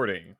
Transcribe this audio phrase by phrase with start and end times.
[0.00, 0.34] recording.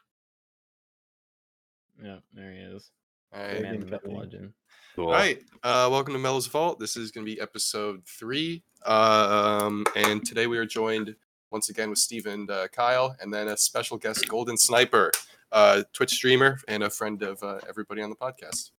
[2.02, 2.90] Yeah, there he is.
[3.34, 3.60] All right.
[3.60, 4.16] Man, Megan myth, Kelly.
[4.16, 4.52] legend.
[4.96, 5.42] All right.
[5.62, 6.78] Uh, welcome to Mellow's Vault.
[6.78, 8.62] This is going to be episode three.
[8.86, 11.14] Um, and today we are joined
[11.50, 15.12] once again with Steve and uh, Kyle, and then a special guest, Golden Sniper,
[15.52, 18.70] uh, Twitch streamer and a friend of uh, everybody on the podcast.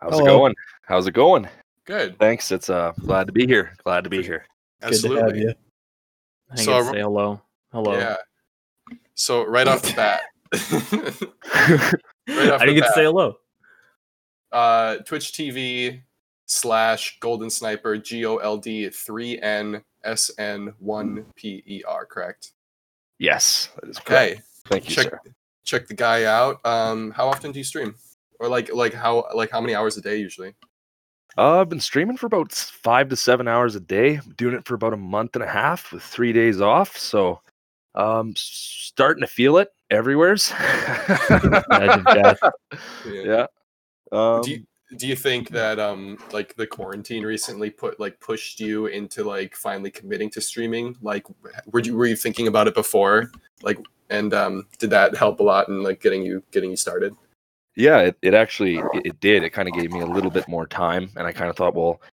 [0.00, 0.54] How's it going?
[0.86, 1.46] How's it going?
[1.84, 2.18] Good.
[2.18, 2.50] Thanks.
[2.50, 3.74] It's uh glad to be here.
[3.84, 4.46] Glad to be here.
[4.80, 5.32] Absolutely.
[5.32, 5.56] Good to have
[6.50, 7.42] I So so say hello.
[7.72, 7.98] Hello.
[7.98, 8.16] Yeah.
[9.14, 10.20] So right off the bat,
[12.28, 13.36] right off I didn't get to say hello.
[14.52, 16.02] uh, Twitch TV
[16.46, 22.04] slash Golden Sniper G O L D three N S N one P E R.
[22.06, 22.52] Correct.
[23.18, 24.32] yes, that is correct.
[24.32, 24.42] Okay.
[24.68, 25.20] Thank you, check sir.
[25.64, 26.64] check the guy out.
[26.64, 27.94] Um, how often do you stream?
[28.40, 30.54] Or like like how like how many hours a day usually?
[31.38, 34.20] Uh, I've been streaming for about five to seven hours a day.
[34.36, 36.94] doing it for about a month and a half with three days off.
[36.98, 37.40] So,
[37.94, 40.50] um, s- starting to feel it everywhere's.
[41.30, 42.40] Imagine death.
[43.06, 43.46] yeah.
[44.10, 48.60] Um, Do you, do you think that um like the quarantine recently put like pushed
[48.60, 50.96] you into like finally committing to streaming?
[51.00, 51.24] Like
[51.70, 53.30] were you were you thinking about it before?
[53.62, 53.78] Like
[54.10, 57.14] and um did that help a lot in like getting you getting you started?
[57.74, 60.46] yeah it, it actually it, it did it kind of gave me a little bit
[60.46, 62.12] more time and i kind of thought well w-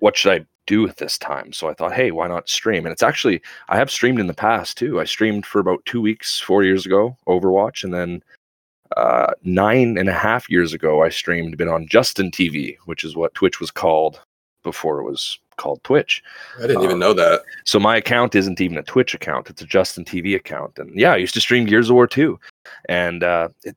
[0.00, 1.52] what should i do with this time?
[1.52, 2.84] So i thought hey why not stream?
[2.86, 5.00] And it's actually i have streamed in the past too.
[5.00, 8.22] I streamed for about two weeks four years ago overwatch and then
[8.96, 13.14] uh, nine and a half years ago i streamed been on justin tv which is
[13.16, 14.20] what twitch was called
[14.64, 16.22] before it was called twitch.
[16.58, 17.42] I didn't even Um, know that.
[17.64, 20.78] so my account isn't even a Twitch account; it's a Justin TV account.
[20.78, 22.38] And yeah, I used to stream Gears of War 2,
[22.88, 23.76] and uh, it-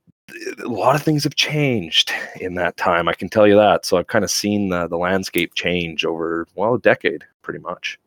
[0.64, 3.08] a lot of things have changed in that time.
[3.08, 3.86] I can tell you that.
[3.86, 8.00] So I've kind of seen the, the landscape change over well a decade, pretty much.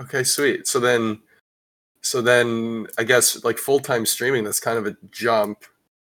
[0.00, 0.66] Okay, sweet.
[0.66, 1.20] So then
[2.02, 5.64] so then I guess like full-time streaming that's kind of a jump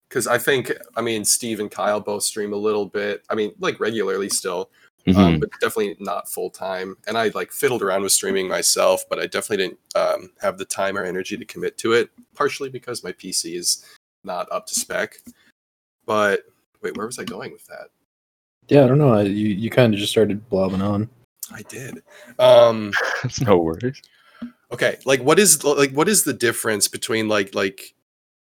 [0.10, 3.24] cuz I think I mean Steve and Kyle both stream a little bit.
[3.30, 4.70] I mean like regularly still.
[5.08, 5.20] Mm-hmm.
[5.22, 6.98] um, but definitely not full time.
[7.08, 10.66] And I like fiddled around with streaming myself, but I definitely didn't um, have the
[10.66, 12.10] time or energy to commit to it.
[12.36, 13.86] Partially because my PC is
[14.28, 15.16] not up to spec.
[16.06, 16.44] But
[16.84, 17.88] wait, where was I going with that?
[18.68, 19.14] Yeah, I don't know.
[19.14, 21.10] I, you you kind of just started blobbing on.
[21.52, 22.04] I did.
[22.38, 22.92] Um,
[23.24, 24.02] That's no worries.
[24.72, 27.96] okay, like what is like what is the difference between like like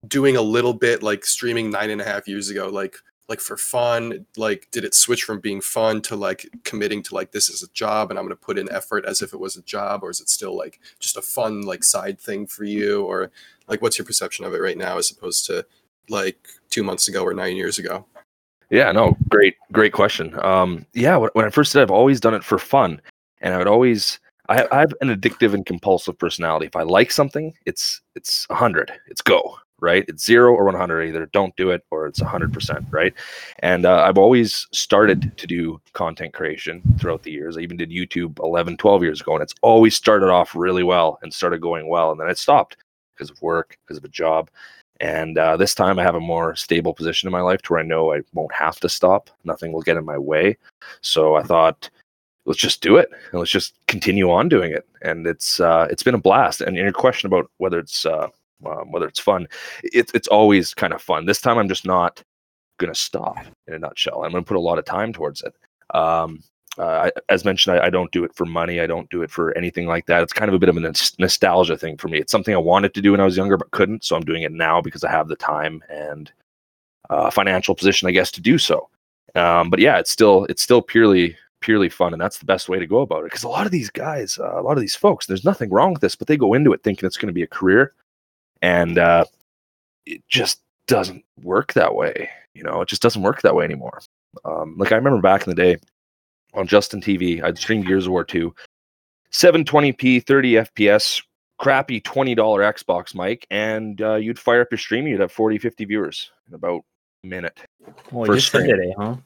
[0.08, 2.96] doing a little bit like streaming nine and a half years ago, like
[3.28, 7.30] like for fun like did it switch from being fun to like committing to like
[7.30, 9.56] this is a job and i'm going to put in effort as if it was
[9.56, 13.04] a job or is it still like just a fun like side thing for you
[13.04, 13.30] or
[13.68, 15.64] like what's your perception of it right now as opposed to
[16.08, 18.04] like two months ago or nine years ago
[18.70, 20.38] Yeah, no, great, great question.
[20.44, 23.00] Um, yeah, when, I first did, I've always done it for fun,
[23.40, 24.18] and I would always.
[24.50, 26.66] I, I have an addictive and compulsive personality.
[26.66, 28.92] If I like something, it's it's a hundred.
[29.06, 30.04] It's go right.
[30.08, 31.04] It's zero or one hundred.
[31.04, 33.14] Either don't do it or it's a hundred percent right.
[33.60, 37.56] And uh, I've always started to do content creation throughout the years.
[37.56, 41.18] I even did YouTube 11, 12 years ago, and it's always started off really well
[41.22, 42.76] and started going well, and then it stopped
[43.14, 44.48] because of work, because of a job,
[45.00, 47.80] and uh, this time I have a more stable position in my life to where
[47.80, 49.30] I know I won't have to stop.
[49.44, 50.56] Nothing will get in my way.
[51.02, 51.88] So I thought,
[52.46, 54.88] let's just do it and let's just continue on doing it.
[55.02, 56.60] And it's uh, it's been a blast.
[56.60, 58.28] And your question about whether it's uh,
[58.66, 59.46] um, whether it's fun,
[59.82, 61.26] it's it's always kind of fun.
[61.26, 62.22] This time I'm just not
[62.78, 63.38] gonna stop.
[63.66, 65.54] In a nutshell, I'm gonna put a lot of time towards it.
[65.96, 66.42] Um,
[66.78, 68.80] uh, I, as mentioned, I, I don't do it for money.
[68.80, 70.22] I don't do it for anything like that.
[70.22, 70.80] It's kind of a bit of a
[71.19, 72.19] nostalgia thing for me.
[72.19, 74.04] It's something I wanted to do when I was younger, but couldn't.
[74.04, 76.30] So I'm doing it now because I have the time and
[77.10, 78.88] uh, financial position, I guess, to do so.
[79.34, 82.78] Um, but yeah, it's still it's still purely purely fun, and that's the best way
[82.78, 83.25] to go about it.
[83.25, 85.92] Because a lot of these guys, uh, a lot of these folks, there's nothing wrong
[85.92, 87.92] with this, but they go into it thinking it's going to be a career,
[88.62, 89.24] and uh,
[90.06, 92.30] it just doesn't work that way.
[92.54, 94.00] You know, it just doesn't work that way anymore.
[94.44, 95.76] Um, like I remember back in the day
[96.54, 98.54] on Justin TV, I'd stream Gears of War 2,
[99.32, 101.22] 720p, 30 FPS,
[101.58, 105.84] crappy $20 Xbox mic, and uh, you'd fire up your stream, you'd have 40, 50
[105.84, 106.82] viewers in about
[107.25, 107.58] a minute.
[108.10, 109.16] Well, First you just ended it, huh?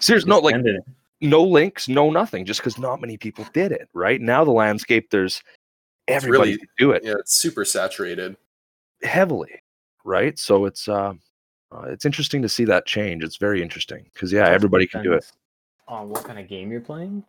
[0.00, 0.76] Seriously, no, like ended
[1.22, 3.90] no links, no nothing, just because not many people did it.
[3.92, 5.42] Right now, the landscape, there's
[6.10, 8.36] everybody really- can do it yeah it's super saturated
[9.02, 9.62] heavily,
[10.04, 10.38] right?
[10.38, 11.14] So it's uh,
[11.72, 13.22] uh, it's interesting to see that change.
[13.24, 15.30] It's very interesting because yeah, everybody can do it.
[15.88, 17.24] On what kind of game you're playing,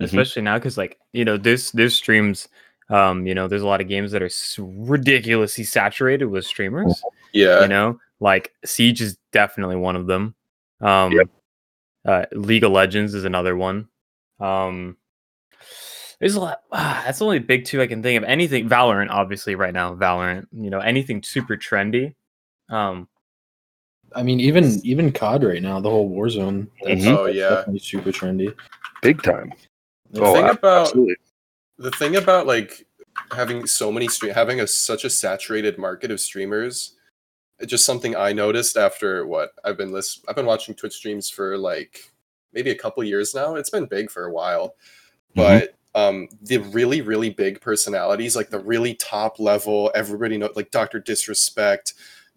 [0.00, 0.04] Mhm.
[0.04, 2.48] especially now, because like you know, there's there's streams.
[2.90, 7.02] Um, you know, there's a lot of games that are ridiculously saturated with streamers.
[7.32, 10.34] yeah you know, like Siege is definitely one of them.
[10.80, 11.28] Um, Yep.
[12.04, 13.88] uh, League of Legends is another one.
[14.38, 14.98] Um,
[16.20, 16.62] There's a lot.
[16.72, 18.24] Ah, that's the only big two I can think of.
[18.28, 19.94] Anything Valorant, obviously, right now.
[19.94, 22.14] Valorant, you know, anything super trendy.
[22.68, 23.08] Um,
[24.14, 26.68] I mean, even even COD right now, the whole Warzone.
[26.82, 27.16] That's, Mhm.
[27.18, 27.48] Oh, yeah.
[27.50, 28.54] definitely super trendy.
[29.02, 29.52] Big time.
[30.10, 31.16] The Oh, thing about absolutely.
[31.78, 32.86] the thing about like
[33.32, 36.96] having so many stream having a such a saturated market of streamers
[37.60, 41.30] it's just something i noticed after what i've been list i've been watching twitch streams
[41.30, 42.12] for like
[42.52, 44.74] maybe a couple years now it's been big for a while
[45.36, 50.70] but um the really really big personalities like the really top level everybody know like
[50.70, 51.94] dr disrespect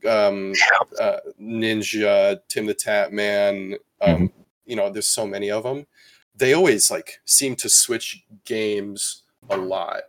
[0.08, 0.54] um
[1.02, 4.32] uh, ninja Tim the Tatman um
[4.66, 5.88] you know there's so many of them
[6.36, 10.02] they always like seem to switch games a lot.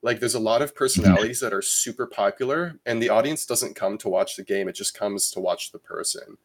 [0.00, 3.98] Like there's a lot of personalities that are super popular and the audience doesn't come
[3.98, 6.38] to watch the game it just comes to watch the person.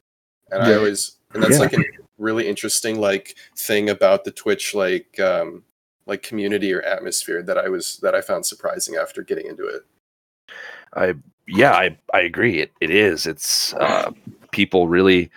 [0.51, 1.59] And i always and that's Yeah.
[1.59, 1.83] like a
[2.17, 5.63] really interesting like thing about the twitch like um
[6.05, 9.85] like community or atmosphere that i was that i found surprising after getting into it
[10.95, 11.15] I
[11.47, 12.59] yeah, I I agree.
[12.59, 13.25] It it is.
[13.25, 14.11] It's uh,
[14.51, 15.29] people really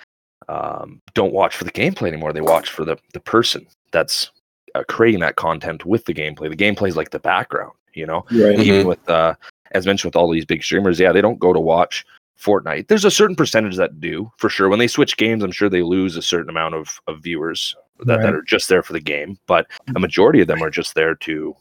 [0.49, 2.33] um, don't watch for the gameplay anymore.
[2.33, 4.31] They watch for the the person that's
[4.75, 6.49] uh, creating that content with the gameplay.
[6.49, 8.25] The gameplay is like the background, you know.
[8.31, 8.59] Right.
[8.59, 9.35] Even with uh,
[9.73, 12.05] as mentioned with all these big streamers, yeah, they don't go to watch
[12.41, 12.89] Fortnite.
[12.89, 14.69] There's a certain percentage that do for sure.
[14.69, 18.23] When they switch games, I'm sure they lose a certain amount of of viewers that,
[18.23, 19.39] that are just there for the game.
[19.47, 21.57] But a majority of them are just there to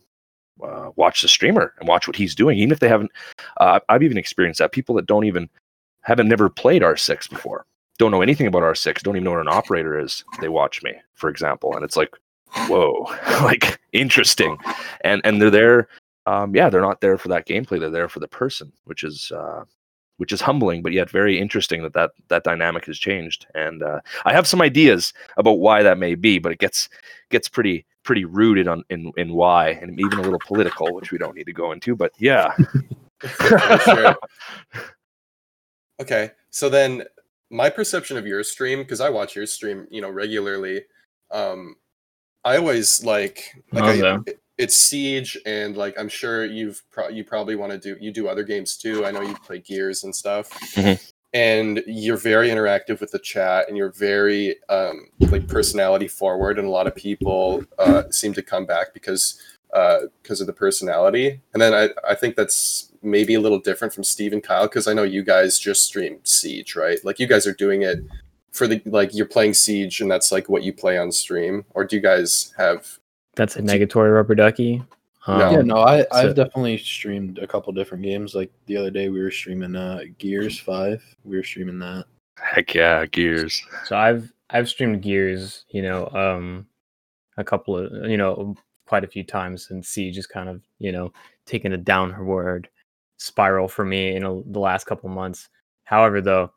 [0.64, 3.12] uh, watch the streamer and watch what he's doing, even if they haven't.
[3.58, 5.50] Uh, I've even experienced that people that don't even
[6.02, 7.66] haven't never played R6 before,
[7.98, 10.24] don't know anything about R6, don't even know what an operator is.
[10.42, 12.14] They watch me, for example, and it's like,
[12.68, 13.08] whoa,
[13.42, 14.58] like interesting,
[15.02, 15.88] and and they're there.
[16.28, 17.80] Um, yeah, they're not there for that gameplay.
[17.80, 19.64] They're there for the person, which is uh,
[20.18, 23.46] which is humbling, but yet very interesting that that, that dynamic has changed.
[23.56, 26.90] And uh, I have some ideas about why that may be, but it gets
[27.30, 31.18] gets pretty pretty rooted on in, in why, and even a little political, which we
[31.18, 31.96] don't need to go into.
[31.96, 32.54] But yeah,
[36.02, 37.04] Okay, so then
[37.50, 40.82] my perception of your stream, because I watch your stream, you know, regularly.
[41.32, 41.76] Um,
[42.44, 44.18] I always like like Oh, I, yeah.
[44.28, 48.12] it- it's Siege, and like I'm sure you've pro- you probably want to do you
[48.12, 49.06] do other games too.
[49.06, 51.12] I know you play Gears and stuff, Mhm.
[51.34, 56.68] and you're very interactive with the chat, and you're very um, like personality forward, and
[56.68, 59.40] a lot of people uh, seem to come back because
[60.22, 61.42] because of the personality.
[61.54, 64.88] And then I, I think that's maybe a little different from Steve and Kyle because
[64.88, 67.04] I know you guys just stream Siege, right?
[67.04, 68.00] Like you guys are doing it
[68.54, 71.84] for the like you're playing Siege and that's like what you play on stream, or
[71.84, 73.00] do you guys have?
[73.36, 74.84] That's a negatory rubber ducky.
[75.28, 75.52] Um, No.
[75.52, 78.36] Yeah, no, I, so- I've definitely streamed a couple different games.
[78.36, 81.04] Like the other day, we were streaming uh, Gears Five.
[81.24, 82.06] We were streaming that.
[82.38, 83.62] heck yeah, Gears.
[83.86, 86.68] So I've I've streamed Gears, you know, um,
[87.38, 88.56] a couple of you know
[88.88, 91.12] quite a few times, and Siege is kind of you know
[91.46, 92.70] taking a downward
[93.18, 95.50] spiral for me in a, the last couple months.
[95.86, 96.52] However, though,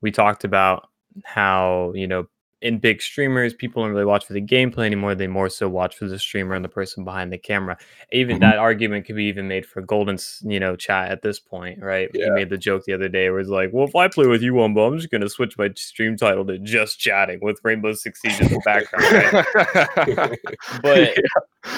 [0.00, 0.88] we talked about
[1.24, 2.26] how you know
[2.64, 5.14] in big streamers, people don't really watch for the gameplay anymore.
[5.14, 7.76] They more so watch for the streamer and the person behind the camera.
[8.10, 8.40] Even Mhm.
[8.40, 12.08] that argument could be even made for Golden's, you know, chat at this point, right?
[12.14, 14.40] He made the joke the other day where it's like, well, if I play with
[14.42, 18.22] you, Wumbo, I'm just gonna switch my stream title to just chatting with Rainbow Six
[18.22, 20.38] Siege in the background.
[20.82, 21.14] But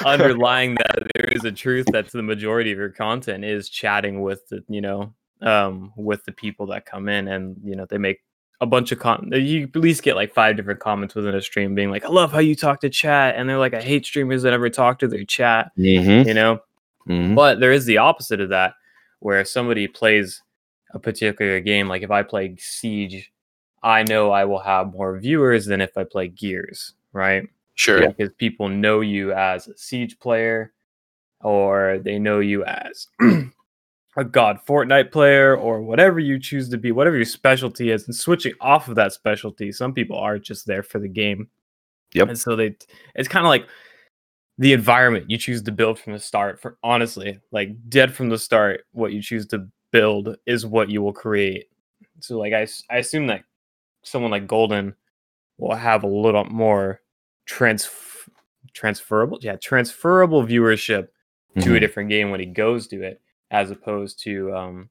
[0.04, 4.48] underlying that, there is a truth that's the majority of your content is chatting with
[4.48, 5.12] the, you know,
[5.42, 8.20] um, with the people that come in, and you know, they make
[8.60, 9.30] a bunch of con.
[9.32, 12.32] You at least get like five different comments within a stream, being like, "I love
[12.32, 15.08] how you talk to chat," and they're like, "I hate streamers that ever talk to
[15.08, 16.60] their chat," Mhm, you know.
[17.08, 17.34] mhm.
[17.34, 18.74] But there is the opposite of that,
[19.20, 20.42] where somebody plays
[20.92, 23.30] a particular game, like if I play Siege,
[23.82, 27.48] I know I will have more viewers than if I play Gears, right?
[27.74, 28.08] Sure.
[28.08, 30.72] Because people know you as a Siege player,
[31.42, 33.08] or they know you as
[34.16, 38.06] a God Fortnite player, or whatever you choose to be, whatever your specialty is.
[38.06, 41.48] And switching off of that specialty, some people are just there for the game.
[42.14, 42.28] Yep.
[42.28, 42.74] And so they,
[43.14, 43.66] it's kind of like
[44.58, 48.38] the environment you choose to build from the start for honestly like dead from the
[48.38, 51.66] start what you choose to build is what you will create
[52.20, 53.42] so like I I assume that
[54.02, 54.94] someone like golden
[55.58, 57.02] will have a little more
[57.44, 57.86] trans
[58.72, 61.08] transferable yeah transferable viewership
[61.60, 61.80] to a Mhm.
[61.80, 63.20] different game when he goes to it
[63.50, 64.88] as opposed to um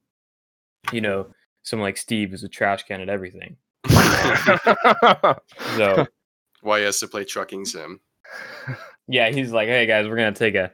[0.92, 1.28] you know
[1.64, 3.58] someone like steve is a trash can at everything
[5.78, 6.06] so
[6.62, 8.00] Why he has to play trucking sim?
[9.08, 10.72] Yeah, he's like, hey guys, we're gonna take a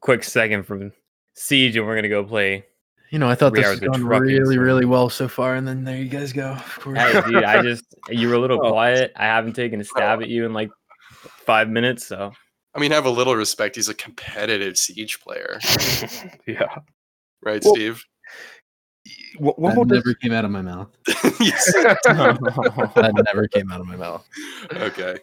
[0.00, 0.90] quick second from
[1.34, 2.64] Siege and we're gonna go play.
[3.10, 5.66] You know, I thought Three this was going really, so- really well so far, and
[5.68, 6.50] then there you guys go.
[6.52, 6.98] Of course.
[6.98, 8.70] Hey, dude, I just you were a little Oh.
[8.72, 9.12] quiet.
[9.16, 10.70] I haven't taken a stab at you in like
[11.46, 12.32] five minutes, so
[12.74, 13.76] I mean, have a little respect.
[13.76, 15.60] He's a competitive Siege player,
[16.46, 16.76] yeah.
[17.42, 18.04] Right, Well- Steve?
[19.38, 20.88] What, That what never came out of my mouth.
[21.40, 21.72] yes.
[21.74, 24.28] That never came out of my mouth.
[24.72, 25.18] Okay.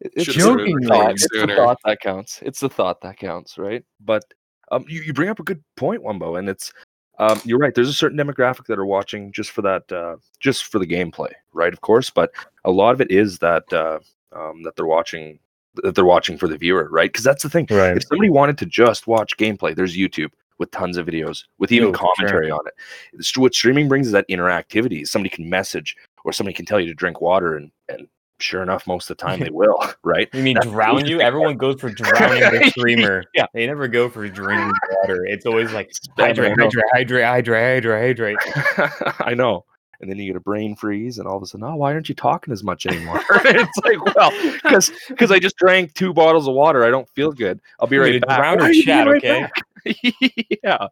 [0.00, 2.40] it's Should've the thought, it's the thought that counts.
[2.42, 3.84] It's the thought that counts, right?
[4.00, 4.24] But
[4.70, 6.72] um, you, you bring up a good point, Wumbo, and it's
[7.18, 7.74] um, you're right.
[7.74, 11.30] There's a certain demographic that are watching just for that, uh, just for the gameplay,
[11.52, 11.72] right?
[11.72, 12.30] Of course, but
[12.64, 14.00] a lot of it is that uh,
[14.32, 15.38] um, that they're watching
[15.82, 17.10] that they're watching for the viewer, right?
[17.10, 17.66] Because that's the thing.
[17.70, 17.96] Right.
[17.96, 21.88] If somebody wanted to just watch gameplay, there's YouTube with tons of videos with even
[21.88, 22.14] Oh, for sure.
[22.16, 23.26] commentary on it.
[23.36, 25.06] What streaming brings is that interactivity.
[25.06, 28.06] Somebody can message or somebody can tell you to drink water, and and
[28.40, 30.28] sure enough, most of the time they will, right?
[30.32, 31.20] You mean That's drown you?
[31.20, 33.24] Everyone goes for drowning the streamer.
[33.34, 33.46] Yeah.
[33.54, 35.24] They never go for drinking water.
[35.26, 36.64] It's always like I hydrate, know.
[36.64, 38.36] hydrate, hydrate, hydrate, hydrate,
[38.76, 39.14] hydrate.
[39.20, 39.64] I know.
[40.00, 42.08] And then you get a brain freeze, and all of a sudden, oh, why aren't
[42.08, 43.22] you talking as much anymore?
[43.30, 44.32] it's like, well,
[44.62, 46.84] because because I just drank two bottles of water.
[46.84, 47.60] I don't feel good.
[47.80, 48.38] I'll be right back.
[48.38, 49.42] drown or chat, okay?
[49.42, 49.52] back?
[50.62, 50.88] yeah.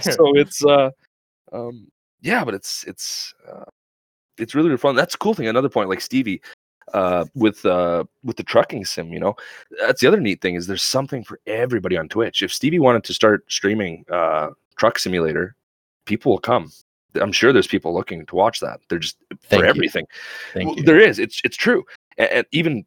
[0.00, 0.90] So it's uh,
[1.52, 1.88] um,
[2.20, 3.64] yeah, but it's it's uh,
[4.38, 4.94] it's really fun.
[4.94, 5.46] That's a cool thing.
[5.46, 6.40] Another point, like Stevie,
[6.94, 9.36] uh, with uh with the trucking sim, you know,
[9.80, 12.42] that's the other neat thing is there's something for everybody on Twitch.
[12.42, 15.54] If Stevie wanted to start streaming uh truck simulator,
[16.06, 16.70] people will come.
[17.14, 18.80] I'm sure there's people looking to watch that.
[18.88, 19.70] They're just Thank for you.
[19.70, 20.06] everything.
[20.52, 20.84] Thank Well, you.
[20.84, 21.18] There is.
[21.18, 21.84] It's it's true.
[22.16, 22.84] And, and even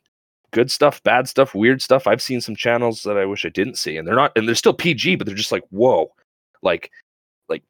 [0.51, 2.08] good stuff, bad stuff, weird stuff.
[2.08, 4.55] I've seen some channels that I wish I didn't see, and they're not, and they're
[4.55, 6.12] still PG, but they're just like, whoa,
[6.62, 6.91] like,
[7.50, 7.63] like,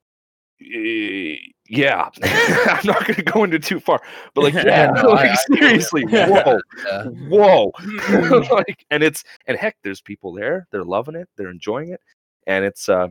[0.61, 1.35] eh,
[1.67, 2.09] yeah.
[2.23, 4.01] I'm not going to go into too far,
[4.33, 6.27] but like, yeah, no, like, I- seriously, Yeah.
[6.27, 7.03] whoa, Yeah.
[7.05, 7.71] whoa,
[8.51, 12.01] like, and it's and heck, there's people there, they're loving it, they're enjoying it,
[12.47, 13.07] and it's uh,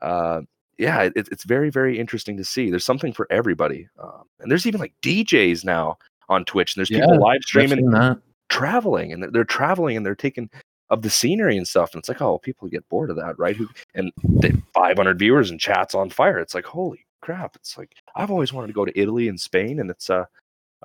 [0.00, 0.42] uh,
[0.78, 2.70] yeah, it, it's very very interesting to see.
[2.70, 5.98] There's something for everybody, um, and there's even like DJs now
[6.30, 8.18] on Twitch, and there's Yeah, people live streaming that.
[8.50, 10.50] Traveling, and they're, they're traveling and they're taking
[10.90, 13.56] of the scenery and stuff, and it's like, oh, people get bored of that, right?
[13.56, 16.38] Who and they, 500 viewers and chats on fire.
[16.38, 17.54] It's like, holy crap!
[17.56, 20.24] It's like I've always wanted to go to Italy and Spain, and it's uh,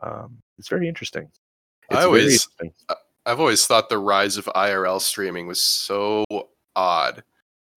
[0.04, 1.24] um, it's very interesting.
[1.92, 2.24] I It's very always-
[2.62, 2.74] interesting.
[3.28, 6.24] I've always thought the rise of IRL streaming was so
[6.76, 7.24] odd.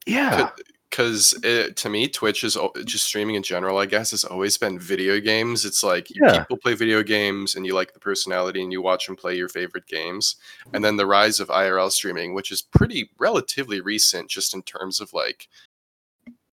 [0.06, 0.50] yeah.
[0.98, 1.32] Because
[1.76, 5.64] to me twitch is just streaming in general i guess has always been video games
[5.64, 6.40] it's like Yeah.
[6.40, 9.48] people play video games and you like the personality and you watch them play your
[9.48, 10.36] favorite games
[10.72, 15.00] and then the rise of irl streaming which is pretty relatively recent just in terms
[15.00, 15.48] of like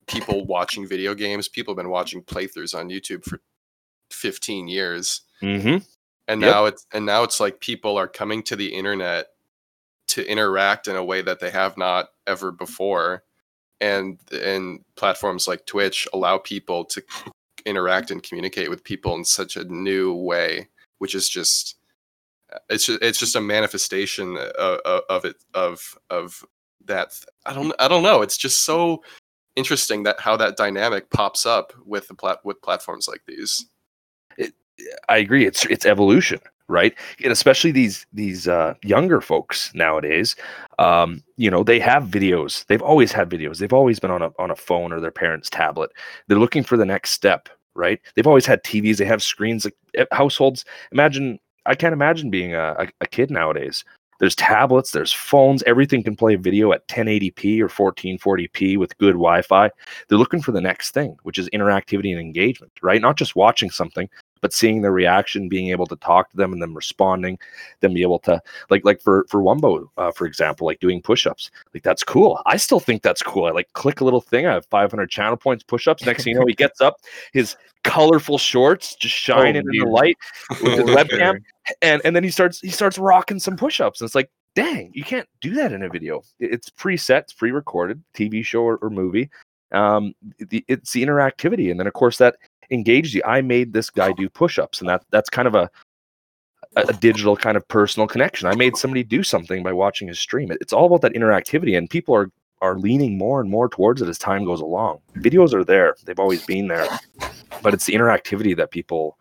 [0.06, 3.42] people watching video games people have been watching playthroughs on youtube for
[4.12, 5.78] 15 years Mm-hmm.
[6.30, 6.52] and Yep.
[6.52, 9.28] now it's and now it's like people are coming to the internet
[10.08, 13.24] to interact in a way that they have not ever before
[13.82, 17.04] and and platforms like twitch allow people to
[17.66, 20.68] interact and communicate with people in such a new way
[21.00, 21.78] which is just
[22.70, 26.44] it's just, it's just a manifestation of, of it of of
[26.86, 28.22] that i don't i don't know.
[28.22, 29.02] It's just so
[29.56, 33.66] interesting that how that dynamic pops up with the plat with platforms like these.
[35.08, 35.46] I agree.
[35.46, 36.94] It's it's evolution, right?
[37.24, 40.36] And especially these these uh, younger folks nowadays.
[40.80, 42.66] Um, you know, they have videos.
[42.68, 43.60] They've always had videos.
[43.60, 45.92] They've always been on a on a phone or their parents' tablet.
[46.28, 48.00] They're looking for the next step, right?
[48.16, 48.98] They've always had TVs.
[48.98, 49.66] They have screens.
[49.66, 50.66] Like eh, households.
[50.92, 51.40] Imagine.
[51.68, 53.84] I can't imagine being a, a, a kid nowadays.
[54.20, 54.92] There's tablets.
[54.92, 55.64] There's phones.
[55.64, 59.70] Everything can play video at 1080p or 1440p with good Wi-Fi.
[60.08, 63.02] They're looking for the next thing, which is interactivity and engagement, right?
[63.02, 64.10] Not just watching something,
[64.42, 67.38] but seeing their reaction, being able to talk to them, and them responding,
[67.80, 71.52] then be able to like like for for Wumbo, uh, for example, like doing push-ups,
[71.74, 72.42] like that's cool.
[72.46, 73.46] I still think that's cool.
[73.46, 74.46] I like click a little thing.
[74.46, 76.06] I have 500 channel points push-ups.
[76.06, 76.98] Next thing you know, he gets up,
[77.34, 80.18] his colorful shorts just shining in the light
[80.62, 81.40] with his webcam,
[81.82, 84.02] and and then he starts he starts rocking some push-ups.
[84.02, 86.22] And it's like, dang, you can't do that in a video.
[86.40, 89.30] It's preset, it's pre-recorded, TV show or, or movie.
[89.72, 92.38] Um, the, it's the interactivity, and then of course that
[92.72, 93.22] engages you.
[93.26, 95.70] I made this guy do push-ups, and that that's kind of a
[96.78, 98.48] a, digital kind of personal connection.
[98.50, 100.52] I made somebody do something by watching his stream.
[100.52, 102.30] It- It's all about that interactivity, and people are
[102.62, 105.00] are leaning more and more towards it as time goes along.
[105.18, 106.88] Videos are there; they've always been there,
[107.62, 109.18] but it's the interactivity that people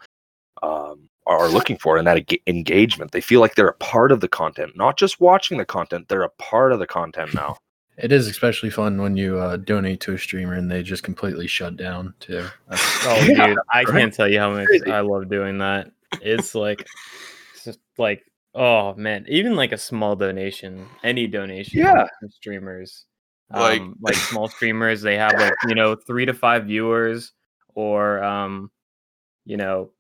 [0.62, 3.10] um, are looking for, and that eng- engagement.
[3.10, 6.08] They feel like they're a part of the content, not just watching the content.
[6.08, 7.56] They're a part of the content now.
[7.96, 11.46] It is especially fun when you uh, donate to a streamer and they just completely
[11.46, 12.46] shut down too.
[12.68, 13.86] That's- Oh, Yeah, dude, I right?
[13.86, 15.90] can't tell you how much I love doing that.
[16.20, 16.84] It's like,
[17.54, 18.24] it's just like,
[18.54, 22.06] oh man, even like a small donation, any donation, Yeah.
[22.18, 23.04] from streamers,
[23.52, 27.32] Like- um, like small streamers, they have like you know three to five viewers,
[27.74, 28.70] or um,
[29.44, 29.90] you know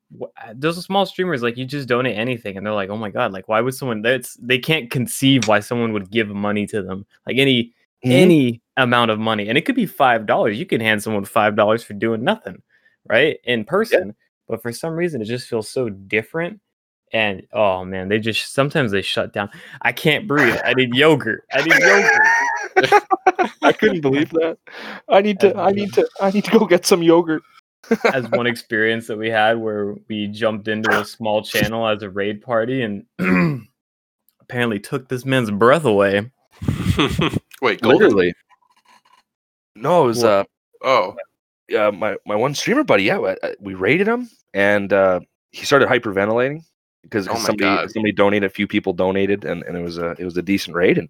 [0.54, 3.48] those small streamers like you just donate anything and they're like oh my god like
[3.48, 7.36] why would someone that's they can't conceive why someone would give money to them like
[7.36, 7.72] any
[8.04, 8.10] Mhm.
[8.12, 11.56] any amount of money and it could be five dollars you can hand someone five
[11.56, 12.60] dollars for doing nothing
[13.08, 14.14] right in person
[14.48, 16.60] but for some reason it just feels so different
[17.12, 19.48] and oh man they just sometimes they shut down
[19.82, 22.20] i can't breathe i need yogurt i need yogurt
[23.62, 24.58] I couldn't believe that.
[25.08, 25.56] I need to.
[25.56, 26.08] I need to.
[26.20, 27.42] I need to go get some yogurt.
[28.12, 32.10] as one experience that we had where we jumped into a small channel as a
[32.10, 33.04] raid party and
[34.40, 36.30] apparently took this man's breath away.
[37.64, 38.00] Wait, Golden?
[38.02, 38.34] Literally.
[39.74, 40.44] No, it was uh,
[40.82, 41.16] Oh,
[41.74, 43.04] uh my my one streamer buddy.
[43.04, 46.62] Yeah, I- I- we raided him, and uh, he started hyperventilating
[47.02, 47.90] because Oh somebody God.
[47.90, 48.50] somebody donated.
[48.50, 50.98] A few people donated, and, and it was a it was a decent raid.
[50.98, 51.08] And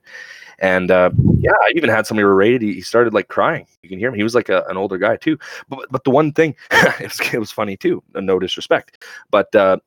[0.60, 2.62] and uh, yeah, I even had somebody were raided.
[2.62, 3.66] He, he started like crying.
[3.82, 4.14] You can hear him.
[4.14, 5.36] He was like a, an older guy too.
[5.68, 8.00] But but the one thing, it, was, it was funny too.
[8.14, 9.78] No disrespect, but uh,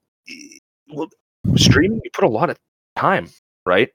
[0.93, 1.07] well,
[1.55, 2.59] streaming you put a lot of
[2.97, 3.29] time,
[3.65, 3.89] right?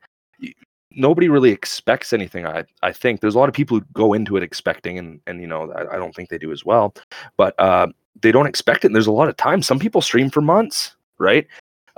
[0.97, 2.47] Nobody really expects anything.
[2.47, 5.41] I I think there's a lot of people who go into it expecting, and and
[5.41, 6.95] you know I, I don't think they do as well.
[7.37, 7.89] But uh,
[8.21, 8.89] they don't expect it.
[8.89, 9.63] And there's a lot of time.
[9.63, 11.47] Some people stream for months, right?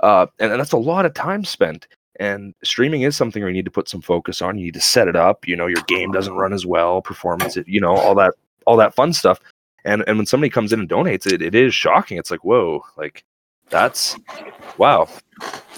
[0.01, 1.87] Uh, and, and that's a lot of time spent.
[2.19, 4.57] And streaming is something where you need to put some focus on.
[4.57, 5.47] You need to set it up.
[5.47, 8.33] You know, your game doesn't run as well, performance, you know, all that,
[8.65, 9.39] all that fun stuff.
[9.83, 12.17] And and when somebody comes in and donates, it, it is shocking.
[12.17, 13.23] It's like, whoa, like
[13.69, 14.17] that's
[14.77, 15.07] wow.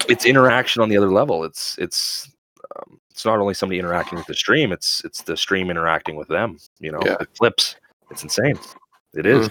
[0.07, 1.43] It's interaction on the other level.
[1.43, 2.31] It's it's
[2.75, 4.71] um, it's not only somebody interacting with the stream.
[4.71, 6.57] It's it's the stream interacting with them.
[6.79, 7.15] You know, Yeah.
[7.19, 7.75] it flips.
[8.11, 8.59] It's insane.
[9.15, 9.49] It is.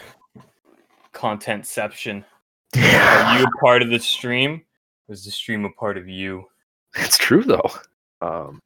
[1.12, 2.24] Contentception.
[2.76, 4.62] Are you a part of the stream?
[5.08, 6.44] Or is the stream a part of you?
[6.94, 7.68] It's true though.
[8.20, 8.60] Um,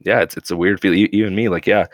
[0.00, 1.08] yeah, it's it's a weird feeling.
[1.12, 1.86] Even me, like, yeah,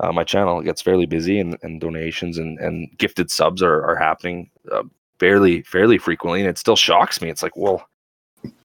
[0.00, 3.96] uh, my channel gets fairly busy, and, and donations and, and gifted subs are are
[3.96, 4.82] happening uh,
[5.18, 7.30] fairly fairly frequently, and it still shocks me.
[7.30, 7.88] It's like, well,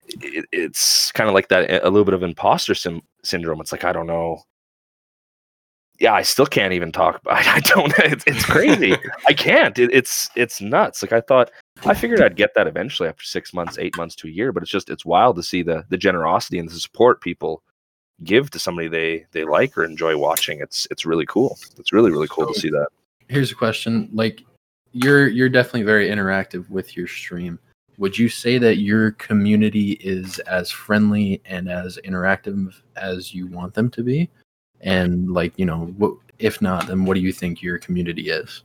[0.08, 3.62] it, it's kind of like that a little bit of imposter sim- syndrome.
[3.62, 4.42] It's like I don't know.
[6.00, 7.22] Yeah, I still can't even talk.
[7.22, 7.94] About, I don't.
[8.00, 8.96] It's, it's crazy.
[9.28, 9.78] I can't.
[9.80, 11.02] It, it's it's nuts.
[11.02, 11.52] Like I thought.
[11.86, 14.52] I figured I'd get that eventually after six months, eight months to a year.
[14.52, 17.64] But it's just it's wild to see the the generosity and the support people
[18.24, 20.60] give to somebody they they like or enjoy watching.
[20.62, 21.58] It's it's really cool.
[21.78, 22.88] It's really really cool to see that.
[23.28, 24.44] Here's a question: like,
[24.94, 27.60] you're you're definitely very interactive with your stream.
[27.98, 33.74] Would you say that your community is as friendly and as interactive as you want
[33.74, 34.30] them to be?
[34.82, 38.64] And like, you know, what, if not, then what do you think your community is?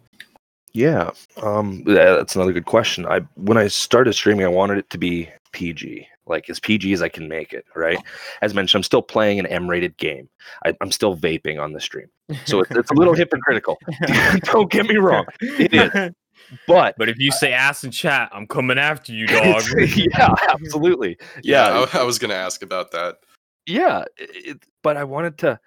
[0.72, 1.10] Yeah,
[1.42, 3.06] um, that's another good question.
[3.06, 7.02] I when I started streaming, I wanted it to be PG, like as PG as
[7.02, 7.64] I can make it.
[7.74, 7.98] Right,
[8.40, 10.28] as mentioned, I'm still playing an M-rated game.
[10.64, 12.06] I, I'm still vaping on the stream,
[12.44, 13.78] so it's, it's a little hypocritical.
[14.44, 16.14] Don't get me wrong, it is.
[16.66, 19.62] But But if you say ass in chat, I'm coming after you, dog.
[19.78, 21.16] yeah, absolutely.
[21.42, 21.68] yeah.
[21.68, 23.18] Yeah, I, I was gonna ask about that.
[23.66, 25.58] yeah it, but i wanted to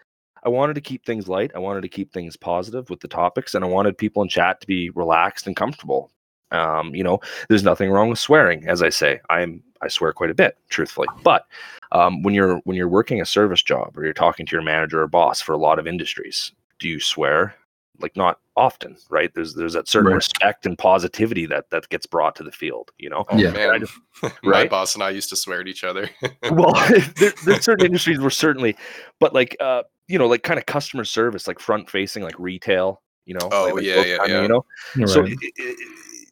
[0.43, 3.53] i wanted to keep things light i wanted to keep things positive with the topics
[3.53, 6.11] and i wanted people in chat to be relaxed and comfortable
[6.51, 10.31] um, you know there's nothing wrong with swearing as i say i'm i swear quite
[10.31, 11.45] a bit truthfully but
[11.91, 15.01] um, when you're when you're working a service job or you're talking to your manager
[15.03, 17.55] or boss for a lot of industries do you swear
[17.99, 20.15] like not often right there's there's that certain Right.
[20.15, 23.51] respect and positivity that that gets brought to the field you know Oh Yeah.
[23.51, 23.93] man, I just-
[24.43, 24.69] my right?
[24.69, 26.09] boss and I used to swear at each other.
[26.51, 26.73] well
[27.17, 28.75] there, there's certain industries where certainly
[29.19, 33.01] but like uh you know like kind of customer service like front facing like retail
[33.25, 34.41] you know Oh, like, like yeah, those yeah, kind of, yeah.
[34.43, 34.65] you know
[35.07, 35.31] so Right.
[35.33, 35.77] it, it,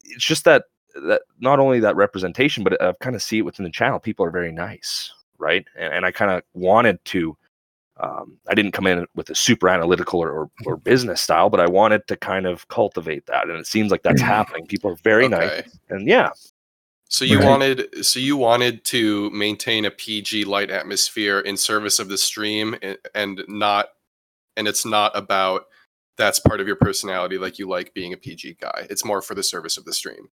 [0.04, 0.64] it's just that
[1.06, 4.26] that not only that representation but i kind of see it within the channel people
[4.26, 7.36] are very nice right and, and i kind of wanted to
[8.02, 11.60] um, i didn't come in with a super analytical or, or, or business style but
[11.60, 14.96] i wanted to kind of cultivate that and it seems like that's happening people are
[15.04, 16.30] very nice and yeah
[17.08, 17.46] So you Right.
[17.48, 22.74] wanted so you wanted to maintain a PG light atmosphere in service of the stream
[22.82, 23.88] and, and not
[24.56, 25.66] and it's not about
[26.16, 28.86] that's part of your personality like you like being a PG guy.
[28.90, 30.28] It's more for the service of the stream.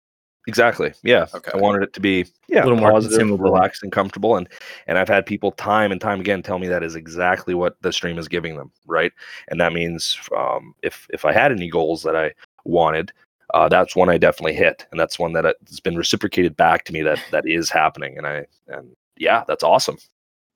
[0.48, 0.94] Exactly.
[1.04, 1.28] Yeah.
[1.34, 1.52] Okay.
[1.54, 3.52] I wanted it to be yeah, little more positive, consumable.
[3.52, 4.36] relaxed, and comfortable.
[4.38, 4.48] And
[4.88, 7.94] and I've had people time and time again tell me that is exactly what the
[7.94, 9.12] stream is giving them, right?
[9.50, 12.34] And that means um, if if I had any goals that I
[12.66, 13.12] wanted,
[13.54, 16.94] uh, that's one I definitely hit, and that's one that has been reciprocated back to
[16.94, 18.18] me that that is happening.
[18.18, 19.98] And I and yeah, that's awesome.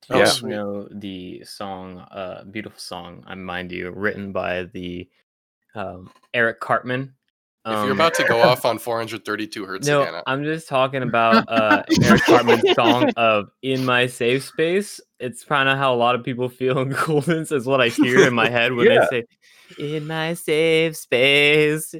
[0.10, 0.26] Oh, You Yeah.
[0.26, 0.50] sweet.
[0.52, 5.08] know the song, uh, beautiful song, I mind you, written by the
[5.76, 7.14] um, Eric Cartman.
[7.66, 10.68] If you're Um, about to go off on 432 hertz no, again, I- I'm just
[10.68, 15.94] talking about uh, Eric Cartman's song of "In My Safe Space." It's kind of how
[15.94, 17.52] a lot of people feel in Goldens.
[17.52, 19.08] Is what I hear in my head when Yeah.
[19.10, 19.24] they
[19.78, 21.96] say "In my safe space."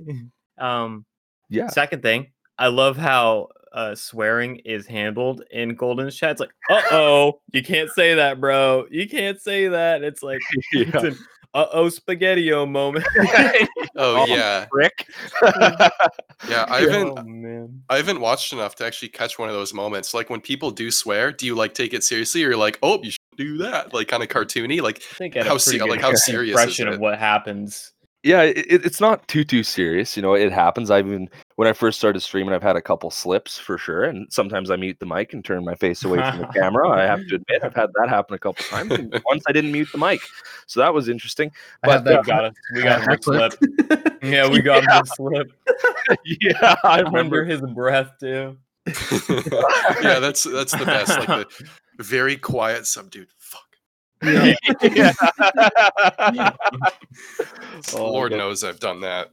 [0.58, 1.06] Um,
[1.50, 1.68] Yeah.
[1.68, 6.32] Second thing, I love how uh, swearing is handled in Golden's chat.
[6.32, 8.86] It's like, uh oh, you can't say that, bro.
[8.92, 10.04] You can't say that.
[10.04, 10.40] It's like
[10.74, 11.18] it's an
[11.54, 13.06] uh oh spaghetti-o moment.
[13.96, 15.08] Oh yeah, Rick.
[16.50, 16.66] yeah.
[16.68, 17.84] I haven't oh man.
[17.90, 20.16] I haven't watched enough to actually catch one of those moments.
[20.16, 23.00] Like when people do swear, do you like take it seriously, or you're like, oh,
[23.04, 25.78] you should do that, like kind of cartoony, like I think I How a se-
[25.78, 26.96] pretty like, how serious is impression it?
[26.96, 27.94] of what happens.
[28.24, 30.16] yeah, it, it's not too too serious.
[30.18, 30.90] You know, it happens.
[30.90, 34.32] I've been when I first started streaming, I've had a couple slips for sure, and
[34.32, 36.90] sometimes I mute the mic and turn my face away from the camera.
[36.90, 38.92] I have to admit, I've had that happen a couple times.
[38.92, 40.22] And once I didn't mute the mic,
[40.68, 41.52] so that was interesting.
[41.84, 43.54] I But, We got a we got have a big slip.
[44.24, 45.52] Yeah, we got a big slip.
[46.26, 47.44] yeah, I Under remember.
[47.46, 48.58] his breath too.
[48.88, 51.18] yeah, that's that's the best.
[51.28, 51.50] Like
[51.98, 53.28] the very quiet, subdued.
[53.38, 53.62] Fuck.
[54.24, 54.54] Yeah.
[54.82, 55.14] yeah.
[57.94, 59.30] Lord get- knows I've done that.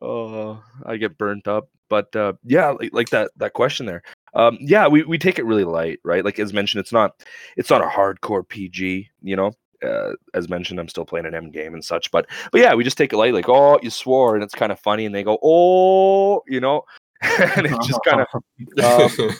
[0.00, 4.02] Oh i get burnt up but uh yeah like, like that that question there.
[4.34, 6.24] Um yeah we, we take it really light right?
[6.24, 7.22] Like as mentioned it's not
[7.56, 9.52] it's not a hardcore pg you know?
[9.82, 12.84] Uh, as mentioned i'm still playing an m game and such but but yeah we
[12.84, 15.22] just take it light like oh you swore and it's kind of funny and they
[15.22, 16.82] go oh you know?
[17.22, 18.40] And it's just kind of um,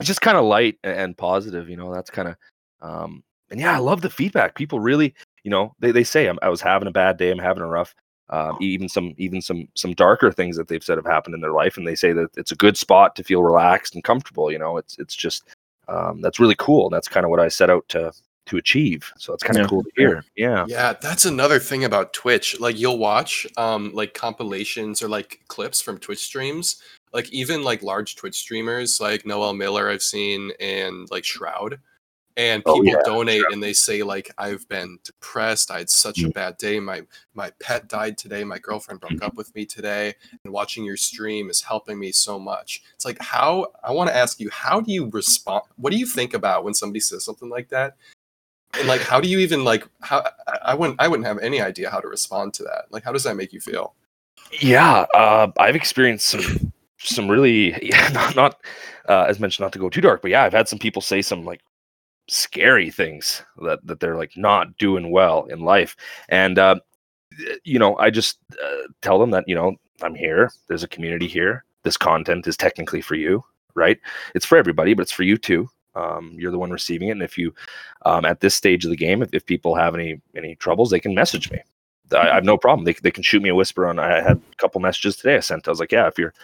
[0.00, 1.92] it's just kind of light and positive you know?
[1.92, 2.36] That's kind of
[2.80, 4.54] um and yeah i love the feedback.
[4.54, 7.38] People really you know they, they say I'm, i was having a bad day i'm
[7.38, 7.94] having a rough
[8.30, 11.52] um, even some even some some darker things that they've said have happened in their
[11.52, 14.58] life and they say that it's a good spot to feel relaxed and comfortable you
[14.58, 15.44] know it's it's just
[15.88, 18.10] um, that's really cool that's kind of what i set out to
[18.46, 19.68] to achieve so it's kind of Yeah.
[19.68, 22.60] cool to hear yeah Yeah, that's another thing about Twitch.
[22.60, 26.76] Like you'll watch um like compilations or like clips from Twitch streams.
[27.14, 31.78] Like even like large Twitch streamers like Noel Miller I've seen and like Shroud.
[32.36, 35.70] And Oh, people yeah, donate and they say like I've been depressed.
[35.70, 36.26] I had such Mm.
[36.26, 36.80] a bad day.
[36.80, 37.02] My
[37.34, 38.42] my pet died today.
[38.42, 39.24] My girlfriend broke Mm-hmm.
[39.24, 40.14] up with me today.
[40.44, 42.82] And watching your stream is helping me so much.
[42.94, 45.62] It's like how I want to ask you, how do you respond?
[45.76, 47.96] What do you think about when somebody says something like that?
[48.76, 50.18] and like how do you even like how
[50.48, 53.12] I- i wouldn't i wouldn't have any idea how to respond to that like how
[53.12, 53.94] does that make you feel
[54.60, 58.60] yeah uh, i've experienced some some really yeah not, not
[59.08, 61.22] uh, as mentioned not to go too dark but yeah i've had some people say
[61.22, 61.60] some like
[62.28, 65.96] scary things that that they're like not doing well in life.
[66.28, 66.76] And uh,
[67.64, 70.52] you know i just uh, tell them that you know i'm here.
[70.68, 71.64] There's a community here.
[71.82, 73.98] This content is technically for you right?
[74.34, 75.68] It's for everybody but it's for you too.
[75.96, 77.54] Um, you're the one receiving it and if you
[78.04, 81.00] um, at this stage of the game if, if people have any any troubles they
[81.00, 81.60] can message me.
[82.12, 82.84] I, I have no problem.
[82.84, 85.40] They, they can shoot me a whisper on i had a couple messages today i
[85.40, 85.68] sent.
[85.68, 86.34] I was like yeah if you're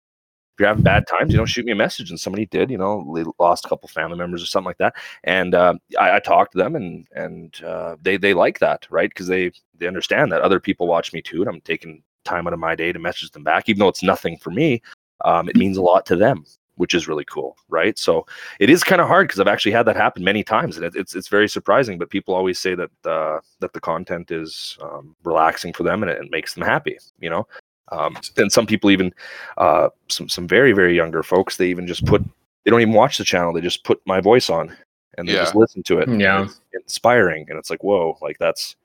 [0.61, 2.11] you're having bad times you know shoot me a message.
[2.11, 4.95] And somebody did you know they lost a couple family members or something like that.
[5.25, 9.09] And uh, I, I talked to them and and uh, they they like that right?
[9.09, 12.53] Because they they understand that other people watch me too and i'm taking time out
[12.53, 14.83] of my day to message them back even though it's nothing for me.
[15.25, 16.45] Um, it means a lot to them
[16.77, 17.99] which is really cool right?
[17.99, 18.27] So
[18.59, 20.95] it is kind of hard because i've actually had that happen many times and it,
[20.97, 25.15] it's it's very surprising but people always say that uh, that the content is um,
[25.25, 27.47] relaxing for them and it, it makes them happy you know
[27.91, 29.13] um, and some people even
[29.59, 32.23] uh, some some very very younger folks they even just put
[32.65, 34.75] they don't even watch the channel they just put my voice on
[35.19, 36.09] and they just listen to it.
[36.09, 36.45] And Yeah.
[36.45, 38.77] it's inspiring and it's like whoa like that's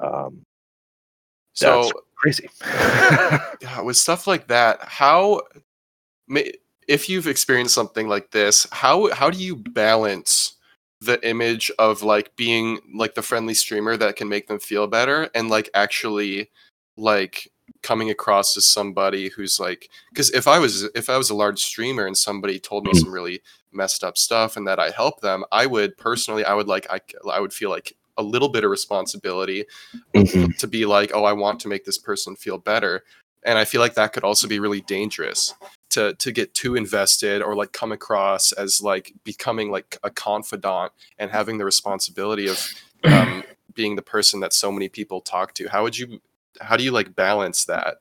[0.00, 0.42] um
[1.54, 2.48] so that's crazy.
[3.60, 5.42] Yeah, with stuff like that how
[6.26, 6.40] ma-
[6.88, 10.54] if you've experienced something like this how how do you balance
[11.00, 15.28] the image of like being like the friendly streamer that can make them feel better
[15.34, 16.50] and like actually
[16.96, 17.51] like
[17.82, 21.60] coming across as somebody who's like because if i was if i was a large
[21.62, 23.00] streamer and somebody told me Mhm.
[23.00, 23.42] some really
[23.72, 27.00] messed up stuff and that i help them i would personally i would like i,
[27.30, 29.64] I would feel like a little bit of responsibility
[30.14, 30.56] Mhm.
[30.58, 33.02] to be like oh i want to make this person feel better
[33.42, 35.54] and i feel like that could also be really dangerous
[35.90, 40.92] to to get too invested or like come across as like becoming like a confidant
[41.18, 42.58] and having the responsibility of
[43.04, 43.42] um,
[43.74, 46.20] being the person that so many people talk to how would you
[46.60, 47.96] how do you like balance that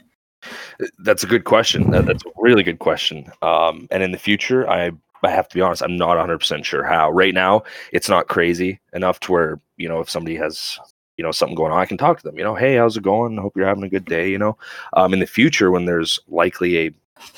[1.00, 1.92] That's a good question.
[1.92, 3.32] That, that's a really good question.
[3.42, 4.92] Um, and in the future, I
[5.24, 7.12] I have to be honest, I'm not 100 percent sure how.
[7.12, 7.62] Right now,
[7.92, 10.80] it's not crazy enough to where you know if somebody has
[11.18, 12.38] you know something going on, I can talk to them.
[12.40, 13.38] You know, hey, how's it going?
[13.38, 14.30] Hope you're having a good day.
[14.32, 14.58] You know,
[14.94, 16.92] um, in the future, when there's likely a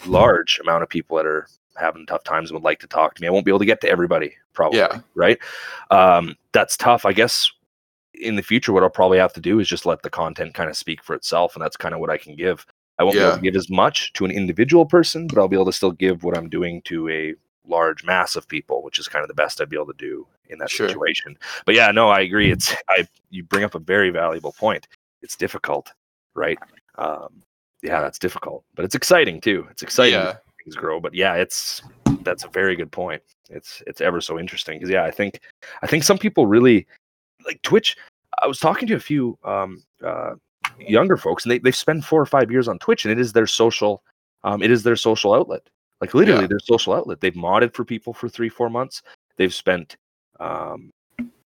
[0.05, 1.45] large amount of people that are
[1.75, 3.65] having tough times and would like to talk to me, I won't be able to
[3.65, 4.33] get to everybody.
[4.53, 5.01] Probably, Yeah.
[5.15, 5.37] right?
[5.91, 7.05] Um, that's tough.
[7.05, 7.51] I guess
[8.13, 10.69] in the future, what I'll probably have to do is just let the content kind
[10.69, 12.65] of speak for itself, and that's kind of what I can give.
[12.99, 15.55] I won't be able to give as much to an individual person, but I'll be
[15.55, 17.33] able to still give what I'm doing to a
[17.67, 20.27] large mass of people, which is kind of the best I'd be able to do
[20.49, 20.87] in that Sure.
[20.87, 21.37] situation.
[21.65, 22.51] But yeah, no, I agree.
[22.51, 24.87] It's I you bring up a very valuable point.
[25.21, 25.91] It's difficult,
[26.35, 26.59] right?
[26.95, 27.41] Um,
[27.81, 29.65] yeah, that's difficult, but it's exciting too.
[29.71, 30.99] It's exciting yeah things grow.
[30.99, 31.81] But yeah, it's
[32.21, 33.21] that's a very good point.
[33.49, 35.41] It's it's ever so interesting because yeah, I think
[35.81, 36.87] I think some people really
[37.45, 37.97] like Twitch.
[38.41, 40.35] I was talking to a few um, uh,
[40.79, 43.33] younger folks, and they they spend four or five years on Twitch, and it is
[43.33, 44.03] their social
[44.43, 45.61] um, it is their social outlet.
[46.01, 46.47] Like literally Yeah.
[46.47, 47.21] their social outlet.
[47.21, 49.01] They've modded for people for three four months.
[49.37, 49.95] They've spent
[50.39, 50.91] um,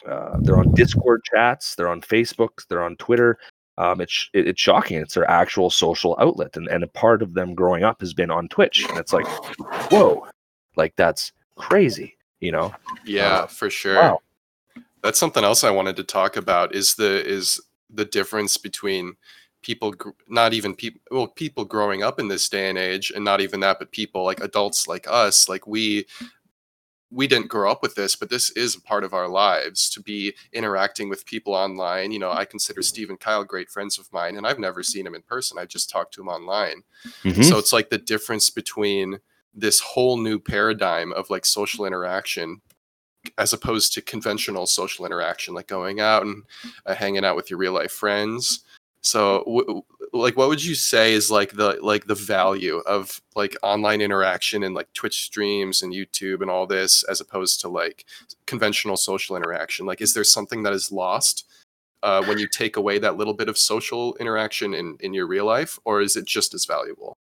[0.07, 3.39] uh, they're on Discord chats, they're on Facebook, they're on Twitter.
[3.79, 4.99] Um, it's it, it's shocking.
[4.99, 8.31] It's their actual social outlet, and and a part of them growing up has been
[8.31, 9.27] on Twitch, and it's like,
[9.91, 10.27] whoa,
[10.77, 12.73] like that's crazy, you know?
[13.05, 13.97] Yeah, Uh, for sure.
[13.97, 14.21] wow.
[15.07, 19.15] That's something else I wanted to talk about is the is the difference between
[19.63, 19.95] people
[20.29, 23.61] not even people well people growing up in this day and age and not even
[23.61, 26.07] that but people like adults like us like we
[27.13, 30.01] we didn't grow up with this but this is a part of our lives to
[30.03, 32.11] be interacting with people online.
[32.11, 35.07] You know i consider steve and kyle great friends of mine and i've never seen
[35.07, 35.57] him in person.
[35.57, 36.83] I just talked to him online.
[37.23, 37.45] Mhm.
[37.45, 39.21] so it's like the difference between
[39.55, 42.61] this whole new paradigm of like social interaction
[43.39, 46.43] as opposed to conventional social interaction like going out and
[46.87, 48.65] uh, hanging out with your real life friends.
[49.03, 53.57] So w- like what would you say is like the like the value of like
[53.63, 58.05] online interaction and like twitch streams and youtube and all this as opposed to like
[58.47, 59.87] conventional social interaction?
[59.87, 61.45] Like is there something that is lost
[62.03, 65.47] uh, when you take away that little bit of social interaction in in your real
[65.47, 67.17] life or is it just as valuable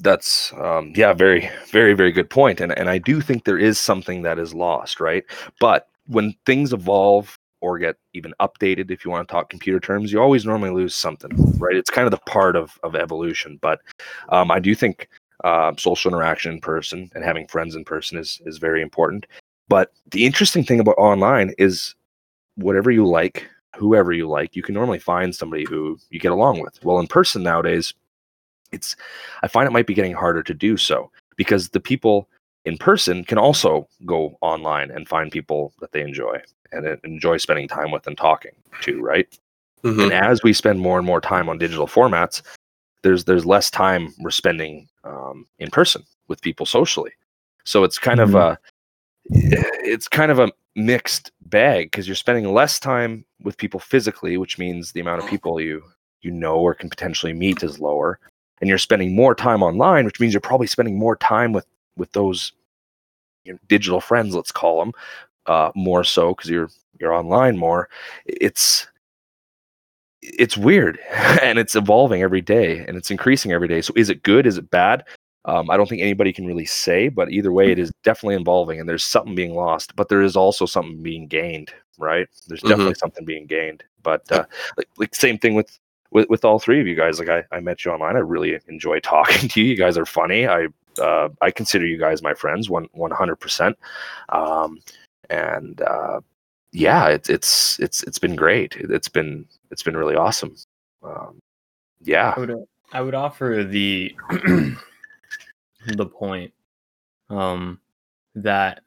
[0.00, 2.32] That's um, yeah, very, very, very good.
[2.36, 5.24] And and I do think there is something that is lost, right?
[5.60, 10.12] But when things evolve or get even updated, if you want to talk computer terms,
[10.12, 11.74] you always normally lose something, right?
[11.76, 13.58] It's kind of the part of of evolution.
[13.60, 13.80] But
[14.28, 15.08] um, I do think
[15.42, 19.26] uh, social interaction in person and having friends in person is is very important.
[19.68, 21.96] But the interesting thing about online is
[22.56, 26.60] whatever you like, whoever you like, you can normally find somebody who you get along
[26.60, 26.78] with.
[26.84, 27.94] Well, in person nowadays,
[28.72, 28.96] it's
[29.42, 32.28] I find it might be getting harder to do so because the people
[32.64, 36.40] in person can also go online and find people that they enjoy
[36.72, 38.52] and enjoy spending time with and talking
[38.82, 39.26] to, right?
[40.02, 42.42] And as we spend more and more time on digital formats,
[43.02, 47.12] there's there's less time we're spending um, in person with people socially.
[47.64, 48.58] So it's kind of a
[49.30, 54.58] it's kind of a mixed bag because you're spending less time with people physically, which
[54.58, 55.82] means the amount of people you
[56.22, 58.18] you know or can potentially meet is lower,
[58.60, 61.66] and you're spending more time online, which means you're probably spending more time with
[61.96, 62.52] with those
[63.44, 64.92] you know, digital friends, let's call them,
[65.46, 67.88] uh, more so because you're you're online more.
[68.26, 68.86] It's
[70.22, 70.98] it's weird
[71.42, 73.80] and it's evolving every day and it's increasing every day.
[73.80, 74.46] So is it good?
[74.46, 75.04] Is it bad?
[75.44, 78.80] Um, I don't think anybody can really say, but either way, it is definitely evolving
[78.80, 82.28] and there's something being lost, but there is also something being gained, right?
[82.48, 82.68] There's Mhm.
[82.68, 83.84] definitely something being gained.
[84.02, 84.44] But uh,
[84.76, 85.78] like, like same thing with,
[86.10, 87.18] with with all three of you guys.
[87.18, 88.16] Like I, I met you online.
[88.16, 89.68] I really enjoy talking to you.
[89.68, 90.46] You guys are funny.
[90.46, 90.68] I
[91.00, 93.78] uh, I consider you guys my friends one one hundred percent.
[94.30, 94.80] Um,
[95.30, 96.20] and uh,
[96.72, 98.76] yeah, it's it's it's it's been great.
[98.76, 100.56] It, it's been it's been really awesome.
[101.02, 101.40] Um,
[102.00, 102.34] yeah.
[102.36, 104.14] I would I would offer the
[105.86, 106.52] the point
[107.30, 107.80] um,
[108.34, 108.80] that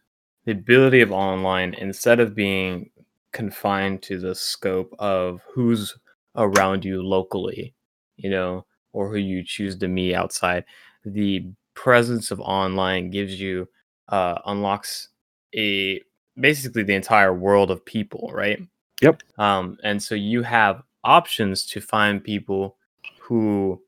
[0.46, 2.90] the ability of online instead of being
[3.32, 5.96] confined to the scope of who's
[6.36, 7.74] around you locally,
[8.18, 10.66] you know, or who you choose to meet outside,
[11.06, 13.68] the presence of online gives you
[14.10, 15.10] uh, unlocks
[15.56, 16.02] a
[16.40, 18.60] basically the entire world of people, right?
[19.02, 19.24] Yep.
[19.38, 22.78] Um, and so you have options to find people
[23.20, 23.82] who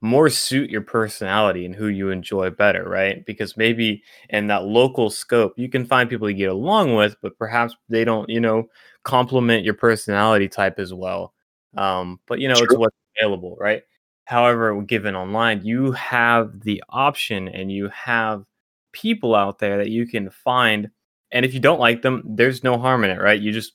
[0.00, 3.24] more suit your personality and who you enjoy better, right?
[3.24, 7.38] Because maybe in that local scope, you can find people you get along with, but
[7.38, 8.68] perhaps they don't, you know,
[9.04, 11.32] complement your personality type as well.
[11.76, 13.82] Um, but you know, it's what's available, right?
[14.24, 18.44] However, given online, you have the option and you have
[18.92, 20.90] people out there that you can find.
[21.30, 23.40] And if you don't like them, there's no harm in it, right?
[23.40, 23.72] You just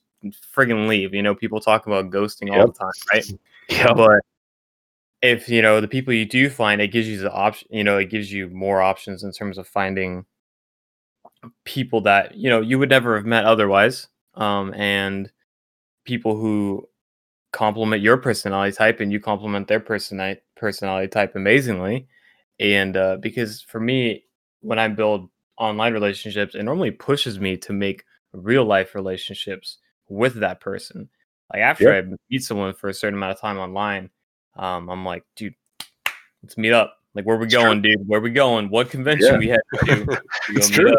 [0.56, 1.14] friggin' leave.
[1.14, 3.26] You know, people talk about ghosting all the time, right?
[3.70, 3.94] Yeah.
[3.94, 4.22] but
[5.22, 7.98] if you know the people you do find it gives you the option you know
[7.98, 10.26] it gives you more options in terms of finding
[11.66, 15.32] people that you know you would never have met otherwise um and
[16.06, 16.88] people who
[17.52, 22.08] complement your personality type and you complement their personality personality type amazingly
[22.60, 24.24] and uh because for me
[24.62, 29.78] when i build online relationships it normally pushes me to make real life relationships
[30.10, 31.08] with that person
[31.54, 34.10] like after i meet someone for a certain amount of time online
[34.58, 35.56] um, I'm like, dude,
[36.44, 36.98] let's meet up.
[37.14, 37.64] Like, where we It's true.
[37.64, 38.08] going, dude?
[38.08, 38.70] Where we going?
[38.70, 39.38] What convention Yeah.
[39.38, 40.06] we have to?
[40.50, 40.96] We It's true.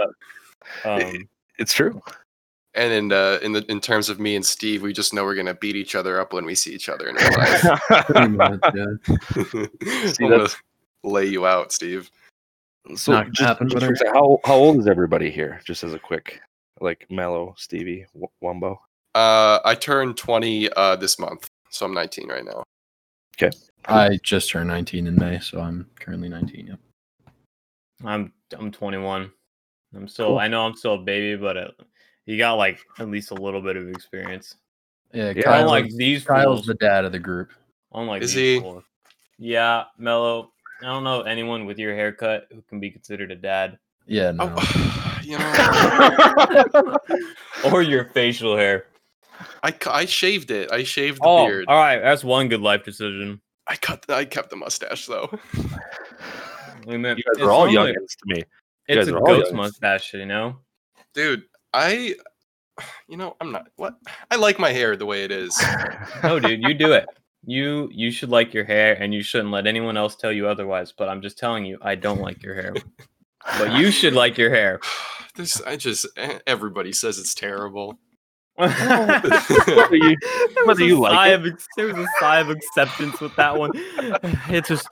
[0.85, 2.01] Um, It's true.
[2.75, 5.35] And in uh, in the in terms of me and Steve, we just know we're
[5.35, 7.81] gonna beat each other up when we see each other in real life.
[8.07, 9.67] Pretty much, yeah.
[10.21, 10.49] I'm gonna
[11.03, 12.11] lay you out, Steve.
[12.95, 15.61] So Not just, happen, just but for how how old is everybody here?
[15.65, 16.41] Just as a quick,
[16.81, 18.79] like Mellow, Stevie, W- Wumbo.
[19.15, 22.63] Uh, I turned 20 uh this month, so I'm 19 right now.
[23.41, 23.57] Okay.
[23.87, 26.67] I just turned 19 in May, so I'm currently 19.
[26.67, 26.79] Yep.
[28.05, 29.31] I'm I'm 21.
[29.95, 30.29] I'm still.
[30.29, 30.39] Cool.
[30.39, 31.69] I know I'm still a baby, but uh
[32.29, 34.57] you got like at least a little bit of experience.
[35.13, 35.43] Yeah, Yeah.
[35.43, 36.67] Kyle's, Unlike these Kyle's fools.
[36.67, 37.51] the dad of the group.
[37.95, 38.61] Unlike Is these he?
[38.61, 38.85] fools.
[39.39, 40.53] Yeah, Mello.
[40.83, 44.53] I don't know anyone with your haircut who can be considered a dad, Yeah, no.
[44.57, 46.97] Oh, you know,
[47.73, 48.87] or your facial hair.
[49.63, 50.71] I, I shaved it.
[50.73, 51.65] I shaved the Oh, beard.
[51.69, 52.01] all right.
[52.01, 53.41] That's one good life decision.
[53.67, 54.03] I cut.
[54.07, 55.31] The, I kept the mustache though.
[56.87, 58.43] I mean, You guys it's are all normally- youngins to me.
[58.89, 59.57] It's guys a are all ghost youngins.
[59.57, 60.57] mustache, you know.
[61.15, 61.43] Dude,
[61.79, 62.15] I.
[63.09, 63.69] You know, I'm not.
[63.77, 63.95] What?
[64.31, 65.57] I like my hair the way it is.
[66.23, 67.07] No, dude, you do it.
[67.45, 70.93] You you should like your hair, and you shouldn't let anyone else tell you otherwise.
[70.97, 72.75] But I'm just telling you, I don't like your hair.
[73.59, 74.81] But you should like your hair.
[75.35, 75.61] This.
[75.63, 76.05] I just.
[76.17, 77.99] eh, Everybody says it's terrible.
[78.59, 80.17] Whether you-
[80.59, 81.47] There was whether a you like sigh it.
[81.47, 83.71] of there was a sigh of acceptance with that one.
[84.51, 84.89] It's just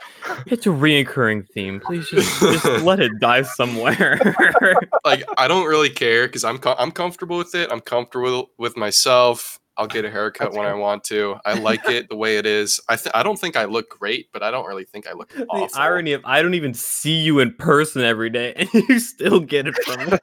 [0.47, 1.81] it's a reoccurring theme.
[1.81, 4.19] Please just just let it die somewhere.
[5.05, 7.71] like I don't really care because I'm com- I'm comfortable with it.
[7.73, 9.59] I'm comfortable with myself.
[9.79, 11.37] I'll get a haircut That's when I want to.
[11.45, 12.81] I like it the way it is.
[12.89, 15.29] I th- I don't think I look great, but I don't really think I look
[15.35, 15.69] the awful.
[15.79, 19.67] irony of I don't even see you in person every day, and you still get
[19.67, 20.19] it from me.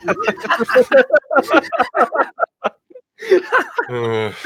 [3.21, 4.33] Ugh,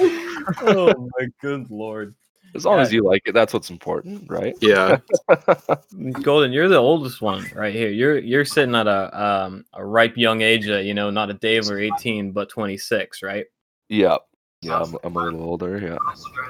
[0.62, 2.15] oh my good lord.
[2.56, 4.56] As long as you like it, that's what's important, right?
[4.62, 4.97] yeah,
[6.21, 7.89] Golden, you're the oldest one right here.
[7.89, 11.34] You're you're sitting at a um a ripe young age, uh, you know, not a
[11.34, 13.45] Dave or 18, but 26, right?
[13.89, 14.17] Yeah.
[14.62, 15.77] Yeah, I'm, I'm a little older.
[15.77, 15.97] Yeah.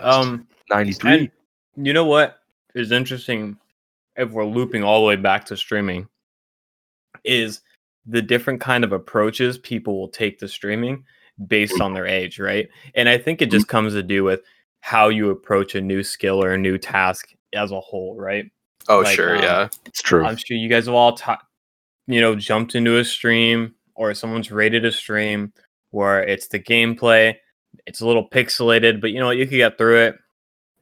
[0.01, 1.11] Um, 93.
[1.11, 1.31] and
[1.85, 2.39] you know what
[2.73, 3.57] is interesting
[4.15, 6.07] if we're looping all the way back to streaming
[7.23, 7.61] is
[8.05, 11.03] the different kind of approaches people will take to streaming
[11.45, 12.67] based on their age, right?
[12.95, 14.41] And I think it just comes to do with
[14.81, 18.49] how you approach a new skill or a new task as a whole, right?
[18.89, 20.25] oh Like, sure, um, yeah, it's true.
[20.25, 21.41] I'm sure you guys have all, ta-
[22.07, 25.51] you know, jumped into a stream or someone's rated a stream
[25.91, 27.35] where it's the gameplay,
[27.85, 30.15] it's a little pixelated, but you know what, you could get through it.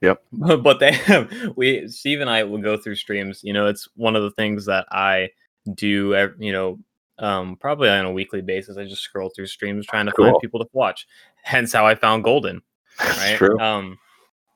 [0.02, 0.24] Yep.
[0.32, 3.42] but they have, we, Steve and I will go through streams.
[3.44, 5.30] You know, it's one of the things that I
[5.74, 6.80] do, you know,
[7.20, 8.78] um, probably on a weekly basis.
[8.78, 11.08] I just scroll through streams trying to find people to watch.
[11.44, 12.62] Hence how I found Golden
[13.00, 13.36] right?
[13.38, 13.60] true.
[13.60, 13.98] Um,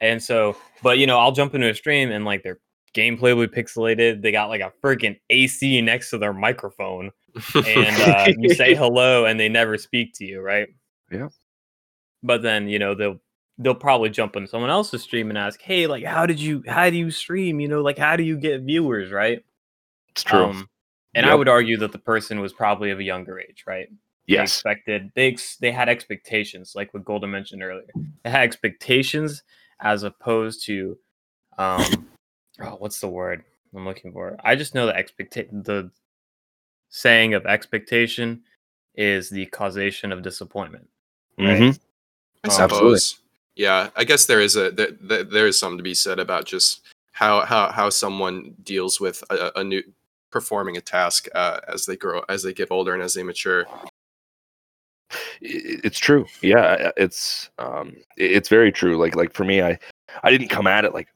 [0.01, 2.59] and so, but you know, I'll jump into a stream and like their
[2.93, 4.21] gameplay will be pixelated.
[4.21, 7.11] They got like a freaking AC next to their microphone,
[7.55, 10.67] and uh, you say hello, and they never speak to you, right?
[11.11, 11.29] Yeah.
[12.23, 13.19] But then you know they'll
[13.57, 16.89] they'll probably jump on someone else's stream and ask, "Hey, like, how did you how
[16.89, 17.59] do you stream?
[17.59, 19.43] You know, like, how do you get viewers, right?"
[20.09, 20.45] It's true.
[20.45, 20.69] Um,
[21.15, 23.87] and I would argue that the person was probably of a younger age, right?
[24.27, 24.53] They yes.
[24.53, 27.87] expected they ex- they had expectations, like what Golden mentioned earlier.
[28.23, 29.43] They had expectations
[29.81, 30.97] as opposed to,
[31.57, 32.07] um,
[32.61, 33.43] oh, what's the word
[33.75, 34.37] I'm looking for?
[34.43, 35.63] I just know that expectation.
[35.63, 35.89] The
[36.89, 38.41] saying of expectation
[38.95, 40.87] is the causation of disappointment.
[41.37, 41.59] right?
[41.61, 41.79] Mhm.
[42.43, 43.19] I Oh, suppose.
[43.55, 46.45] Yeah, I guess there is a there, there, there is something to be said about
[46.45, 49.83] just how how how someone deals with a, a new
[50.31, 53.65] performing a task uh, as they grow as they get older and as they mature.
[55.41, 56.25] It's true.
[56.41, 58.97] Yeah it's um it's very true.
[58.97, 59.77] Like like for me i
[60.23, 61.07] i didn't come at it like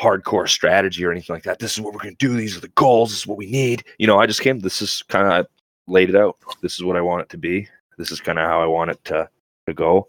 [0.00, 1.58] hardcore strategy or anything like that.
[1.58, 2.36] This is what we're going to do.
[2.36, 3.10] These are the goals.
[3.10, 3.84] This is what we need.
[3.98, 5.46] You know i just came this is kind of
[5.88, 6.36] laid it out.
[6.60, 7.68] This is what i want it to be.
[7.98, 9.28] This is kind of how i want it to
[9.66, 10.08] to go.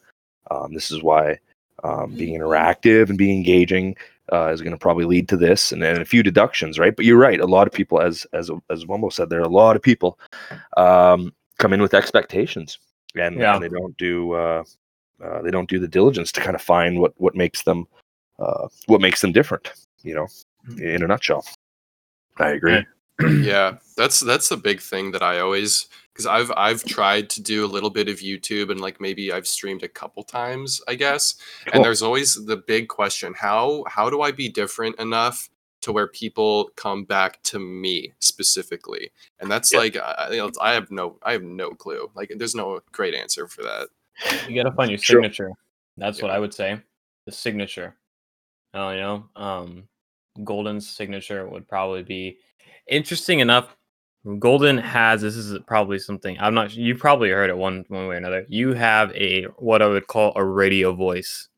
[0.51, 1.39] Um, this is why
[1.83, 3.95] um, being interactive and being engaging
[4.31, 6.95] uh, is going to probably lead to this and then a few deductions right?
[6.95, 9.49] But you're right a lot of people as as as Wumbo said there are a
[9.49, 10.19] lot of people
[10.77, 12.79] um, come in with expectations
[13.15, 13.55] and, Yeah.
[13.55, 14.63] and they don't do uh,
[15.23, 17.85] uh, they don't do the diligence to kind of find what what makes them
[18.39, 19.71] uh, what makes them different
[20.03, 20.27] you know
[20.77, 21.45] in a nutshell.
[22.37, 22.85] I agree
[23.21, 27.65] yeah, that's that's the big thing that I always because I've I've tried to do
[27.65, 31.35] a little bit of YouTube and like maybe I've streamed a couple times, I guess.
[31.65, 31.73] Cool.
[31.75, 35.49] And there's always the big question: how how do I be different enough
[35.81, 39.11] to where people come back to me specifically?
[39.39, 39.79] And that's Yeah.
[39.79, 42.09] like I, you know, I have no I have no clue.
[42.15, 43.89] Like there's no great answer for that.
[44.47, 45.21] You gotta find your Sure.
[45.21, 45.51] signature.
[45.97, 46.79] That's what I would say.
[47.25, 47.95] The signature.
[48.73, 49.87] Oh, you know, um,
[50.43, 52.37] Golden's signature would probably be
[52.87, 53.75] interesting enough.
[54.39, 56.73] Golden has this is probably something I'm not.
[56.73, 58.45] You probably heard it one one way or another.
[58.47, 61.49] You have a what I would call a radio voice,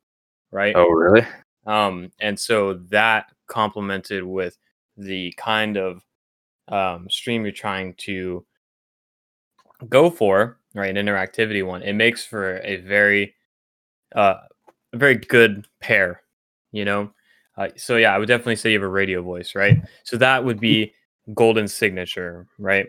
[0.52, 0.76] right?
[0.76, 1.28] oh really
[1.68, 4.58] Um, and so that complemented with
[4.98, 6.02] the kind of
[6.68, 8.46] um, stream you're trying to
[9.90, 13.36] go for, right, an interactivity one, it makes for a very,
[14.16, 14.38] uh,
[14.94, 16.22] a very good pair.
[16.72, 17.12] You know,
[17.58, 19.78] uh, so yeah, I would definitely say you have a radio voice, right?
[20.04, 20.94] So that would be
[21.34, 22.88] Golden's signature, right?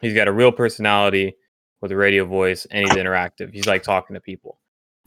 [0.00, 1.36] He's got a real personality
[1.80, 3.52] with a radio voice, and he's interactive.
[3.52, 4.58] He's like talking to people.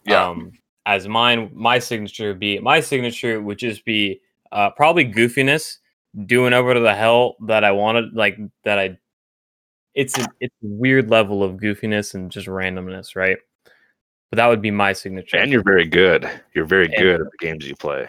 [0.05, 0.27] Yeah.
[0.27, 0.51] Um,
[0.85, 4.21] as mine, my signature would be my signature would just be
[4.51, 5.77] uh, probably goofiness,
[6.25, 8.97] doing over to the hell that I wanted, like that I.
[9.95, 13.37] It's a it's a weird level of goofiness and just randomness, right?
[14.29, 15.37] But that would be my signature.
[15.37, 16.29] And you're very good.
[16.53, 18.07] You're very And- good at the games you play.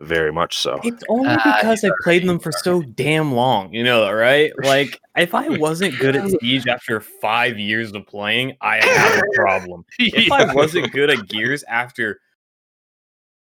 [0.00, 0.80] Very much so.
[0.82, 4.50] It's only Ah, because I played them for so damn long, you know, right?
[4.64, 9.34] Like, if I wasn't good at Siege after five years of playing, I have a
[9.34, 9.84] problem.
[9.98, 12.18] If I wasn't good at Gears after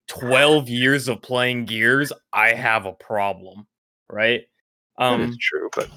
[0.09, 3.69] 12 years of playing Gears, I have a problem,
[4.09, 4.43] right?
[4.99, 5.89] That Um, is true, but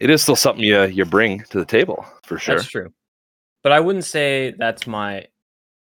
[0.00, 2.56] it is still something you you bring to the table for sure.
[2.56, 2.90] That's true.
[3.62, 5.26] But I wouldn't say that's my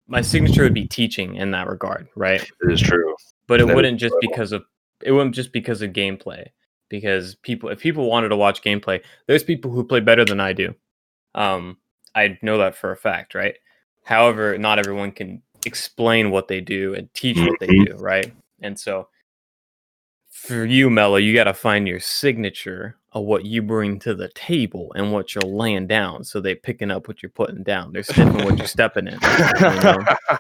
[0.08, 2.42] my signature would be teaching in that regard, right?
[2.42, 3.16] It is true.
[3.48, 4.32] but it That wouldn't just enjoyable.
[4.36, 4.64] because of
[5.04, 6.48] it wouldn't just because of gameplay
[6.90, 10.54] because people if people wanted to watch gameplay there's people who play better than i
[10.54, 10.74] do
[11.36, 11.78] um
[12.16, 13.56] i know that for a fact right
[14.04, 17.86] however not everyone can explain what they do and teach what they Mhm.
[17.88, 19.08] do right and so
[20.38, 24.30] for you mello you got to find your signature of what you bring to the
[24.30, 28.04] table and what you're laying down so they picking up what you're putting down they're
[28.04, 30.06] sniffing what you're stepping in you know?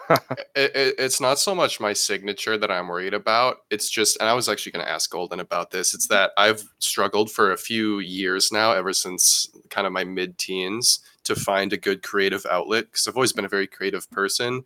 [0.55, 3.57] it, it, it's not so much my signature that I'm worried about.
[3.69, 5.93] It's just, and I was actually going to ask Golden about this.
[5.93, 10.37] It's that I've struggled for a few years now, ever since kind of my mid
[10.37, 14.63] teens, to find a good creative outlet because I've always been a very creative person.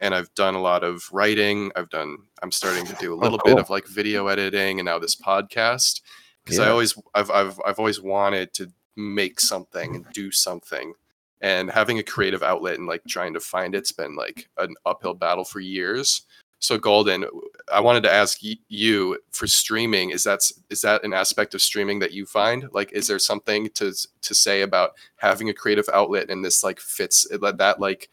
[0.00, 1.70] And I've done a lot of writing.
[1.76, 3.60] I've done, I'm starting to do a oh, little bit cool.
[3.60, 6.00] of like video editing and now this podcast
[6.42, 10.94] because I always, I've, I've, I've always wanted to make something and do something
[11.40, 15.14] and having a creative outlet and like trying to find it's been like an uphill
[15.14, 16.22] battle for years
[16.58, 17.24] so golden
[17.72, 21.62] i wanted to ask y- you for streaming is that is that an aspect of
[21.62, 25.88] streaming that you find like is there something to to say about having a creative
[25.92, 28.10] outlet and this like fits that like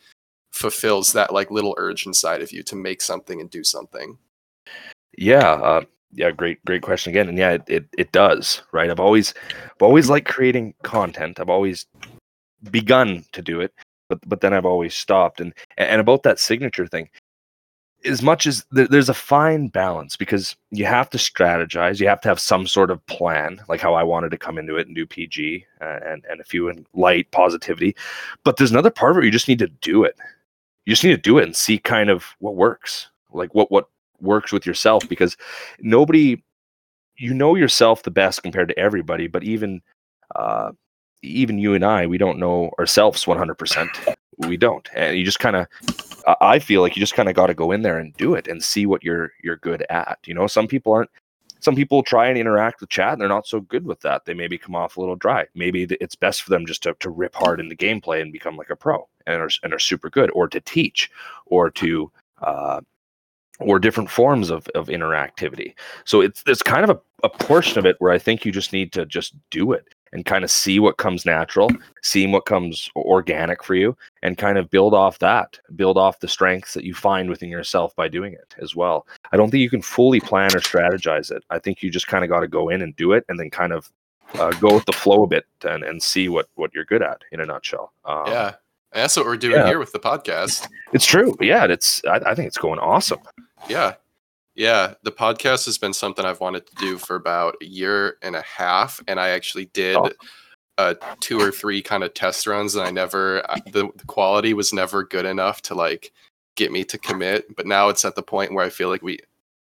[0.57, 4.17] fulfills that like little urge inside of you to make something and do something
[5.17, 5.81] Yeah, uh,
[6.11, 7.29] yeah, great, great question again.
[7.29, 8.89] And yeah, it, it, it does, right?
[8.89, 11.39] I've always, I've always liked creating content.
[11.39, 11.85] I've always
[12.71, 13.73] begun to do it,
[14.09, 15.41] but but then I've always stopped.
[15.41, 17.09] And and about that signature thing,
[18.05, 22.21] as much as there, there's a fine balance because you have to strategize, you have
[22.21, 24.95] to have some sort of plan, like how I wanted to come into it and
[24.95, 27.95] do PG uh, and and a few in light positivity.
[28.43, 30.17] But there's another part it you just need to do it.
[30.87, 33.89] You just need to do it and see kind of what works, like what what
[34.21, 35.35] works with yourself because
[35.81, 36.41] nobody
[37.17, 39.79] you know yourself the best compared to everybody but even
[40.35, 40.71] uh
[41.21, 44.87] even you and i we don't know ourselves 100% we don't.
[44.95, 45.67] And you just kind of
[46.41, 48.47] i feel like you just kind of got to go in there and do it
[48.47, 50.47] and see what you're you're good at you know?
[50.47, 51.09] Some people aren't
[51.59, 54.25] some people try and interact with chat and they're not so good with that.
[54.25, 55.45] They maybe come off a little dry.
[55.55, 58.57] Maybe it's best for them just to, to rip hard in the gameplay and become
[58.57, 61.09] like a pro and are, and are super good or to teach
[61.45, 62.81] or to uh
[63.59, 65.73] or different forms of, of interactivity.
[66.05, 68.71] So it's it's kind of a, a portion of it where I think you just
[68.71, 71.69] need to just do it and kind of see what comes natural,
[72.01, 76.27] seeing what comes organic for you, and kind of build off that, build off the
[76.27, 79.05] strengths that you find within yourself by doing it as well.
[79.31, 81.43] I don't think you can fully plan or strategize it.
[81.49, 83.49] I think you just kind of got to go in and do it, and then
[83.49, 83.91] kind of
[84.35, 87.21] uh, go with the flow a bit and, and see what what you're good at
[87.31, 87.93] in a nutshell.
[88.05, 88.53] Um, yeah
[88.93, 89.67] that's what we're doing yeah.
[89.67, 91.35] here with the podcast it's true.
[91.39, 93.19] Yeah, it's I, I think it's going awesome.
[93.69, 93.95] Yeah.
[94.57, 94.95] Yeah.
[95.03, 98.41] The podcast has been something I've wanted to do for about a year and a
[98.41, 98.99] half.
[99.07, 100.13] And I actually did Awesome.
[100.77, 102.75] uh, two or three kind of test runs.
[102.75, 106.11] And I never, the, the quality was never good enough to like
[106.55, 107.55] get me to commit.
[107.55, 109.19] But now it's at the point where I feel like we,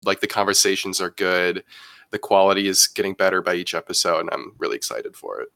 [0.03, 1.63] like the conversations are good.
[2.11, 4.19] The quality is getting better by each episode.
[4.19, 5.49] And I'm really excited for it.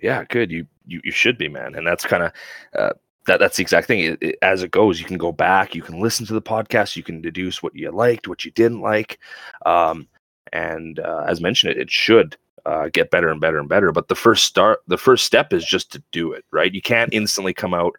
[0.00, 2.32] yeah good you you, you should be man and that's kind of
[2.78, 2.92] uh,
[3.26, 5.82] that that's the exact thing it, it- as it goes you can go back you
[5.82, 9.18] can listen to the podcast you can deduce what you liked what you didn't like
[9.64, 10.06] um,
[10.52, 14.08] and uh, as mentioned it, it should uh, get better and better and better but
[14.08, 17.54] the first start the first step is just to do it right you can't instantly
[17.54, 17.94] come out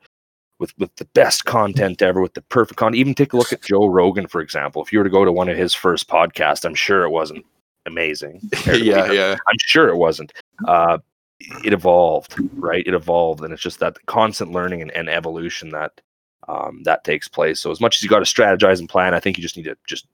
[0.60, 3.62] with with the best content ever with the perfect content even take a look at
[3.62, 6.66] joe rogan for example if you were to go to one of his first podcasts
[6.66, 7.46] i'm sure it wasn't
[7.86, 9.12] amazing compared to what yeah.
[9.14, 9.32] Yeah.
[9.48, 10.34] I'm sure it wasn't.
[10.68, 10.98] Uh,
[11.40, 12.86] it evolved, right?
[12.86, 16.02] It evolved, and it's just that constant learning and, and evolution that
[16.48, 17.60] um, that takes place.
[17.60, 19.64] So as much as you got to strategize and plan, I think you just need
[19.66, 20.08] to just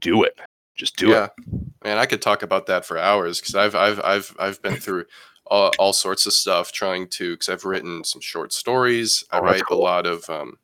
[0.00, 0.38] do it.
[0.74, 1.60] Just do yeah, it.
[1.84, 5.04] man, I could talk about that for hours because I've I've I've I've been through
[5.46, 9.24] all, all sorts of stuff trying to because I've written some short stories.
[9.30, 9.78] I Oh, that's write cool.
[9.78, 10.58] a lot of um,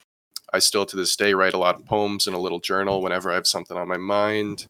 [0.52, 3.30] I still to this day write a lot of poems in a little journal whenever
[3.30, 4.66] I have something on my mind.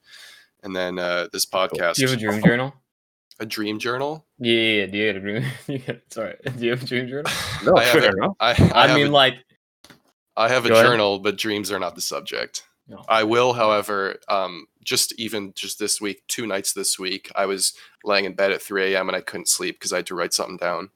[0.65, 2.75] And then uh, this podcast, Do you have a dream journal?
[3.41, 4.27] A dream journal.
[4.39, 4.87] Yeah, yeah, yeah.
[4.87, 6.01] Do you have a dream?
[6.11, 6.37] Sorry.
[6.59, 7.31] Do you have a dream journal?
[7.65, 8.37] No, I fair enough.
[8.41, 9.35] I, I, I, mean, a, like,
[10.37, 10.87] I have a Go ahead.
[10.87, 12.65] journal, but dreams are not the subject.
[12.87, 13.03] No.
[13.09, 17.75] I will, however, um, just even just this week, two nights this week, I was
[18.05, 19.09] laying in bed at 3 a.m.
[19.09, 20.91] and I couldn't sleep because I had to write something down.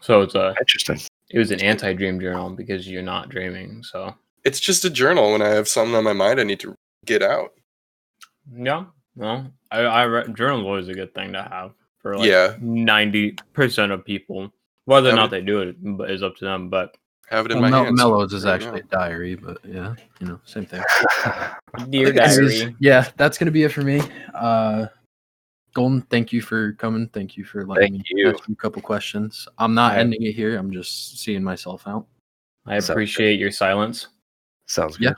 [0.00, 0.98] so it's a, Interesting.
[1.30, 3.82] it was an anti-dream journal because you're not dreaming.
[3.82, 6.74] So It's just a journal when I have something on my mind I need to
[7.04, 7.50] get out.
[8.56, 8.84] yeah,
[9.16, 13.32] well, I, I re- journal's always a good thing to have for like yeah, ninety
[13.52, 14.52] percent of people.
[14.86, 16.68] Whether or Yeah, not they do it but is up to them.
[16.68, 16.96] But
[17.28, 17.96] have it in Well, my Mel- hands.
[17.98, 20.82] Mellows is right actually a diary, but yeah, you know, same thing.
[21.90, 24.00] dear think it's- diary, yeah, that's gonna be it for me.
[24.34, 24.86] Uh,
[25.74, 27.08] Golden, thank you for coming.
[27.14, 28.28] Thank you for letting Thank me you.
[28.30, 29.48] ask you a couple questions.
[29.56, 30.00] I'm not Yeah.
[30.00, 30.58] ending it here.
[30.58, 32.06] I'm just seeing myself out.
[32.66, 32.92] I Sounds good.
[32.92, 34.08] appreciate your silence.
[34.66, 35.10] Sounds Yeah.
[35.10, 35.16] good.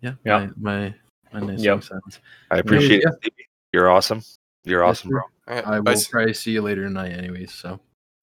[0.00, 0.48] Yeah, Yeah.
[0.58, 0.94] my my,
[1.32, 1.72] my nice Yep.
[1.72, 2.20] long silence.
[2.50, 3.10] I appreciate Yeah.
[3.22, 3.32] it.
[3.72, 4.22] You're awesome.
[4.64, 5.12] You're awesome, sir.
[5.14, 5.22] bro.
[5.48, 7.52] All right, I will S- probably see you later tonight, anyways.
[7.52, 7.80] So,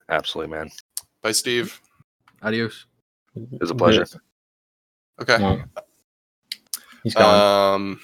[0.10, 0.70] Absolutely, man.
[1.22, 1.80] bye, Steve.
[2.42, 2.86] adios.
[3.36, 4.06] It was a pleasure.
[5.22, 5.38] Okay.
[5.38, 5.64] Well,
[7.04, 7.76] he's gone.
[7.76, 8.00] Um,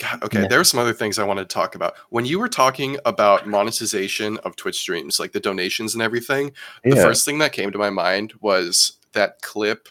[0.00, 0.48] God, okay, Yeah.
[0.48, 1.94] there were some other things I wanted to talk about.
[2.10, 6.52] When you were talking about monetization of Twitch streams, like the donations and everything,
[6.84, 9.88] the first thing that came to my mind was that clip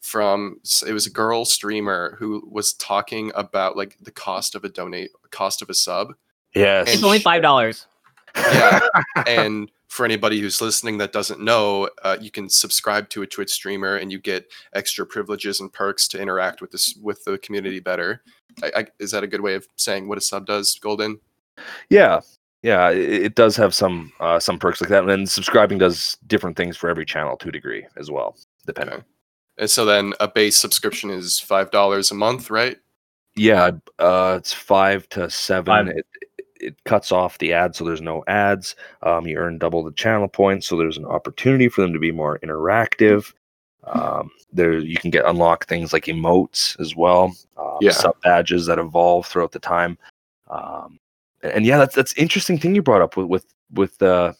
[0.00, 4.68] from it was a girl streamer who was talking about like the cost of a
[4.68, 6.14] donate cost of a sub
[6.54, 6.94] Yes.
[6.94, 7.86] It's only five dollars.
[8.36, 8.80] yeah
[9.26, 13.50] and for anybody who's listening that doesn't know uh, you can subscribe to a twitch
[13.50, 17.80] streamer and you get extra privileges and perks to interact with this with the community
[17.80, 18.22] better
[18.62, 21.18] I, I, is that a good way of saying what a sub does golden
[21.88, 22.20] Yeah,
[22.62, 26.16] yeah, it, it does have some uh, some perks like that, and then subscribing does
[26.26, 28.36] different things for every channel to a degree as well,
[28.66, 28.96] depending.
[28.96, 29.04] Okay.
[29.60, 32.78] And so then a base subscription is five dollars a month right
[33.36, 35.86] Yeah, uh, it's five to seven.
[35.86, 35.88] Five.
[35.88, 36.06] It,
[36.60, 38.74] it cuts off the ads, so there's no ads.
[39.02, 42.12] Um, you earn double the channel points, so there's an opportunity for them to be
[42.12, 43.32] more interactive.
[43.84, 47.34] Um, there, you can get unlock things like emotes as well.
[47.56, 47.92] Um, Yeah.
[47.92, 49.96] sub badges that evolve throughout the time.
[50.50, 50.98] Um,
[51.42, 54.34] and, and yeah, that's that's interesting thing you brought up with with with the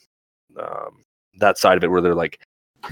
[0.58, 1.04] um,
[1.38, 2.40] that side of it, where they're like
[2.84, 2.90] uh,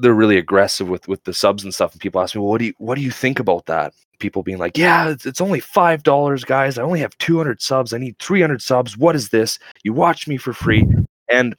[0.00, 1.92] they're really aggressive with with the subs and stuff.
[1.92, 3.92] And people ask me, well, what do you what do you think about that?
[4.18, 6.78] People being like, yeah, it's, it's only five dollars, guys.
[6.78, 7.92] I only have two hundred subs.
[7.92, 8.96] I need three hundred subs.
[8.98, 9.58] What is this?
[9.82, 10.86] You watch me for free,
[11.28, 11.54] and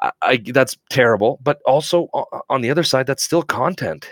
[0.00, 1.38] I, I that's terrible.
[1.42, 2.08] But also
[2.50, 4.08] on the other side, that's still content.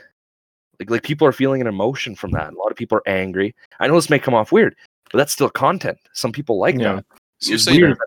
[0.78, 2.52] Like like people are feeling an emotion from that.
[2.52, 3.54] A lot of people are angry.
[3.80, 4.76] I know this may come off weird,
[5.10, 5.98] but that's still content.
[6.12, 6.96] Some people like Yeah.
[6.96, 7.04] that.
[7.40, 7.98] You're saying as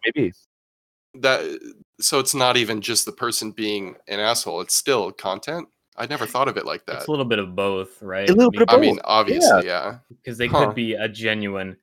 [1.21, 1.57] that may be.
[1.57, 6.05] that so it's not even just the person being an asshole it's still content i
[6.05, 8.29] never thought of it like that It's a little bit of both, right?
[8.29, 10.67] A little bit of i mean obviously yeah, because they Huh.
[10.67, 11.77] could be a genuine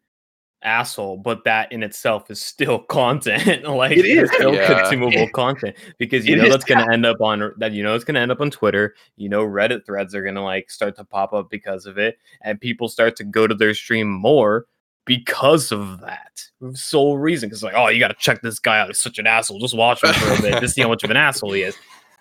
[0.63, 3.65] asshole, but that in itself is still content.
[3.69, 4.81] like It is, still yeah.
[4.81, 7.95] consumable content because you It know is, that's gonna end up on that you know
[7.95, 8.95] it's gonna end up on Twitter.
[9.17, 12.61] You know Reddit threads are gonna like start to pop up because of it, and
[12.61, 14.67] people start to go to their stream more
[15.05, 16.41] because of that
[16.75, 17.49] sole reason.
[17.49, 18.89] Because like, oh, you gotta check this guy out.
[18.89, 19.59] He's such an asshole.
[19.59, 21.77] Just watch him for a bit Just see how much of an asshole he is.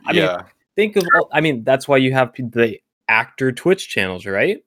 [0.06, 0.44] I mean, yeah
[0.76, 4.64] think of all, I mean, that's why you have the actor Twitch channels, right?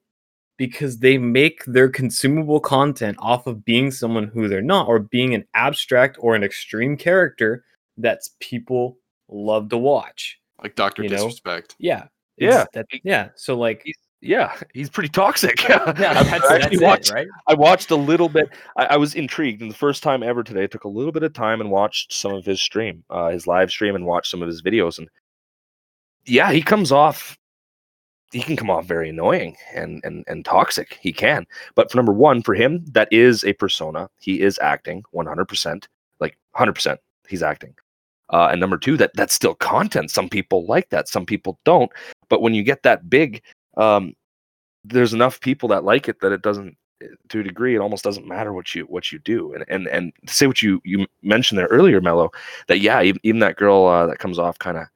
[0.57, 5.33] Because they make their consumable content off of being someone who they're not, or being
[5.33, 7.63] an abstract or an extreme character
[7.97, 8.97] that's people
[9.29, 10.39] love to watch.
[10.61, 11.15] like dr you know?
[11.15, 12.07] disrespect Yeah.
[12.37, 12.65] Yeah.
[12.73, 13.29] That, yeah.
[13.35, 13.83] So like
[14.21, 15.61] Yeah, he's pretty toxic.
[15.69, 17.27] yeah, I- that's, I that's actually it, watched right?
[17.47, 18.49] I watched a little bit.
[18.75, 21.23] I, I was intrigued, and the first time ever today, I took a little bit
[21.23, 24.41] of time and watched some of his stream, uh, his live stream, and watched some
[24.41, 24.97] of his videos.
[24.97, 25.07] And
[26.25, 27.37] yeah, he comes off.
[28.31, 30.97] He can come off very annoying and and and toxic.
[30.99, 31.45] He can,
[31.75, 34.09] but for number one, for him, that is a persona.
[34.19, 35.87] He is acting one hundred percent,
[36.19, 36.99] like hundred percent.
[37.29, 37.75] He's acting.
[38.29, 40.11] Uh, and number two, that that's still content.
[40.11, 41.89] Some people like that, some people don't.
[42.29, 43.41] But when you get that big,
[43.77, 44.13] um,
[44.83, 46.75] there's enough people that like it that it doesn't
[47.29, 49.53] to a degree it almost doesn't matter what you what you do.
[49.53, 52.31] And and and to say what you you mentioned there earlier mello
[52.67, 54.87] that yeah even, even that girl uh, that comes off kind of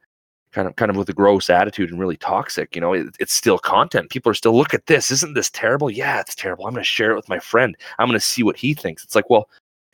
[0.51, 3.33] kind of kind of with a gross attitude and really toxic you know it, it's
[3.33, 4.09] still content.
[4.09, 5.11] People are still look at this.
[5.11, 5.89] Isn't this terrible?
[5.91, 6.65] Yeah it's terrible.
[6.65, 7.77] I'm going to share it with my friend.
[7.99, 9.03] I'm going to see what he thinks.
[9.03, 9.49] It's like well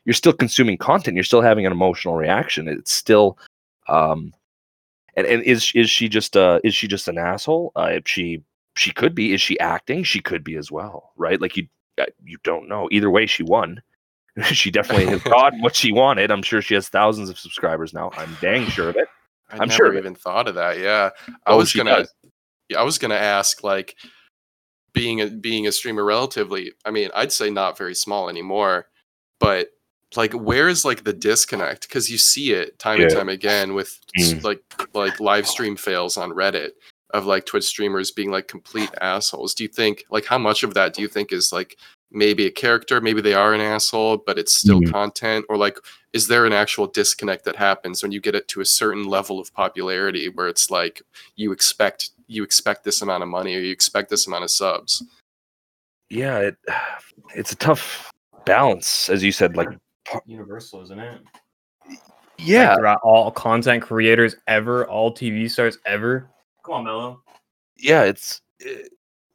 [0.05, 1.15] you're still consuming content.
[1.15, 2.67] You're still having an emotional reaction.
[2.67, 3.37] It's still
[3.89, 4.33] um
[5.17, 7.73] and, and is is she just uh is she just an asshole?
[7.75, 8.43] Uh if she
[8.77, 11.67] she could be is she acting she could be as well right like you
[11.99, 12.87] uh, you don't know.
[12.91, 13.81] Either way, she won.
[14.43, 16.31] she definitely has gotten what she wanted.
[16.31, 18.11] I'm sure she has thousands of subscribers now.
[18.17, 19.07] I'm dang sure of it.
[19.49, 20.79] I I'm never sure even thought of that.
[20.79, 21.09] Yeah,
[21.45, 21.99] I Oh, was gonna.
[21.99, 22.13] does.
[22.69, 23.95] Yeah, I was gonna ask like,
[24.93, 26.73] being a being a streamer relatively.
[26.85, 28.87] I mean, I'd say not very small anymore,
[29.39, 29.69] but
[30.15, 31.87] like, where is like the disconnect?
[31.87, 34.43] Because you see it time and time again with Mm.
[34.43, 34.61] like
[34.93, 36.71] like live stream fails on Reddit
[37.11, 39.53] of like Twitch streamers being like complete assholes.
[39.53, 41.77] Do you think like how much of that do you think is like
[42.11, 44.91] maybe a character, maybe they are an asshole, but it's still Mhm.
[44.91, 45.77] content, or like
[46.13, 49.39] is there an actual disconnect that happens when you get it to a certain level
[49.39, 51.01] of popularity where it's like
[51.35, 55.03] you expect you expect this amount of money or you expect this amount of subs
[56.09, 56.57] Yeah, it,
[57.35, 58.09] it's a tough
[58.45, 59.57] balance, as you said.
[59.57, 59.69] Like,
[60.25, 61.21] Universal, isn't it?
[62.37, 66.29] yeah, Like, throughout all content creators ever, all TV stars ever.
[66.67, 67.21] Come on, Mello.
[67.77, 68.69] yeah, it's uh,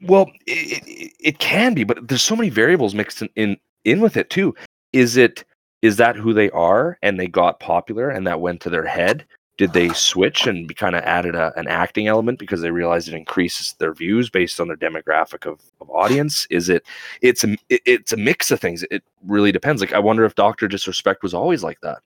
[0.02, 4.00] well, it, it, it can be, but there's so many variables mixed in, in in
[4.00, 4.54] with it too.
[4.92, 5.44] Is it
[5.80, 9.24] is that who they are and they got popular and that went to their head?
[9.58, 13.14] Did they switch and kind of added a, an acting element because they realized it
[13.14, 16.46] increases their views based on their demographic of, of audience?
[16.50, 16.84] Is it
[17.22, 18.84] it's a it- it's a mix of things.
[18.90, 19.80] It really depends.
[19.80, 22.00] Like I wonder if Doctor Disrespect was always like that.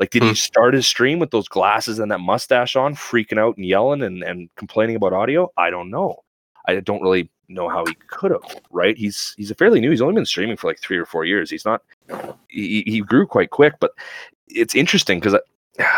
[0.00, 0.34] Like, did he Hmm.
[0.34, 4.22] start his stream with those glasses and that mustache on, freaking out and yelling and,
[4.22, 5.50] and complaining about audio?
[5.56, 6.22] I don't know.
[6.66, 8.42] I don't really know how he could have.
[8.70, 8.96] Right?
[8.96, 9.90] He's he's a fairly new.
[9.90, 11.50] He's only been streaming for like three or four years.
[11.50, 11.82] He's not.
[12.48, 13.92] He, he grew quite quick, but
[14.46, 15.34] it's interesting because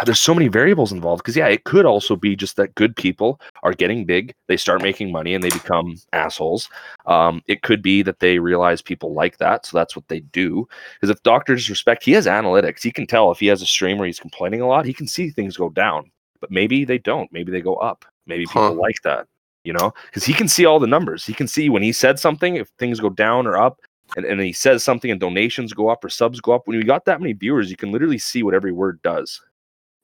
[0.05, 1.23] there's so many variables involved.
[1.23, 4.83] Because yeah, it could also be just that good people are getting big, they start
[4.83, 6.69] making money, and they become assholes.
[7.07, 10.69] Um, it could be that they realize people like that, so that's what they do.
[10.95, 12.83] Because if Doctor Disrespect, he has analytics.
[12.83, 15.07] He can tell if he has a stream where he's complaining a lot, he can
[15.07, 16.11] see things go down.
[16.41, 17.31] But maybe they don't.
[17.33, 18.05] Maybe they go up.
[18.27, 18.73] Maybe people Huh.
[18.73, 19.27] like that,
[19.65, 19.93] you know?
[20.07, 21.25] Because he can see all the numbers.
[21.25, 23.81] He can see when he said something, if things go down or up,
[24.17, 26.67] and, and he says something and donations go up or subs go up.
[26.67, 29.41] When you got that many viewers, you can literally see what every word does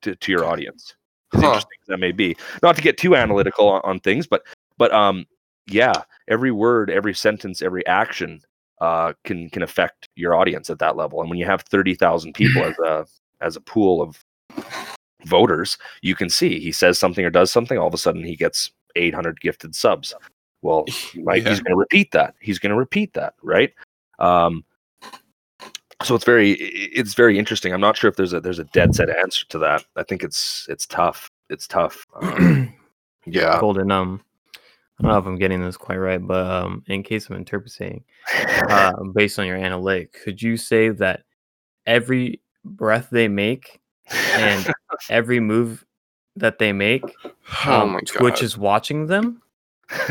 [0.03, 0.95] to, to your audience.
[1.35, 1.47] As Huh.
[1.47, 2.37] interesting as that may be.
[2.63, 4.43] Not to get too analytical on, on things, but
[4.79, 5.27] but um
[5.67, 8.41] yeah, every word, every sentence, every action
[8.81, 11.21] uh, can can affect your audience at that level.
[11.21, 13.07] And when you have thirty thousand people as a
[13.41, 14.23] as a pool of
[15.25, 17.79] voters, you can see he says something or does something.
[17.79, 20.15] All of a sudden, he gets eight hundred gifted subs.
[20.63, 21.35] Well, Yeah.
[21.35, 22.35] he's going to repeat that.
[22.41, 23.73] He's going to repeat that, right?
[24.19, 24.65] Um,
[26.07, 27.73] so it's very it's very interesting.
[27.73, 29.85] I'm not sure if there's a there's a dead set answer to that.
[29.97, 31.31] I think it's it's tough.
[31.51, 32.07] It's tough.
[32.15, 32.73] Um,
[33.27, 33.59] yeah.
[33.61, 33.91] Golden.
[33.91, 34.23] Um,
[34.99, 38.05] I don't know if I'm getting this quite right, but um, in case of interpreting,
[38.71, 41.25] uh, based on your analytic, could you say that
[41.85, 43.81] every breath they make
[44.11, 44.73] and
[45.11, 45.85] every move
[46.37, 47.05] that they make,
[47.67, 49.43] oh um, my Twitch is watching them?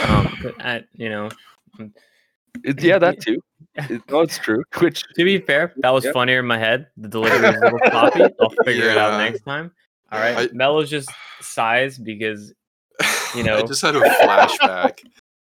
[0.00, 1.28] Um, but at, you know,
[2.64, 3.38] It- yeah, that too.
[3.74, 4.62] It- no, it's true.
[4.80, 6.14] Which to be fair, that was Yep.
[6.14, 6.86] funnier in my head.
[6.96, 8.22] The delivery was a little sloppy.
[8.40, 9.72] I'll figure it out next time.
[10.10, 12.52] All right, I- Mello's just sighs because
[13.34, 13.56] you know.
[13.56, 13.66] i know.
[13.66, 14.98] just had a flashback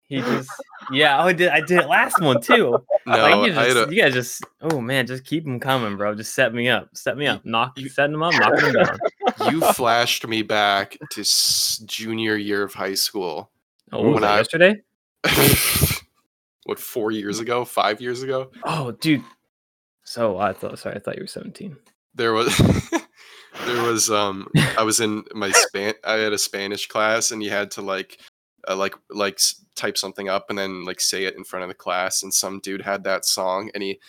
[0.09, 0.49] he just
[0.89, 1.21] yeah.
[1.21, 1.49] Oh, I did.
[1.49, 2.77] I did it last one too.
[3.05, 5.97] no like you, I just, a, you guys just oh man, just keep them coming,
[5.97, 6.15] bro.
[6.15, 8.97] Just set me up, set me up, knock, you- setting them up, knocking them down.
[9.51, 13.51] you flashed me back to s- junior year of high school
[13.91, 14.81] Oh, what was When I- yesterday?
[16.67, 19.23] What four years ago five years ago Oh, dude.
[20.03, 20.79] So I thought.
[20.79, 21.75] Sorry, I thought you were seventeen.
[22.15, 22.55] there was
[23.65, 24.47] there was um
[24.77, 28.19] i was in my span i had a spanish class and you had to like
[28.67, 29.39] uh, like like
[29.75, 32.59] type something up and then like say it in front of the class and some
[32.59, 33.99] dude had that song and he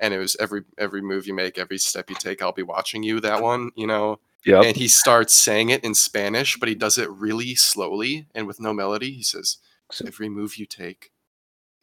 [0.00, 3.02] and it was every every move you make every step you take i'll be watching
[3.02, 4.62] you that one you know Yeah.
[4.62, 8.60] and he starts saying it in spanish but he does it really slowly and with
[8.60, 9.58] no melody he says
[10.06, 11.10] every move you take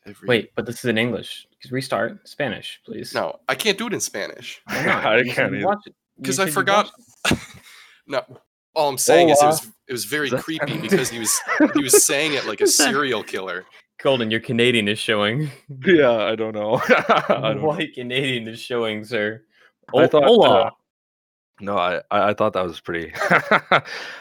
[0.06, 1.48] every Wait, but this is in English.
[1.62, 3.14] Just Restart Spanish, please.
[3.14, 5.96] no i can't do it in spanish I can't you watch it.
[6.22, 6.92] Because I forgot.
[8.08, 8.22] no,
[8.74, 11.40] all I'm saying is it was it was very creepy because he was
[11.74, 13.60] he was saying it like a serial killer.
[13.60, 13.66] it.
[14.02, 15.50] Golden, your Canadian is showing.
[15.86, 16.82] yeah, I don't know.
[16.88, 17.68] I don't know.
[17.68, 19.42] White Canadian is showing, sir.
[19.96, 20.62] I Oh, thought, hola.
[20.64, 20.70] uh,
[21.62, 23.12] No, I, I I thought that was pretty.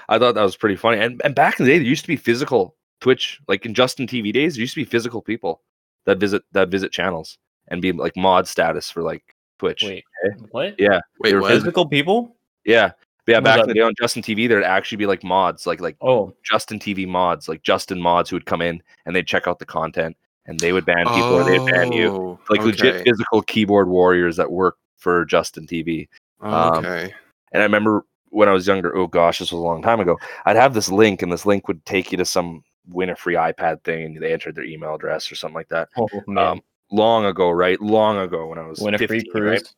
[0.08, 0.98] I thought that was pretty funny.
[1.00, 4.06] And and back in the day, there used to be physical Twitch, like in Justin
[4.06, 5.60] TV days, there used to be physical people
[6.06, 7.38] that visit that visit channels
[7.68, 9.22] and be like mod status for like
[9.58, 9.82] Twitch.
[9.84, 10.36] Wait, okay?
[10.50, 10.74] what?
[10.78, 11.50] Yeah, Wait, what?
[11.50, 12.36] Physical people?
[12.64, 12.90] yeah,
[13.26, 13.38] But yeah.
[13.38, 15.80] What Back was in the day on Justin TV, there'd actually be like mods, like
[15.80, 19.46] like Oh, Justin TV mods, like Justin mods who would come in and they'd check
[19.46, 22.08] out the content and they would ban people or they'd ban you.
[22.08, 26.08] Oh, Like legit physical keyboard warriors that work for Justin TV.
[26.40, 27.12] um, Okay.
[27.52, 30.18] And I remember when I was younger, oh gosh, this was a long time ago,
[30.44, 33.34] I'd have this link and this link would take you to some win a free
[33.34, 35.88] iPad thing and they entered their email address or something like that.
[35.96, 36.08] oh.
[36.36, 36.60] Um,
[36.90, 37.80] long ago, right?
[37.80, 39.50] Long ago when I was Win a free cruise.
[39.50, 39.74] right?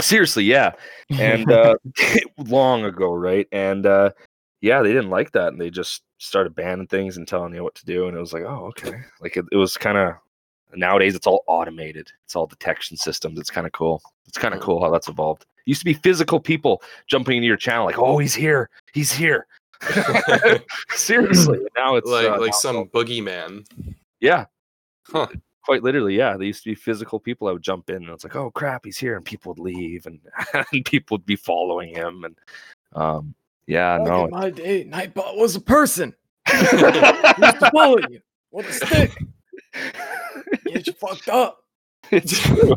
[0.00, 0.72] Seriously, yeah.
[1.10, 1.76] And uh,
[2.38, 3.46] long ago, right?
[3.52, 4.10] And uh,
[4.60, 7.76] yeah, they didn't like that, and they just started banning things and telling you what
[7.76, 8.08] to do.
[8.08, 9.00] And it was like, oh, okay.
[9.20, 10.14] Like it, it was kind of
[10.74, 12.10] nowadays it's all automated.
[12.24, 13.38] It's all detection systems.
[13.38, 14.02] It's kind of cool.
[14.26, 15.46] It's kind of cool how that's evolved.
[15.64, 19.46] used to be physical people jumping into your channel, like, oh, he's here, he's here.
[20.90, 23.66] Seriously, now it's like uh, like some boogeyman.
[24.20, 24.46] yeah,
[25.06, 25.26] Huh.
[25.64, 26.36] quite literally, yeah.
[26.36, 28.84] They used to be physical people I would jump in, and it's like, oh crap,
[28.84, 30.20] he's here, and people would leave, and,
[30.72, 32.36] and people would be following him, and
[32.94, 33.34] um,
[33.66, 36.14] yeah, no, my day, Nightbot was a person.
[36.50, 38.20] He used to follow you
[38.50, 39.12] with a stick.
[40.66, 41.62] Get you fucked up.
[42.10, 42.74] it's true.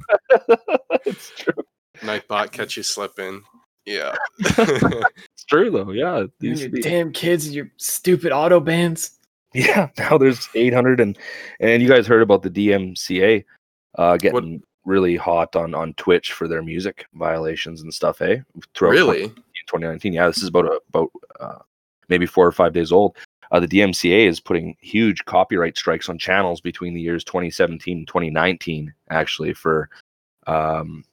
[1.06, 1.64] it's true.
[2.00, 3.42] Nightbot catch you slipping.
[3.86, 4.16] Yeah.
[5.34, 5.92] It's true though.
[5.92, 9.18] Yeah, it You and used your to be- damn kids and your stupid auto bans.
[9.54, 9.90] yeah.
[9.98, 11.18] Now there's 800, and
[11.60, 13.44] and you guys heard about the DMCA
[13.98, 18.22] uh, getting really hot on on Twitch for their music violations and stuff.
[18.22, 18.38] Eh?
[18.76, 19.28] Throughout really?
[19.68, 20.14] 2019.
[20.14, 21.10] Yeah, this is about a, about
[21.40, 21.60] uh,
[22.10, 23.16] maybe four or five days old.
[23.52, 28.08] Uh, the DMCA is putting huge copyright strikes on channels between the years 2017 and
[28.08, 29.90] 2019, actually for
[30.48, 31.04] um,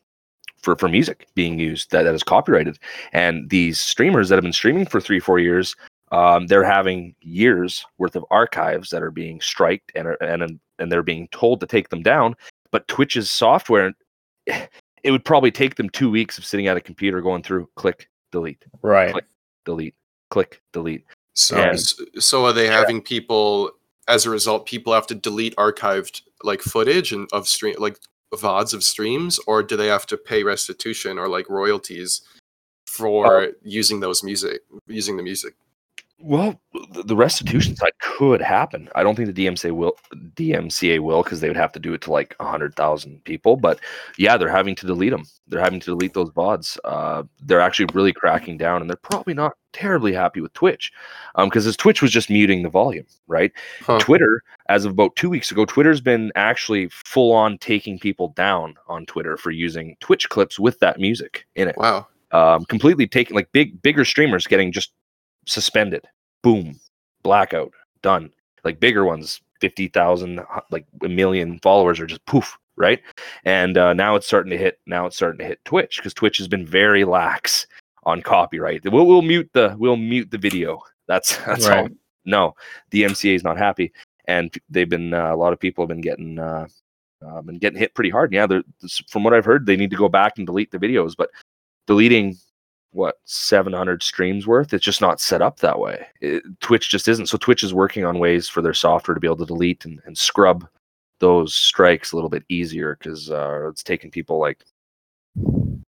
[0.63, 2.79] for for music being used that, that is copyrighted.
[3.13, 5.75] And these streamers that have been streaming for three four years,
[6.13, 10.93] um, they're having years worth of archives that are being striked and are, and and
[10.93, 12.35] they're being told to take them down.
[12.71, 13.93] But Twitch's software,
[14.47, 18.09] it would probably take them two weeks of sitting at a computer going through click
[18.33, 19.13] delete Right.
[19.13, 19.25] Click.
[19.65, 19.95] delete
[20.31, 21.05] click delete
[21.35, 21.71] So Yeah.
[21.73, 23.71] s- so are they having people
[24.09, 27.99] as a result people have to delete archived like footage and of stream like
[28.37, 32.21] vods of streams or do they have to pay restitution or like royalties
[32.87, 33.53] for oh.
[33.63, 35.55] using those music using the music?
[36.21, 36.61] Well
[37.05, 39.97] the restitution side could happen i don't think the dmca will
[40.35, 43.79] dmca will because they would have to do it to like 100000 people but
[44.19, 47.87] yeah they're having to delete them they're having to delete those vods uh, they're actually
[47.95, 50.93] really cracking down and they're probably not terribly happy with twitch
[51.37, 53.53] because his twitch was just muting the volume right
[53.89, 53.99] Huh.
[53.99, 58.75] Twitter, as of about two weeks ago, Twitter's been actually full on taking people down
[58.87, 61.77] on Twitter for using Twitch clips with that music in it.
[61.77, 62.07] Wow.
[62.33, 64.93] Um, completely taking like big, bigger streamers getting just
[65.49, 66.05] suspended.
[66.43, 66.79] Boom,
[67.23, 67.73] blackout,
[68.03, 68.31] done.
[68.65, 70.41] Like bigger ones, fifty thousand,
[70.71, 73.01] like a million followers are just poof, right?
[73.45, 74.79] And uh, now it's starting to hit.
[74.87, 77.67] Now it's starting to hit Twitch because Twitch has been very lax
[78.05, 78.91] on copyright.
[78.91, 80.81] We'll, we'll mute the we'll mute the video.
[81.07, 81.93] That's that's all Right.
[82.25, 82.55] no,
[82.91, 83.93] the MCA is not happy,
[84.27, 86.67] and they've been uh, a lot of people have been getting uh,
[87.27, 88.33] uh, been getting hit pretty hard.
[88.33, 88.63] Yeah, they're,
[89.09, 91.31] from what I've heard, they need to go back and delete the videos, but
[91.87, 92.37] deleting
[92.93, 96.07] what 700 streams worth, it's just not set up that way.
[96.21, 97.27] It, Twitch just isn't.
[97.27, 100.01] So Twitch is working on ways for their software to be able to delete and,
[100.05, 100.67] and scrub
[101.21, 104.65] those strikes a little bit easier because uh, it's taking people like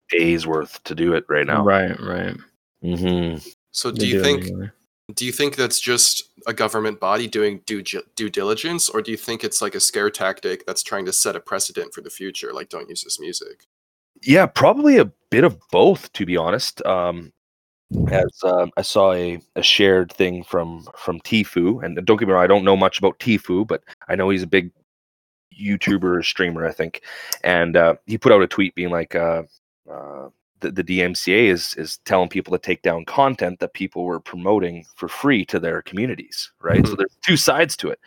[0.08, 1.64] days worth to do it right now.
[1.64, 2.36] Right, right.
[2.82, 3.36] hmm
[3.72, 4.70] So They do you it think anyway.
[5.14, 9.16] do you think that's just a government body doing due due diligence or do you
[9.16, 12.52] think it's like a scare tactic that's trying to set a precedent for the future
[12.52, 13.66] like don't use this music?
[14.22, 16.84] Yeah, probably a bit of both, to be honest.
[16.86, 17.32] Um,
[18.08, 22.34] as um, I saw a, a shared thing from from Tfue, and don't get me
[22.34, 24.72] wrong, I don't know much about Tfue, but I know he's a big
[25.60, 27.02] YouTuber streamer, I think,
[27.44, 29.44] and uh, he put out a tweet being like, uh,
[29.90, 30.28] uh,
[30.60, 34.84] the, the DMCA is is telling people to take down content that people were promoting
[34.96, 36.86] for free to their communities, right?
[36.86, 36.98] So Mhm.
[36.98, 38.00] there's two sides to it,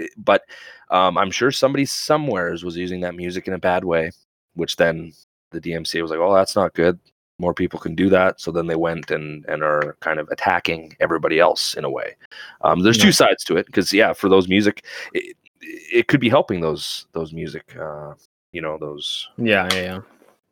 [0.00, 0.42] Eh, but
[0.90, 4.10] um, I'm sure somebody somewheres was using that music in a bad way,
[4.54, 5.12] which then
[5.52, 6.98] the DMCA was like, "Oh, that's not good.
[7.38, 10.96] More people can do that." So then they went and and are kind of attacking
[11.00, 12.16] everybody else in a way.
[12.62, 13.04] Um, there's Yeah.
[13.04, 17.06] two sides to it because yeah, for those music, it, it could be helping those
[17.12, 18.14] those music, uh,
[18.52, 20.00] you know, those Yeah, yeah, yeah.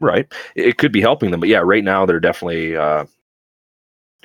[0.01, 0.33] right.
[0.55, 2.77] It, it could be helping them, but yeah, right now they're definitely.
[2.77, 3.05] Uh,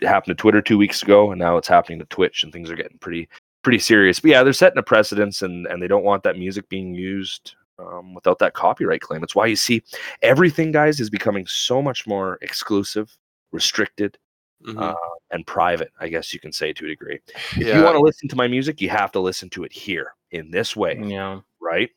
[0.02, 2.70] it happened to Twitter two weeks ago, and now it's happening to Twitch, and things
[2.70, 3.30] are getting pretty
[3.64, 4.20] pretty serious.
[4.20, 7.56] But yeah, they're setting a precedence, and and they don't want that music being used
[7.80, 9.24] um, without that copyright claim.
[9.24, 9.84] It's why you see
[10.22, 13.16] everything, guys, is becoming so much more exclusive,
[13.52, 14.18] restricted,
[14.64, 14.82] Mhm.
[14.82, 14.96] uh,
[15.32, 15.92] and private.
[16.00, 17.20] I guess you can say to a degree.
[17.28, 19.72] If yeah, you want to listen to my music, you have to listen to it
[19.74, 21.42] here in this way, Yeah.
[21.60, 21.90] right?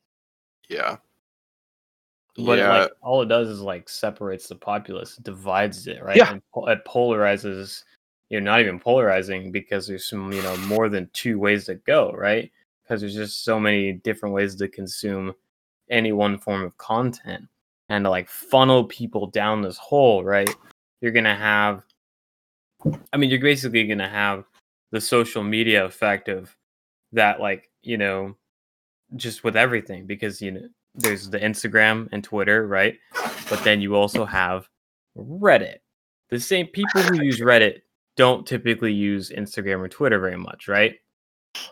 [0.68, 0.96] yeah.
[2.36, 6.16] But it, yeah, like all it does is like separates the populace, divides it, right?
[6.16, 6.32] Yeah.
[6.32, 7.82] And po- it polarizes.
[8.28, 12.12] You're not even polarizing because there's some, you know, more than two ways to go,
[12.12, 12.52] right?
[12.84, 15.34] Because there's just so many different ways to consume
[15.91, 17.45] any one form of content,
[17.89, 20.55] and to like funnel people down this hole, right?
[21.01, 21.82] You're gonna have.
[23.12, 24.45] I mean, you're basically gonna have
[24.91, 26.55] the social media effect of
[27.12, 28.36] that, like you know,
[29.16, 32.97] just with everything because you know there's the Instagram and Twitter, right?
[33.49, 34.68] But then you also have
[35.16, 35.78] Reddit.
[36.30, 37.80] The same people who use Reddit
[38.16, 40.97] don't typically use Instagram or Twitter very much, right?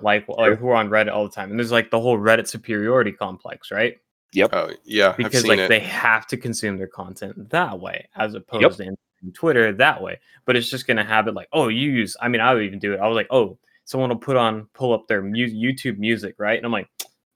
[0.01, 1.51] Like, like who are on Reddit all the time.
[1.51, 3.97] And there's like the whole Reddit superiority complex, right?
[4.53, 5.69] Oh yeah, I've Because like it.
[5.69, 10.19] they have to consume their content that way as opposed to Instagram, Twitter that way.
[10.45, 12.17] But it's just gonna have it like, oh, you use.
[12.21, 13.01] I mean, I would even do it.
[13.01, 16.57] I was like, oh, someone will put on pull up their mu- YouTube music, right?
[16.57, 16.89] And I'm like,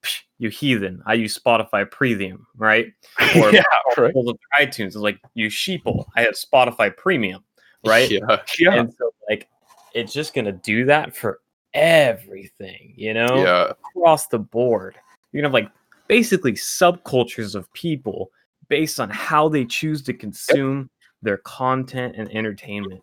[0.03, 1.03] "Psh, you heathen!
[1.07, 2.92] I use Spotify Premium, right?
[3.36, 3.62] Or yeah,
[3.96, 4.12] right.
[4.12, 4.88] pull up their iTunes.
[4.88, 6.05] It's like you sheeple.
[6.16, 7.42] I have Spotify Premium,
[7.84, 8.11] right?
[8.11, 8.18] Yeah,
[8.59, 8.74] Yeah.
[8.74, 9.48] And so like
[9.94, 11.40] it's just gonna do that for
[11.74, 14.96] everything, you know, yeah, across the board.
[15.32, 15.72] You're gonna have like
[16.11, 18.32] basically subcultures of people
[18.68, 20.90] based on how they choose to consume
[21.22, 23.00] their content and entertainment.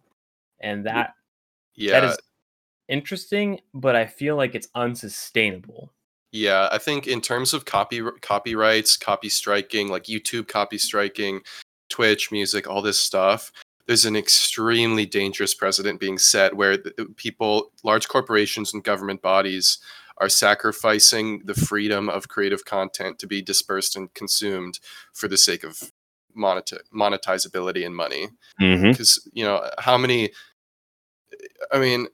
[0.60, 1.14] And that
[1.76, 2.02] yeah.
[2.02, 2.18] that is
[2.90, 5.94] interesting, but I feel like it's unsustainable.
[6.34, 11.40] Yeah, I think in terms of copy copyrights, copy striking, like YouTube copy striking,
[11.88, 13.54] Twitch music, all this stuff,
[13.86, 16.78] there's an extremely dangerous precedent being set where
[17.16, 19.80] people, large corporations and government bodies
[20.20, 24.80] are sacrificing the freedom of creative content to be dispersed and consumed
[25.14, 25.92] for the sake of
[26.38, 28.30] moneti- monetizability and money
[28.62, 28.92] mm-hmm.
[28.92, 30.32] because you know how many
[31.72, 32.08] i mean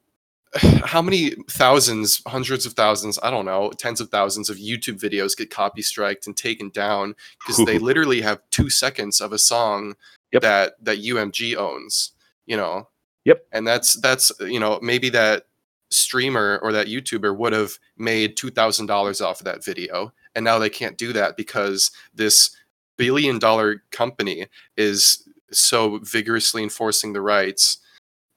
[0.84, 5.36] how many thousands hundreds of thousands i don't know tens of thousands of youtube videos
[5.36, 9.96] get copy striked and taken down because they literally have two seconds of a song
[10.32, 10.42] Yep.
[10.42, 12.12] that that umg owns
[12.48, 12.88] you know
[13.26, 13.46] Yep.
[13.52, 15.46] and that's that's you know maybe that
[15.94, 20.70] streamer or that youtuber would have made $2000 off of that video and now they
[20.70, 22.56] can't do that because this
[22.98, 27.78] billion dollar company is so vigorously enforcing the rights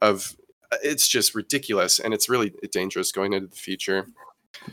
[0.01, 0.35] of
[0.83, 4.05] it's just ridiculous and it's really dangerous going into the future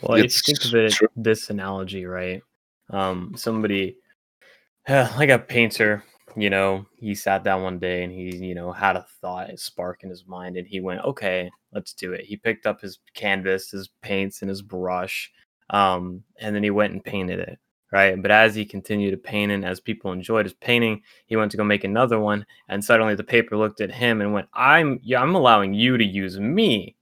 [0.03, 1.09] Well, if It's you think of it, true.
[1.17, 2.43] this analogy, right?
[2.91, 3.97] Um, somebody,
[4.89, 6.03] like a painter,
[6.37, 9.57] you know, he sat down one day and he, you know, had a thought, a
[9.57, 12.99] spark in his mind, and he went, "Okay, let's do it." He picked up his
[13.15, 15.33] canvas, his paints, and his brush,
[15.71, 17.59] um, and then he went and painted it,
[17.93, 18.21] right?
[18.21, 21.57] But as he continued to paint, and as people enjoyed his painting, he went to
[21.57, 25.21] go make another one, and suddenly the paper looked at him and went, "I'm, yeah,
[25.23, 26.97] I'm allowing you to use me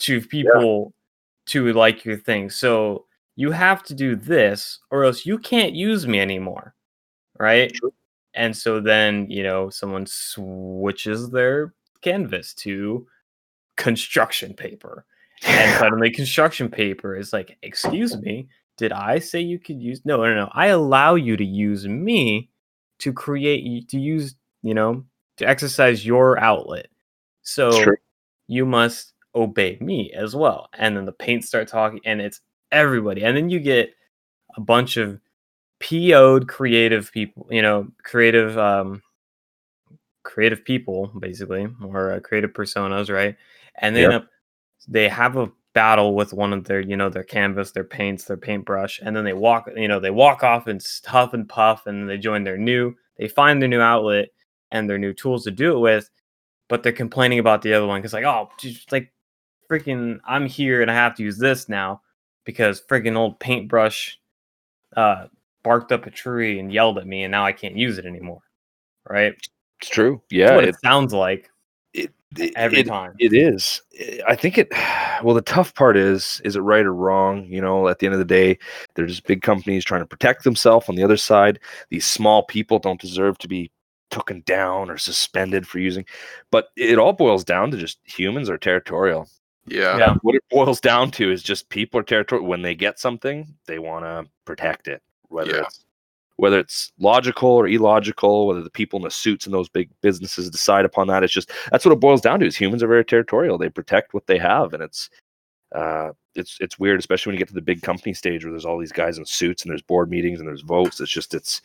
[0.00, 0.92] to people."
[1.48, 2.50] to like your thing.
[2.50, 6.74] So you have to do this or else you can't use me anymore.
[7.38, 7.72] Right?
[7.72, 7.92] True.
[8.34, 11.72] And so then, you know, someone switches their
[12.02, 13.06] canvas to
[13.78, 15.06] construction paper.
[15.44, 20.18] And suddenly construction paper is like, excuse me, did I say you could use no
[20.18, 20.50] no no.
[20.52, 22.50] I allow you to use me
[22.98, 25.04] to create to use, you know,
[25.38, 26.88] to exercise your outlet.
[27.42, 27.94] So
[28.48, 30.68] you must obey me as well.
[30.74, 32.40] And then the paints start talking, and it's
[32.72, 33.24] everybody.
[33.24, 33.94] And then you get
[34.56, 35.20] a bunch of
[35.80, 39.02] PO'd creative people, you know, creative, um,
[40.24, 43.36] creative people, basically, or uh, creative personas, right?
[43.80, 44.12] And they Yep.
[44.12, 44.28] end up,
[44.88, 48.36] they have a battle with one of their, you know, their canvas, their paints, their
[48.36, 52.08] paintbrush, and then they walk, you know, they walk off and stuff and puff, and
[52.08, 54.28] they join their new, they find their new outlet
[54.72, 56.10] and their new tools to do it with,
[56.68, 59.12] but they're complaining about the other one because, like, oh, just like
[59.70, 62.02] freaking, I'm here and I have to use this now
[62.44, 64.18] because freaking old paintbrush
[64.96, 65.26] uh,
[65.62, 68.40] barked up a tree and yelled at me, and now I can't use it anymore.
[69.08, 69.34] Right?
[69.80, 70.20] It's true.
[70.30, 70.54] Yeah.
[70.54, 71.50] what It, it sounds like
[72.56, 73.14] every it- time.
[73.18, 73.82] It is.
[73.98, 74.68] Eh, I think it.
[75.24, 77.44] Well, the tough part is, is it right or wrong?
[77.46, 78.56] You know, at the end of the day,
[78.94, 80.88] there's big companies trying to protect themselves.
[80.88, 81.58] On the other side,
[81.90, 83.72] these small people don't deserve to be
[84.12, 86.04] taken down or suspended for using.
[86.52, 89.28] But it all boils down to just humans are territorial.
[89.66, 90.14] yeah Yeah.
[90.22, 92.46] What it boils down to is just people are territorial.
[92.46, 95.62] When they get something, they want to protect it, whether Yeah.
[95.62, 95.84] it's
[96.38, 100.48] whether it's logical or illogical, whether the people in the suits in those big businesses
[100.48, 101.24] decide upon that.
[101.24, 102.46] It's just that's what it boils down to.
[102.46, 103.58] Is humans are very territorial.
[103.58, 105.10] They protect what they have, and it's
[105.74, 108.64] uh, it's it's weird, especially when you get to the big company stage where there's
[108.64, 111.00] all these guys in suits and there's board meetings and there's votes.
[111.00, 111.60] It's just it's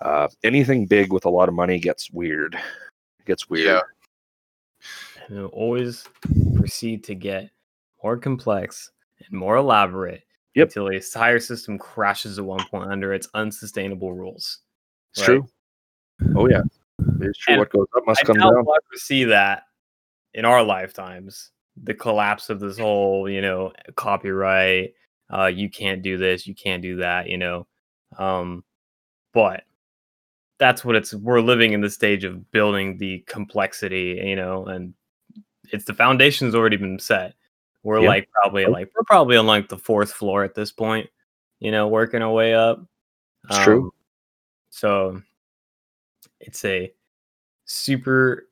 [0.00, 2.56] uh, anything big with a lot of money gets weird.
[3.20, 3.66] It gets weird.
[3.66, 3.80] Yeah.
[5.28, 6.04] and it'll always
[6.56, 7.50] proceed to get
[8.02, 8.90] more complex
[9.24, 10.24] and more elaborate
[10.56, 10.68] Yep.
[10.68, 14.58] until a entire system crashes at one point under its unsustainable rules.
[15.12, 15.26] It's Right.
[15.26, 15.48] true.
[16.34, 16.62] Oh yeah,
[17.20, 17.52] it's true.
[17.54, 18.52] And what goes up must I come down.
[18.64, 19.64] we'll see that
[20.34, 21.50] in our lifetimes.
[21.84, 24.94] The collapse of this whole, you know, copyright.
[25.30, 27.66] Uh, you can't do this, you can't do that, you know.
[28.18, 28.64] Um,
[29.34, 29.64] but
[30.58, 31.12] that's what it's.
[31.12, 34.94] We're living in the stage of building the complexity, you know, and
[35.70, 37.34] it's the foundation's already been set.
[37.86, 38.08] We're Yeah.
[38.08, 41.08] like probably like we're probably on like the fourth floor at this point,
[41.60, 42.84] you know, working our way up.
[43.48, 43.84] It's true.
[43.84, 43.92] Um,
[44.70, 45.22] So
[46.40, 46.92] it's a
[47.64, 48.48] super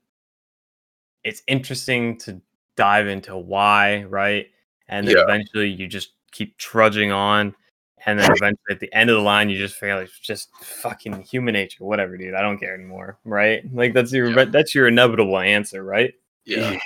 [1.24, 2.41] it's interesting to
[2.76, 4.47] dive into why, right?
[4.89, 5.22] And then Yeah.
[5.24, 7.57] eventually you just keep trudging on.
[8.07, 11.22] And then eventually at the end of the line, you just feel like just fucking
[11.22, 12.35] human nature, whatever, dude.
[12.35, 13.64] I don't care anymore, right?
[13.74, 14.45] Like that's your Yeah.
[14.45, 16.14] that's your inevitable answer, right?
[16.45, 16.78] Yeah.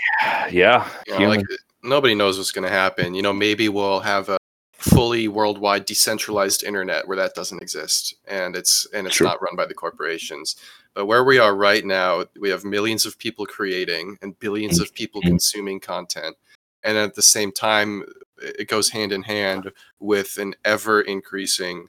[0.51, 0.89] Yeah.
[1.09, 1.37] You know, human.
[1.39, 1.47] like
[1.83, 3.15] nobody knows what's going to happen.
[3.15, 4.39] You know, maybe we'll have a
[4.73, 9.27] fully worldwide decentralized internet where that doesn't exist, and it's and it's True.
[9.27, 10.57] not run by the corporations.
[10.95, 14.93] But where we are right now, we have millions of people creating and billions of
[14.95, 16.37] people consuming content,
[16.85, 18.05] and at the same time,
[18.39, 21.89] it goes hand in hand with an ever increasing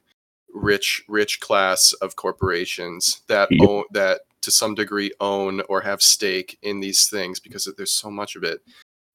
[0.54, 3.62] rich rich class of corporations that Yep.
[3.62, 8.10] own that to some degree own or have stake in these things because there's so
[8.10, 8.62] much of it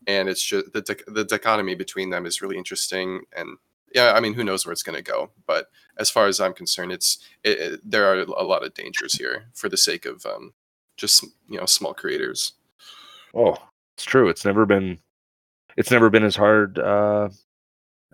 [0.06, 3.56] and it's just the the dichotomy between them is really interesting and
[3.94, 5.66] yeah i mean who knows where it's going to go but
[5.98, 9.44] as far as i'm concerned it's it, it- there are a lot of dangers here
[9.54, 10.52] for the sake of um
[10.96, 12.54] just you know small creators
[13.36, 13.56] Oh,
[13.96, 14.28] it's true.
[14.28, 14.98] It's never been
[15.76, 17.28] it's never been as hard uh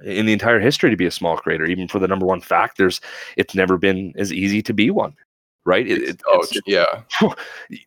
[0.02, 1.66] in the entire history to be a small creator.
[1.66, 3.00] Even for the number one fact, there's
[3.36, 5.14] it's never been as easy to be one.
[5.66, 5.86] Right?
[5.86, 7.02] It, it, oh yeah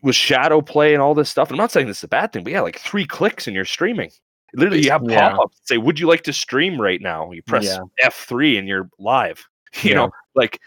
[0.03, 1.49] with shadow play and all this stuff.
[1.49, 3.55] And I'm not saying this is a bad thing, but yeah, like three clicks and
[3.55, 4.11] you're streaming.
[4.53, 5.29] Literally, you have Yeah.
[5.29, 7.79] pop-ups say, "Would you like to stream right now?" You press Yeah.
[8.05, 9.43] F3 and you're live.
[9.83, 9.95] You Yeah.
[9.95, 10.59] know, like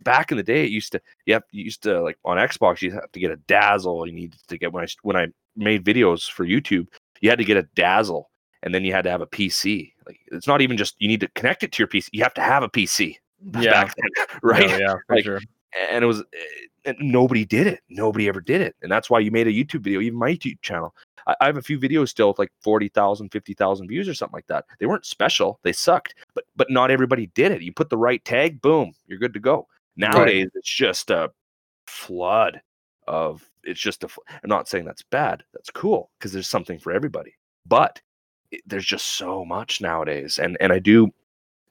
[0.00, 1.00] back in the day, it used to.
[1.26, 4.06] You have you used to like on Xbox, you have to get a dazzle.
[4.06, 5.26] You needed to get when I when I
[5.56, 6.86] made videos for YouTube,
[7.20, 8.30] you had to get a dazzle,
[8.62, 9.92] and then you had to have a PC.
[10.06, 12.08] Like it's not even just you need to connect it to your PC.
[12.12, 13.16] You have to have a PC.
[13.60, 13.70] Yeah.
[13.84, 14.70] Back then, right?
[14.70, 15.40] No, yeah, for Like, sure.
[15.90, 19.18] And it was eh, and nobody did it nobody ever did it and that's why
[19.18, 20.94] you made a youtube video even my youtube channel.
[21.26, 24.46] I, I have a few videos still with like 40000 50000 views or something like
[24.46, 24.64] that.
[24.78, 27.62] They weren't special they sucked but but not everybody did it.
[27.62, 29.66] You put the right tag boom you're good to go.
[29.96, 31.30] Nowadays it's just a
[31.86, 32.60] flood
[33.06, 34.08] of it's just a
[34.42, 37.34] i'm not saying that's bad that's cool because there's something for everybody
[37.66, 38.00] but
[38.50, 41.12] it, there's just so much nowadays and and i do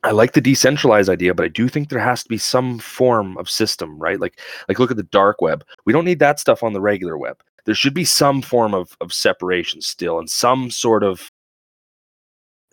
[0.06, 3.38] I like the decentralized idea, but I do think there has to be some form
[3.38, 4.20] of system, right?
[4.20, 4.39] Like,
[4.70, 5.64] like look at the dark web.
[5.86, 7.41] We don't need that stuff on the regular web.
[7.66, 11.32] There should be some form of of separation still, and some sort of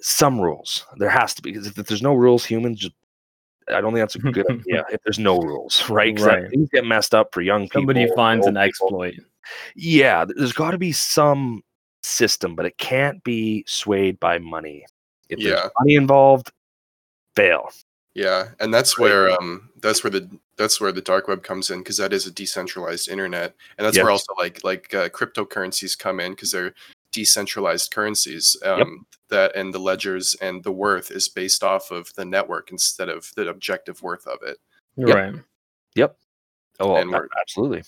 [0.00, 0.84] some rules.
[0.98, 2.94] There has to be because if, if there's no rules, humans just.
[3.68, 4.84] I don't think that's a good idea.
[4.92, 6.14] If there's no rules, right?
[6.16, 6.50] 'Cause that- Right.
[6.50, 7.80] things get messed up for young people.
[7.82, 9.04] Somebody finds an old people.
[9.04, 9.14] exploit.
[9.76, 11.62] Yeah, there's got to be some
[12.02, 14.84] system, but it can't be swayed by money.
[15.28, 15.50] If Yeah.
[15.50, 16.52] there's money involved,
[17.36, 17.70] fail.
[18.14, 19.04] yeah and that's Right.
[19.04, 20.28] where um that's where the
[20.58, 23.96] that's where the dark web comes in because that is a decentralized internet and that's
[23.96, 24.04] Yes.
[24.04, 26.74] where also like like uh, cryptocurrencies come in because they're
[27.12, 32.24] decentralized currencies um that and the ledgers and the worth is based off of the
[32.24, 34.58] network instead of the objective worth of it
[34.96, 35.14] Yep.
[35.16, 35.34] Right.
[35.94, 36.16] Yep.
[36.80, 37.82] Oh, And we're- absolutely.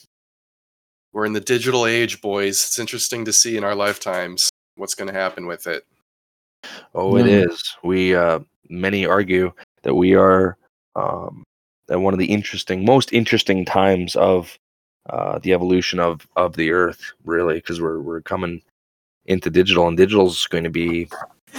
[1.13, 5.09] we're in the digital age boys it's interesting to see in our lifetimes what's going
[5.09, 5.87] to happen with it
[6.95, 7.51] Oh, it Mm.
[7.51, 7.77] is.
[7.83, 9.53] We uh, many argue
[9.83, 10.57] that we are
[10.97, 11.45] um,
[11.91, 14.59] at one of the interesting, most interesting times of
[15.11, 18.63] uh, the evolution of of the Earth, really, because we're we're coming
[19.27, 21.09] into digital, and digital is going to be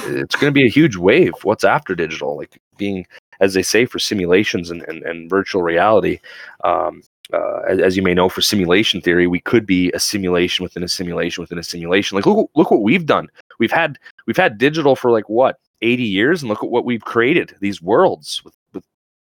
[0.08, 1.34] it's going to be a huge wave.
[1.44, 2.38] What's after digital?
[2.38, 3.06] Like being,
[3.40, 6.20] as they say, for simulations and and, and virtual reality.
[6.64, 7.02] Um,
[7.34, 10.84] uh, as, as you may know, for simulation theory, we could be a simulation within
[10.84, 12.16] a simulation within a simulation.
[12.16, 13.30] Like look, look what we've done.
[13.60, 13.98] We've had
[14.28, 16.42] we've had digital for like what 80 years?
[16.42, 18.84] And look at what we've created these worlds with, with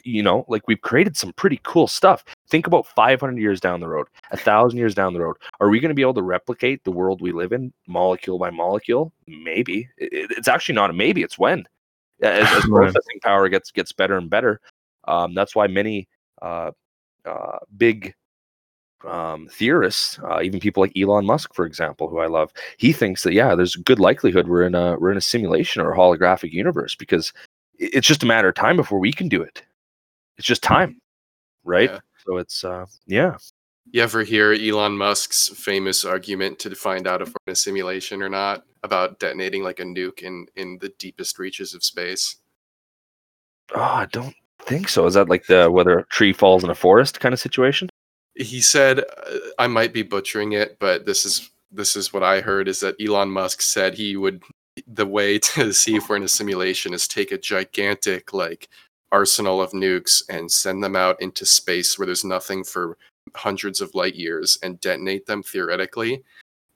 [0.05, 2.25] you know like we've created some pretty cool stuff.
[2.49, 5.37] Think about 500 years down the road a thousand years down the road.
[5.61, 8.51] Are we going to be able to replicate the world we live in molecule by
[8.51, 9.12] molecule?
[9.27, 9.89] Maybe.
[9.99, 10.91] It- it- it's actually not.
[10.91, 11.66] A maybe it's when.
[12.23, 14.61] As, as processing power gets gets better and better.
[15.07, 16.09] Um, that's why many
[16.43, 16.71] uh,
[17.25, 18.14] uh, big
[19.07, 23.22] um, theorists, uh, even people like Elon Musk, for example, who I love, he thinks
[23.22, 25.96] that yeah, there's a good likelihood we're in a we're in a simulation or a
[25.96, 27.32] holographic universe because
[27.78, 29.62] it's just a matter of time before we can do it.
[30.36, 31.01] It's just time,
[31.64, 31.90] right?
[31.90, 32.01] Yeah.
[32.26, 33.36] So it's uh, yeah,
[33.90, 38.22] you ever hear elon musk's famous argument to find out if we're in a simulation
[38.22, 42.36] or not about detonating like a nuke in in the deepest reaches of space
[43.74, 45.07] oh, I don't think so.
[45.07, 47.88] Is that like the whether a tree falls in a forest kind of situation?
[48.39, 49.05] He said
[49.59, 52.97] i might be butchering it but this is this is what i heard is that
[53.01, 54.43] elon musk said he would
[54.86, 58.68] the way to see if we're in a simulation is take a gigantic like
[59.11, 62.97] arsenal of nukes and send them out into space where there's nothing for
[63.34, 66.22] hundreds of light years and detonate them theoretically.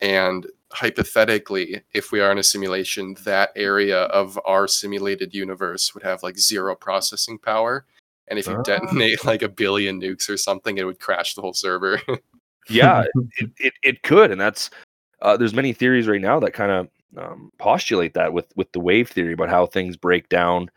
[0.00, 6.02] And hypothetically if we are in a simulation that area of our simulated universe would
[6.02, 7.84] have like zero processing power
[8.32, 8.62] and if you Ah.
[8.62, 12.00] detonate like a billion nukes or something, it would crash the whole server.
[12.70, 13.04] yeah
[13.38, 14.70] it, it, it could and that's
[15.20, 18.80] uh, there's many theories right now that kind of um, postulate that with with the
[18.80, 20.70] wave theory about how things break down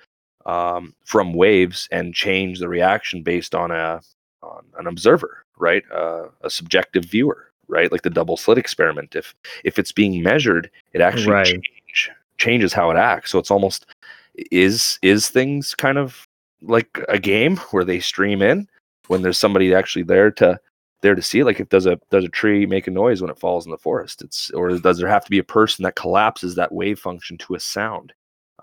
[0.45, 4.01] um, from waves and change the reaction based on a
[4.43, 9.33] on an observer right uh, a subjective viewer right like the double slit experiment if
[9.63, 11.45] if it's being measured it actually Right.
[11.45, 13.85] change, changes how it acts so it's almost
[14.51, 16.27] is is things kind of
[16.61, 18.67] like a game where they stream in
[19.07, 20.59] when there's somebody actually there to
[21.01, 23.37] there to see like if does a does a tree make a noise when it
[23.37, 26.55] falls in the forest it's or does there have to be a person that collapses
[26.55, 28.13] that wave function to a sound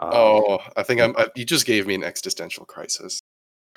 [0.00, 1.14] um, oh, I think I'm.
[1.16, 3.20] I, you just gave me an existential crisis.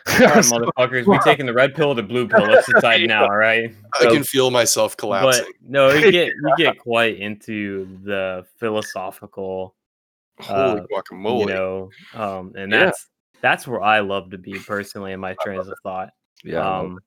[0.08, 2.48] All right, motherfuckers, we taking the red pill or the blue pill.
[2.48, 3.72] Let's decide now, all right?
[4.00, 5.46] I can feel myself collapsing.
[5.46, 9.76] But no, we get we get quite into the philosophical,
[10.40, 11.40] Holy uh, guacamole!
[11.42, 12.86] you know, um, and Yeah.
[12.86, 13.08] that's
[13.46, 16.10] that's where I love to be personally in my trains of thought.
[16.44, 16.98] yeah Um,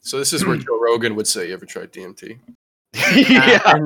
[0.00, 2.36] so this is where Joe Rogan would say, "You ever tried DMT?"
[3.16, 3.76] yeah.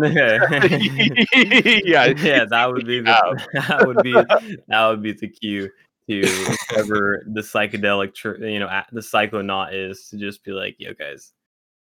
[1.84, 2.06] Yeah.
[2.16, 4.12] Yeah, that would be the, that would be
[4.68, 5.70] that would be the cue
[6.08, 6.22] to
[6.70, 10.94] whoever the psychedelic, tr- you know, a- the psychonaut is to just be like, "Yo,
[10.94, 11.32] guys,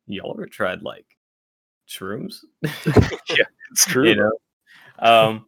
[0.08, 1.06] y'all ever tried like
[1.88, 4.10] shrooms?" Yeah, it's true.
[4.10, 4.32] you know,
[4.98, 5.46] um,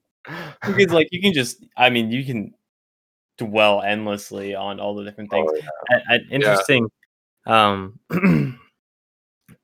[0.61, 2.53] because like you can just, I mean, you can
[3.39, 5.49] dwell endlessly on all the different things.
[5.51, 5.69] Oh, yeah.
[5.89, 6.89] And- and interesting.
[7.47, 7.99] Um,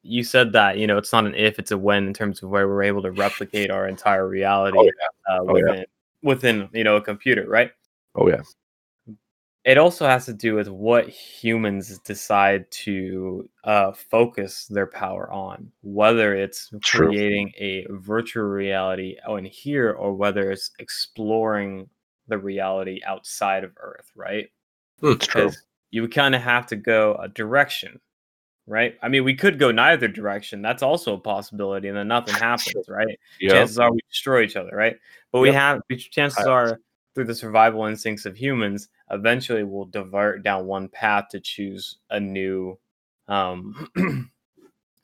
[0.01, 2.49] you said that you know it's not an if, it's a when in terms of
[2.49, 4.89] where we're able to replicate our entire reality Oh,
[5.29, 5.63] uh, Oh, yeah.
[5.63, 5.85] within
[6.23, 7.71] within you know a computer, right?
[8.15, 8.41] oh yeah
[9.65, 15.71] It also has to do with what humans decide to uh, focus their power on,
[15.81, 17.07] whether it's True.
[17.07, 21.89] creating a virtual reality out in here or whether it's exploring
[22.27, 24.49] the reality outside of Earth, right?
[25.03, 25.51] it's true
[25.91, 27.99] you would kind of have to go a direction,
[28.67, 28.95] right?
[29.01, 30.61] I mean, we could go neither direction.
[30.61, 33.17] That's also a possibility, and then nothing happens, right?
[33.39, 34.97] yeah Chances are we destroy each other, right?
[35.31, 35.55] But we Yep.
[35.55, 36.79] have chances are
[37.13, 42.19] through the survival instincts of humans, eventually we'll divert down one path to choose a
[42.19, 42.77] new,
[43.29, 43.87] um,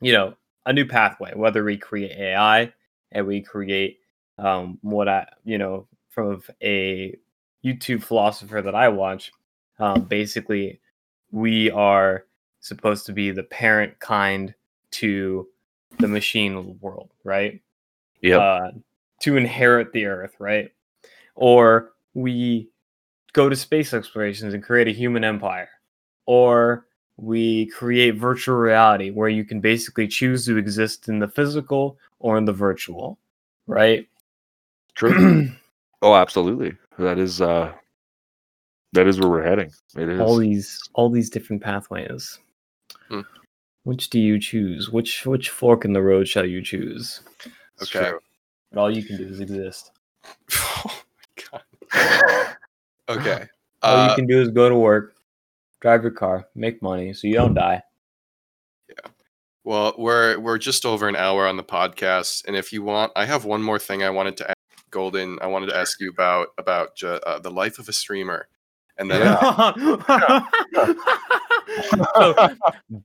[0.02, 0.34] you know,
[0.66, 1.32] a new pathway.
[1.34, 2.70] Whether we create AI
[3.12, 4.00] and we create
[4.38, 7.16] um, what I, you know, from a
[7.64, 9.32] YouTube philosopher that I watch,
[9.78, 10.80] um, basically,
[11.30, 12.26] we are
[12.60, 14.54] supposed to be the parent kind
[14.92, 15.48] to
[15.98, 17.60] the machine world, right?
[18.20, 18.40] Yep.
[18.40, 18.70] Uh,
[19.20, 20.70] to inherit the earth, right?
[21.34, 22.68] Or we
[23.32, 25.70] go to space explorations and create a human empire.
[26.26, 26.86] Or
[27.16, 32.36] we create virtual reality where you can basically choose to exist in the physical or
[32.36, 33.18] in the virtual,
[33.66, 34.06] right?
[34.94, 35.48] true
[36.02, 37.72] oh absolutely that is uh
[38.92, 42.38] that is where we're heading it is all these all these different pathways.
[43.08, 43.20] Hmm.
[43.84, 44.90] Which do you choose?
[44.90, 47.20] Which which fork in the road shall you choose?
[47.80, 48.10] It's Okay.
[48.10, 48.20] true.
[48.70, 49.90] But all you can do is exist.
[50.52, 51.02] oh
[51.40, 52.56] my god.
[53.08, 53.46] Okay.
[53.82, 55.14] All Uh, you can do is go to work,
[55.80, 57.82] drive your car, make money, so you don't die.
[58.88, 59.10] Yeah.
[59.64, 63.24] Well, we're we're just over an hour on the podcast, and if you want, I
[63.24, 64.56] have one more thing I wanted to ask
[64.92, 65.38] Golden.
[65.42, 68.46] I wanted to ask you about about ju- uh, the life of a streamer,
[68.98, 69.36] and then
[72.14, 72.48] so,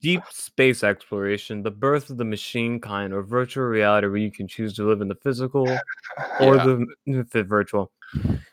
[0.02, 4.48] deep space exploration, the birth of the machine kind, or virtual reality where you can
[4.48, 5.68] choose to live in the physical
[6.40, 6.64] or Yeah.
[7.06, 7.92] the, the virtual.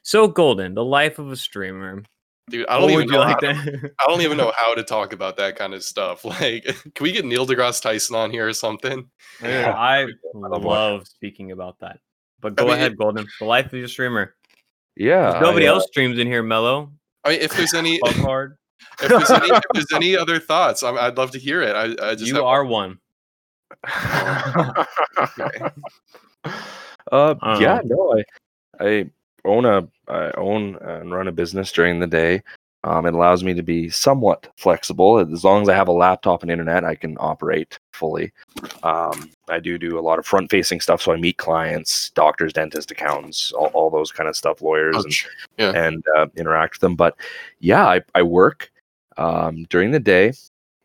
[0.03, 2.03] So, Golden, the life of a streamer.
[2.51, 3.19] dude, I don't even know.
[3.21, 3.91] like how to, to?
[4.01, 6.25] I don't even know how to talk about that kind of stuff.
[6.25, 9.09] Like, can we get Neil deGrasse Tyson on here or something?
[9.41, 11.99] Dude, I love love speaking about that.
[12.45, 13.27] But go mean, ahead, it- Golden.
[13.41, 14.35] The life of your streamer.
[14.97, 16.93] yeah nobody I, uh, else streams in here, Mellow.
[17.25, 18.51] I mean, if there's any, Fuck
[19.03, 21.75] if there's any, if there's any other thoughts, I'm, I'd love to hear it.
[21.75, 22.99] I, I just You have- are one.
[25.17, 25.61] Okay.
[27.13, 28.15] uh, I don't yeah, no,
[28.79, 29.11] I, I
[29.47, 32.43] own a, I own and run a business during the day.
[32.85, 35.19] Um, it allows me to be somewhat flexible.
[35.19, 38.31] As long as I have a laptop and internet, I can operate fully.
[38.83, 42.93] Um, I do do a lot of front-facing stuff, so I meet clients, doctors, dentists,
[42.93, 45.15] accountants, all, all those kind of stuff, lawyers, Oh, and.
[45.57, 45.71] Yeah.
[45.87, 46.95] and uh, interact with them.
[46.95, 47.17] But
[47.61, 48.71] yeah, I, I work
[49.17, 50.33] um, during the day.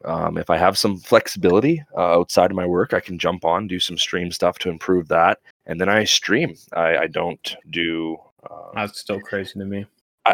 [0.05, 3.67] Um, if I have some flexibility uh, outside of my work, I can jump on,
[3.67, 6.55] do some stream stuff to improve that, and then I stream.
[6.71, 8.15] I, I don't do.
[8.49, 9.85] Uh, That's still crazy to me.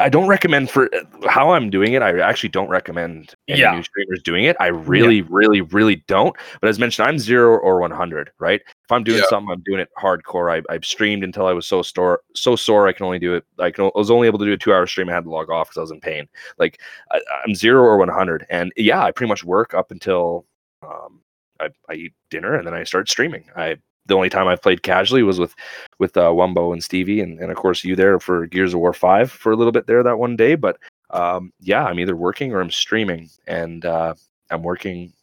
[0.02, 0.90] I don't recommend for
[1.28, 2.02] how I'm doing it.
[2.02, 3.76] I actually don't recommend any Yeah.
[3.76, 4.56] new streamers doing it.
[4.60, 6.36] I really, really, really don't.
[6.62, 8.32] But as mentioned, I'm zero or 100.
[8.40, 8.62] Right?
[8.66, 9.26] If I'm doing Yeah.
[9.30, 10.52] something, I'm doing it hardcore.
[10.52, 12.88] I, I've streamed until I was so sore, so sore.
[12.88, 13.46] I can only do it.
[13.60, 13.86] I can.
[13.86, 15.10] I was only able to do a two hour stream.
[15.10, 16.28] I had to log off because I was in pain.
[16.58, 16.80] Like
[17.12, 20.46] I, I'm zero or 100, and yeah, I pretty much work up until
[20.84, 21.22] um,
[21.60, 23.46] I, I eat dinner and then I start streaming.
[23.56, 25.56] I the only time I've played casually was with
[26.00, 28.94] with uh, Wumbo and Stevie, and, and of course you there for Gears of War
[28.94, 30.56] Five for a little bit there that one day.
[30.56, 30.78] But
[31.10, 34.14] um, yeah, I'm either working or I'm streaming, and uh,
[34.50, 35.14] I'm working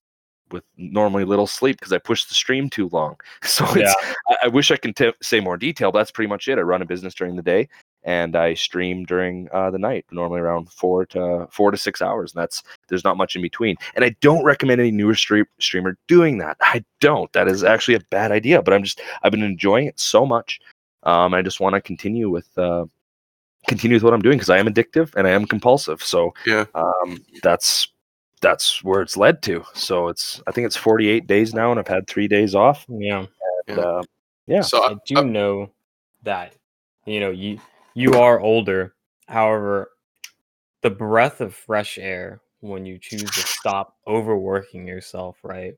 [0.50, 3.16] with normally little sleep because I push the stream too long.
[3.44, 3.94] So it's
[4.28, 6.58] I, I wish I can t- say more detail, but that's pretty much it.
[6.58, 7.68] I run a business during the day.
[8.04, 12.34] And I stream during uh, the night, normally around four to four to six hours.
[12.34, 13.76] And that's there's not much in between.
[13.94, 16.56] And I don't recommend any newer stream, streamer doing that.
[16.60, 17.32] I don't.
[17.32, 18.60] That is actually a bad idea.
[18.60, 20.58] But I'm just I've been enjoying it so much.
[21.04, 22.86] Um, I just want to continue with uh,
[23.68, 26.02] continue with what I'm doing because I am addictive and I am compulsive.
[26.02, 26.64] So Yeah.
[26.74, 27.88] um, that's
[28.40, 29.64] that's where it's led to.
[29.74, 32.84] So it's I think it's 48 days now, and I've had three days off.
[32.88, 33.26] Yeah.
[33.68, 33.84] And, Yeah.
[33.84, 34.02] uh,
[34.48, 34.60] yeah.
[34.62, 35.70] So I I, do know
[36.24, 36.54] that
[37.06, 37.60] you know you
[37.94, 38.94] you are older.
[39.28, 39.90] However,
[40.82, 45.74] the breath of fresh air when you choose to stop overworking yourself, right?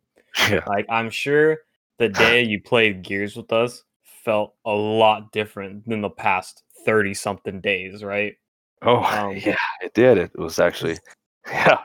[0.51, 1.59] yeah, Like I'm sure
[1.99, 3.85] the day you played Gears with us
[4.25, 8.37] felt a lot different than the past 30 something days, right?
[8.83, 10.19] oh Um, yeah, it did.
[10.19, 10.99] It was actually
[11.47, 11.79] yeah,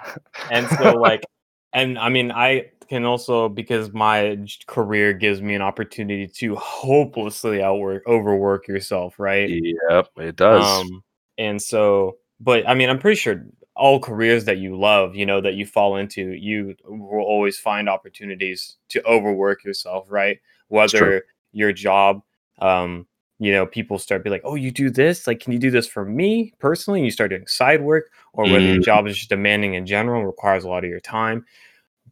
[0.49, 1.27] And so like
[1.73, 4.37] and I mean I can also because my
[4.67, 9.53] career gives me an opportunity to hopelessly outwork overwork yourself, right?
[9.89, 10.81] yep, it does.
[10.81, 11.03] Um,
[11.37, 13.45] and so, but I mean, I'm pretty sure
[13.75, 17.87] all careers that you love, you know, that you fall into, you will always find
[17.87, 20.39] opportunities to overwork yourself, right?
[20.67, 22.21] Whether your job,
[22.59, 23.07] um,
[23.39, 25.25] you know, people start be like, "Oh, you do this?
[25.27, 28.47] Like, can you do this for me personally?" And you start doing side work, or
[28.47, 28.83] whether your Mm.
[28.83, 31.45] job is just demanding in general, requires a lot of your time.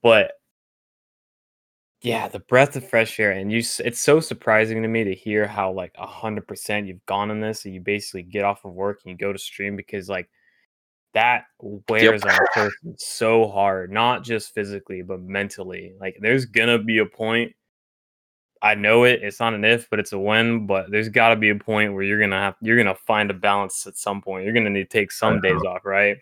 [0.02, 0.34] But
[2.02, 5.72] yeah, the breath of fresh air, and you—it's so surprising to me to hear how
[5.72, 9.02] like a hundred percent you've gone on this, and you basically get off of work
[9.04, 10.30] and you go to stream because like
[11.14, 11.46] that
[11.90, 15.94] wears on a person so hard, not just physically but mentally.
[16.00, 17.54] Like, there's gonna be a point.
[18.62, 19.24] I know it.
[19.24, 20.68] It's not an if, but it's a when.
[20.68, 23.34] But there's got to be a point where you're gonna have you're gonna find a
[23.34, 24.46] balance at some point.
[24.46, 26.18] You're gonna need to take some days off, right?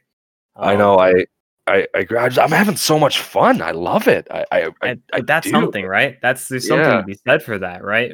[0.55, 0.97] I Um, know.
[0.97, 1.25] I
[1.67, 3.61] I I grad- I'm having so much fun.
[3.61, 4.27] I love it.
[4.31, 5.51] I I, I, I that's do.
[5.51, 6.17] something, right?
[6.21, 6.97] That's there's something Yeah.
[7.01, 8.13] to be said for that, right?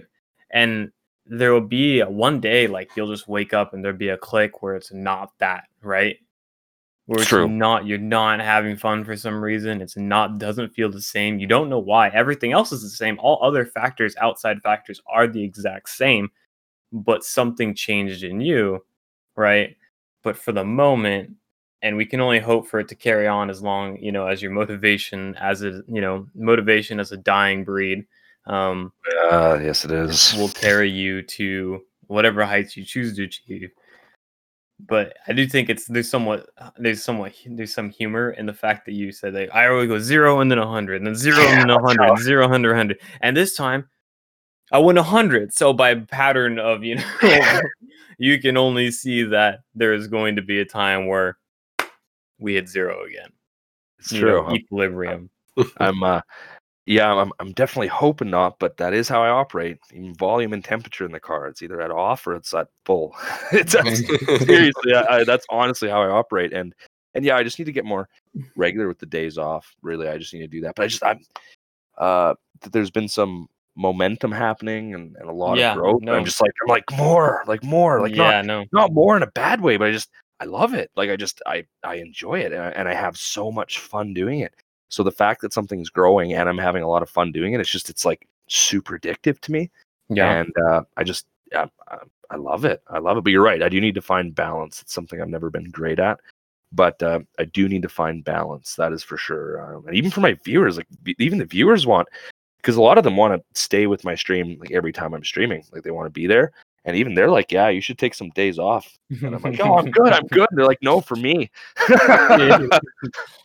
[0.51, 0.91] And
[1.25, 4.17] there will be a, one day like you'll just wake up and there'll be a
[4.17, 6.17] click where it's not that, right?
[7.07, 7.47] Where it's True.
[7.47, 9.81] not you're not having fun for some reason.
[9.81, 11.39] It's not doesn't feel the same.
[11.39, 12.09] You don't know why.
[12.09, 13.17] Everything else is the same.
[13.19, 16.29] All other factors, outside factors, are the exact same,
[16.93, 18.83] but something changed in you,
[19.35, 19.75] right?
[20.23, 21.31] But for the moment,
[21.81, 24.41] and we can only hope for it to carry on as long you know as
[24.41, 28.05] your motivation as a you know motivation as a dying breed
[28.47, 28.91] um
[29.31, 30.33] Uh, yes, it is.
[30.35, 33.71] will carry you to whatever heights you choose to achieve
[34.87, 38.85] but i do think it's there's somewhat there's somewhat there's some humor in the fact
[38.85, 41.37] that you said that i always go zero and then a hundred and then zero
[41.39, 43.87] and then a that's hundred how- zero hundred hundred and this time
[44.71, 47.61] i went a hundred so by pattern of you know
[48.17, 51.37] you can only see that there is going to be a time where
[52.41, 53.29] we hit zero again
[53.99, 54.55] It's you know, true.
[54.55, 55.29] equilibrium.
[55.77, 56.21] I'm uh
[56.87, 59.77] yeah, I'm I'm definitely hoping not, but that is how I operate.
[59.93, 61.47] Even volume and temperature in the car.
[61.47, 63.15] It's either at off or it's at full.
[63.51, 63.73] it's
[64.43, 66.53] seriously, I, I, that's honestly how I operate.
[66.53, 66.73] And
[67.13, 68.09] and yeah, I just need to get more
[68.55, 69.73] regular with the days off.
[69.83, 70.75] Really, I just need to do that.
[70.75, 71.19] But I just I'm
[71.97, 75.97] uh th- there's been some momentum happening and, and a lot Yeah, of growth.
[75.97, 76.15] and no.
[76.15, 78.65] I'm just like I'm like more, like more, like not yeah, no.
[78.71, 80.09] not more in a bad way, but I just
[80.41, 80.89] I love it.
[80.95, 84.11] Like I just I I enjoy it and I, and I have so much fun
[84.13, 84.53] doing it.
[84.89, 87.61] So the fact that something's growing and I'm having a lot of fun doing it,
[87.61, 89.69] it's just it's like super addictive to me.
[90.09, 90.41] Yeah.
[90.41, 91.99] And uh, I just yeah, I,
[92.31, 92.81] I love it.
[92.87, 93.23] I love it.
[93.23, 93.61] But you're right.
[93.61, 94.81] I do need to find balance.
[94.81, 96.19] It's something I've never been great at.
[96.71, 98.75] But uh, I do need to find balance.
[98.75, 99.61] That is for sure.
[99.61, 100.87] Um, and even for my viewers, like
[101.19, 102.07] even the viewers want,
[102.57, 105.23] because a lot of them want to stay with my stream like every time I'm
[105.23, 105.63] streaming.
[105.71, 106.51] Like they want to be there.
[106.85, 108.91] And even they're like, yeah, you should take some days off.
[109.21, 110.11] And I'm like, oh, I'm good.
[110.11, 110.47] I'm good.
[110.53, 111.51] They're like, no, for me.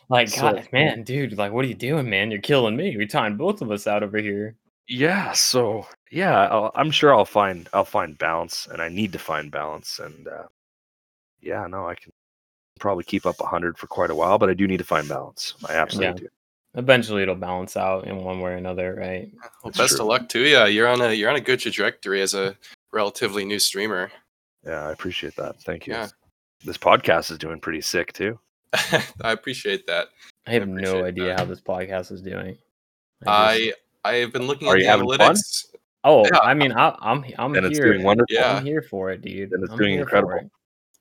[0.09, 2.31] like, So- God, man, dude, like, what are you doing, man?
[2.31, 2.89] You're killing me.
[2.89, 4.55] You're tying both of us out over here.
[4.87, 5.31] yeah.
[5.33, 9.51] So yeah, I'll, I'm sure I'll find I'll find balance, and I need to find
[9.51, 9.99] balance.
[9.99, 10.43] And uh,
[11.41, 12.11] yeah, no, I can
[12.79, 15.53] probably keep up 100 for quite a while, but I do need to find balance.
[15.67, 16.27] I absolutely do.
[16.75, 19.29] Eventually, it'll balance out in one way or another, right?
[19.33, 20.01] Well, That's best true.
[20.05, 20.63] of luck to you.
[20.65, 22.55] You're on a you're on a good trajectory as a
[22.91, 24.11] relatively new streamer.
[24.65, 25.61] Yeah, I appreciate that.
[25.61, 25.93] Thank you.
[25.93, 26.07] Yeah.
[26.65, 28.39] This podcast is doing pretty sick too.
[29.21, 30.07] I appreciate that.
[30.45, 31.39] I have appreciate no idea that.
[31.39, 32.55] how this podcast is doing.
[32.55, 33.73] just- I
[34.03, 35.35] I have been looking Are at you the having fun?
[36.03, 36.39] oh, yeah.
[36.39, 37.91] I mean, I, I'm I'm And it's here.
[37.93, 38.33] doing wonderful.
[38.33, 38.57] Yeah.
[38.57, 39.49] I'm here for it, dude.
[39.51, 40.33] Then it's I'm doing incredible.
[40.33, 40.49] it.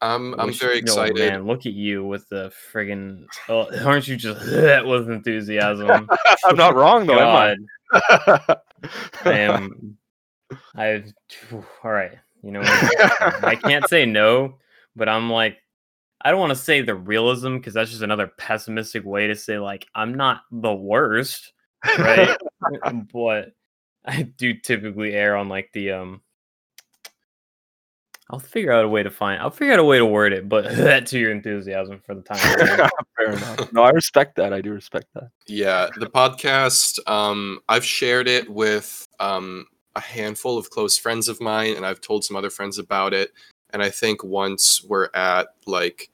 [0.03, 1.17] I'm I'm Wish- very no, excited.
[1.17, 6.09] man, look at you with the friggin' oh, aren't you just that with enthusiasm?
[6.45, 7.57] I'm not wrong though, am
[7.93, 8.57] I?
[9.25, 9.97] I am.
[10.75, 11.05] I.
[11.53, 12.13] All right.
[12.43, 13.45] You know, what?
[13.45, 14.59] I can't say no,
[14.95, 15.59] but I'm like,
[16.21, 19.59] I don't want to say the realism because that's just another pessimistic way to say
[19.59, 21.53] like I'm not the worst,
[21.99, 22.37] right?
[23.13, 23.53] but
[24.05, 26.23] I do typically err on like the um.
[28.29, 29.41] I'll figure out a way to find.
[29.41, 32.23] I'll figure out a way to word it, but that to your enthusiasm for the
[32.23, 32.39] time.
[33.17, 33.73] Fair enough.
[33.73, 34.53] No, I respect that.
[34.53, 35.31] I do respect that.
[35.47, 36.99] Yeah, the podcast.
[37.09, 39.67] Um, I've shared it with um,
[39.97, 43.33] a handful of close friends of mine, and I've told some other friends about it.
[43.71, 46.11] And I think once we're at like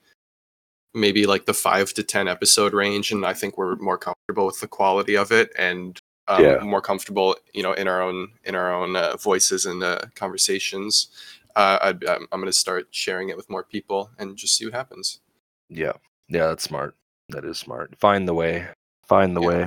[0.95, 4.61] maybe like the five to ten episode range, and I think we're more comfortable with
[4.61, 5.99] the quality of it, and
[6.29, 6.59] um, Yeah.
[6.61, 11.09] more comfortable, you know, in our own in our own uh, voices and uh, conversations.
[11.57, 14.65] Uh, I'd, I'm, I'm going to start sharing it with more people and just see
[14.65, 15.21] what happens.
[15.69, 15.93] Yeah.
[16.29, 16.95] Yeah, that's smart.
[17.29, 17.95] That is smart.
[17.99, 18.69] Find the way.
[19.07, 19.49] Find the Yeah.
[19.49, 19.63] way.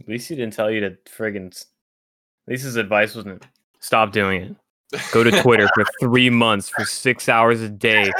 [0.00, 1.64] At least he didn't tell you to friggin'
[2.46, 3.44] s- At least his advice wasn't
[3.80, 4.56] stop doing it.
[5.12, 8.10] Go to Twitter for three months for six hours a day,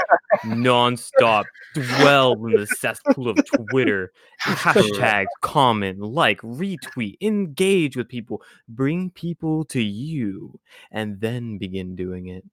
[0.45, 1.45] nonstop.
[1.75, 3.39] Dwell in the cesspool of
[3.71, 4.11] Twitter.
[4.45, 10.59] Hashtag, comment, like, retweet, engage with people, bring people to you,
[10.91, 12.45] and then begin doing it.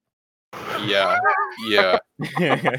[0.86, 1.18] yeah,
[1.68, 1.98] yeah.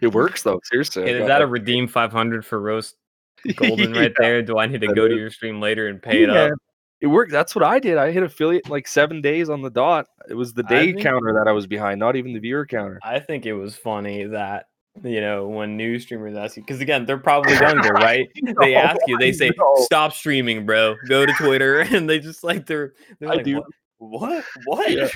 [0.00, 0.60] It works though.
[0.64, 1.10] Seriously.
[1.10, 2.94] Is that a redeem 500 for roast
[3.56, 4.42] golden right Yeah, there?
[4.42, 6.44] Do I need to that go to your stream later and pay it Yeah.
[6.44, 6.52] up?
[7.00, 7.30] It worked.
[7.30, 7.96] That's what I did.
[7.96, 10.08] I hit affiliate like seven days on the dot.
[10.28, 12.98] It was the day think- counter that I was behind, not even the viewer counter.
[13.02, 14.66] I think it was funny that
[15.04, 18.28] you know when new streamers ask you because again they're probably younger, right?
[18.60, 20.96] they ask you, they say, "Stop streaming, bro.
[21.06, 23.62] Go to Twitter," and they just like they're they're I like, do.
[23.98, 24.20] "What?
[24.20, 24.44] What?
[24.64, 25.08] What?" Yeah.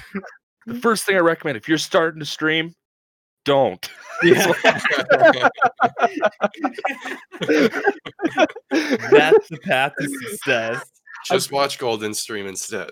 [0.67, 2.73] The first thing I recommend if you're starting to stream,
[3.45, 3.91] don't.
[4.23, 4.53] Yeah.
[8.71, 10.85] That's the path to success.
[11.27, 12.90] Just watch Golden stream instead.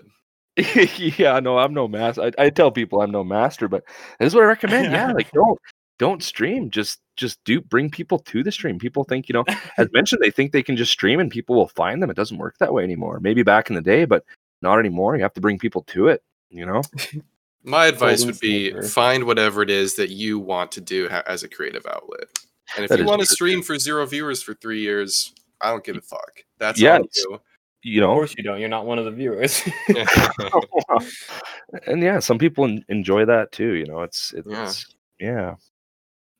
[0.57, 2.23] yeah, no, I'm no master.
[2.37, 3.83] I, I tell people I'm no master, but
[4.19, 4.91] this is what I recommend.
[4.91, 5.59] Yeah, like don't
[5.97, 6.69] don't stream.
[6.69, 8.77] Just just do bring people to the stream.
[8.77, 9.45] People think you know,
[9.77, 12.09] as mentioned, they think they can just stream and people will find them.
[12.09, 13.19] It doesn't work that way anymore.
[13.21, 14.25] Maybe back in the day, but
[14.61, 15.15] not anymore.
[15.15, 16.21] You have to bring people to it.
[16.49, 16.81] You know.
[17.63, 21.43] My advice would be find whatever it is that you want to do ha- as
[21.43, 22.25] a creative outlet.
[22.75, 25.83] And if That you want to stream for zero viewers for three years, I don't
[25.83, 26.43] give a fuck.
[26.57, 27.25] That's Yeah, all it's-
[27.83, 28.59] you You Of know, course you don't.
[28.59, 29.61] You're not one of the viewers.
[31.87, 33.73] and yeah, some people en- enjoy that too.
[33.73, 35.55] You know, it's it's Yeah.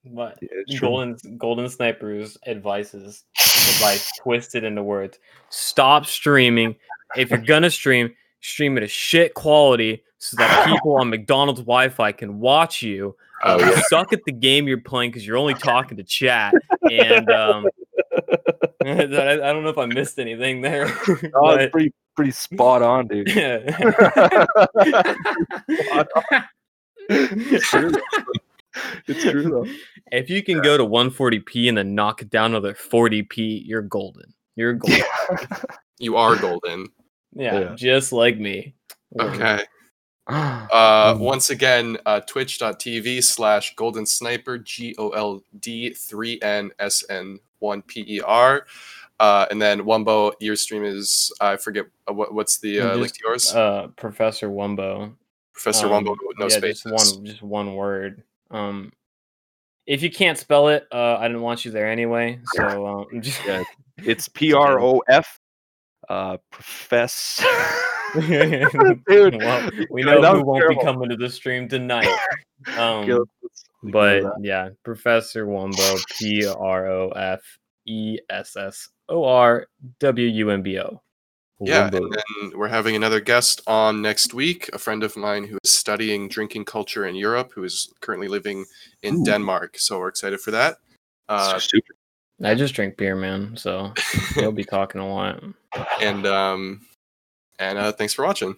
[0.03, 0.87] yeah, it's true.
[0.87, 5.19] golden golden snipers advices advice twisted into words.
[5.49, 6.75] Stop streaming.
[7.15, 12.11] If you're gonna stream, stream at a shit quality so that people on McDonald's Wi-Fi
[12.13, 13.15] can watch you.
[13.43, 13.81] Oh, yeah.
[13.87, 16.53] suck at the game you're playing because you're only talking to chat.
[16.91, 17.67] And um,
[18.85, 20.87] I, I don't know if I missed anything there.
[21.35, 23.27] Oh, but- it's pretty pretty spot on, dude.
[27.09, 27.91] it's true.
[29.07, 29.65] It's true though.
[30.11, 34.33] if you can go to 140p and then knock it down another 40p, you're golden.
[34.55, 35.03] You're golden.
[35.99, 36.87] you are golden.
[37.33, 37.75] Yeah, Yeah.
[37.75, 38.75] just like me.
[39.19, 39.63] Okay.
[39.63, 39.65] Uh,
[40.71, 41.19] Uh, Mm.
[41.19, 47.39] once again, uh, twitch.tv slash golden sniper, G O L D 3 N S N
[47.61, 48.65] 1 P E R.
[49.19, 53.13] Uh, and then Wumbo, your stream is, I forget, uh, what, what's the uh, link
[53.13, 53.53] to yours?
[53.53, 55.13] Uh, Professor Wumbo.
[55.53, 56.91] Professor um, Wumbo, no yeah, spaces.
[56.91, 58.23] Just one, just one word.
[58.49, 58.91] Um,
[59.85, 62.39] if you can't spell it, uh, I didn't want you there anyway.
[62.55, 63.63] So um, just Yeah.
[63.97, 65.39] It's P R O F.
[66.09, 67.45] Uh, profess.
[68.15, 70.81] Dude, well, we know that who was won't terrible.
[70.81, 72.09] be coming to the stream tonight.
[72.75, 73.25] Um,
[73.83, 77.41] Okay, let's- let's ignore but yeah, Professor Wumbo, P R O F
[77.85, 79.67] E S S O R
[79.99, 81.01] W U M B O.
[81.63, 85.59] Yeah, and then we're having another guest on next week, a friend of mine who
[85.63, 88.65] is studying drinking culture in Europe, who is currently living
[89.03, 89.23] in Ooh.
[89.23, 89.77] Denmark.
[89.77, 90.77] So we're excited for that.
[91.29, 91.93] Uh, Super.
[92.43, 93.55] I just drink beer, man.
[93.57, 93.93] So
[94.35, 95.43] he'll be talking a lot.
[96.01, 96.81] and um,
[97.59, 98.57] and uh, thanks for watching.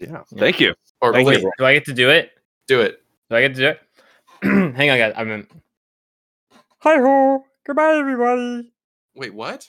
[0.00, 0.24] Yeah.
[0.36, 0.74] Thank you.
[1.00, 1.52] Or Thank wait, you.
[1.56, 2.32] Do I get to do it?
[2.66, 3.00] do it.
[3.30, 3.80] Do I get to do it?
[4.76, 5.14] Hang on, guys.
[5.16, 5.48] I'm in.
[6.80, 7.44] Hi ho!
[7.66, 8.72] Goodbye, everybody.
[9.16, 9.68] Wait, what?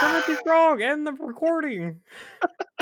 [0.00, 2.00] Timothy Frog and the recording.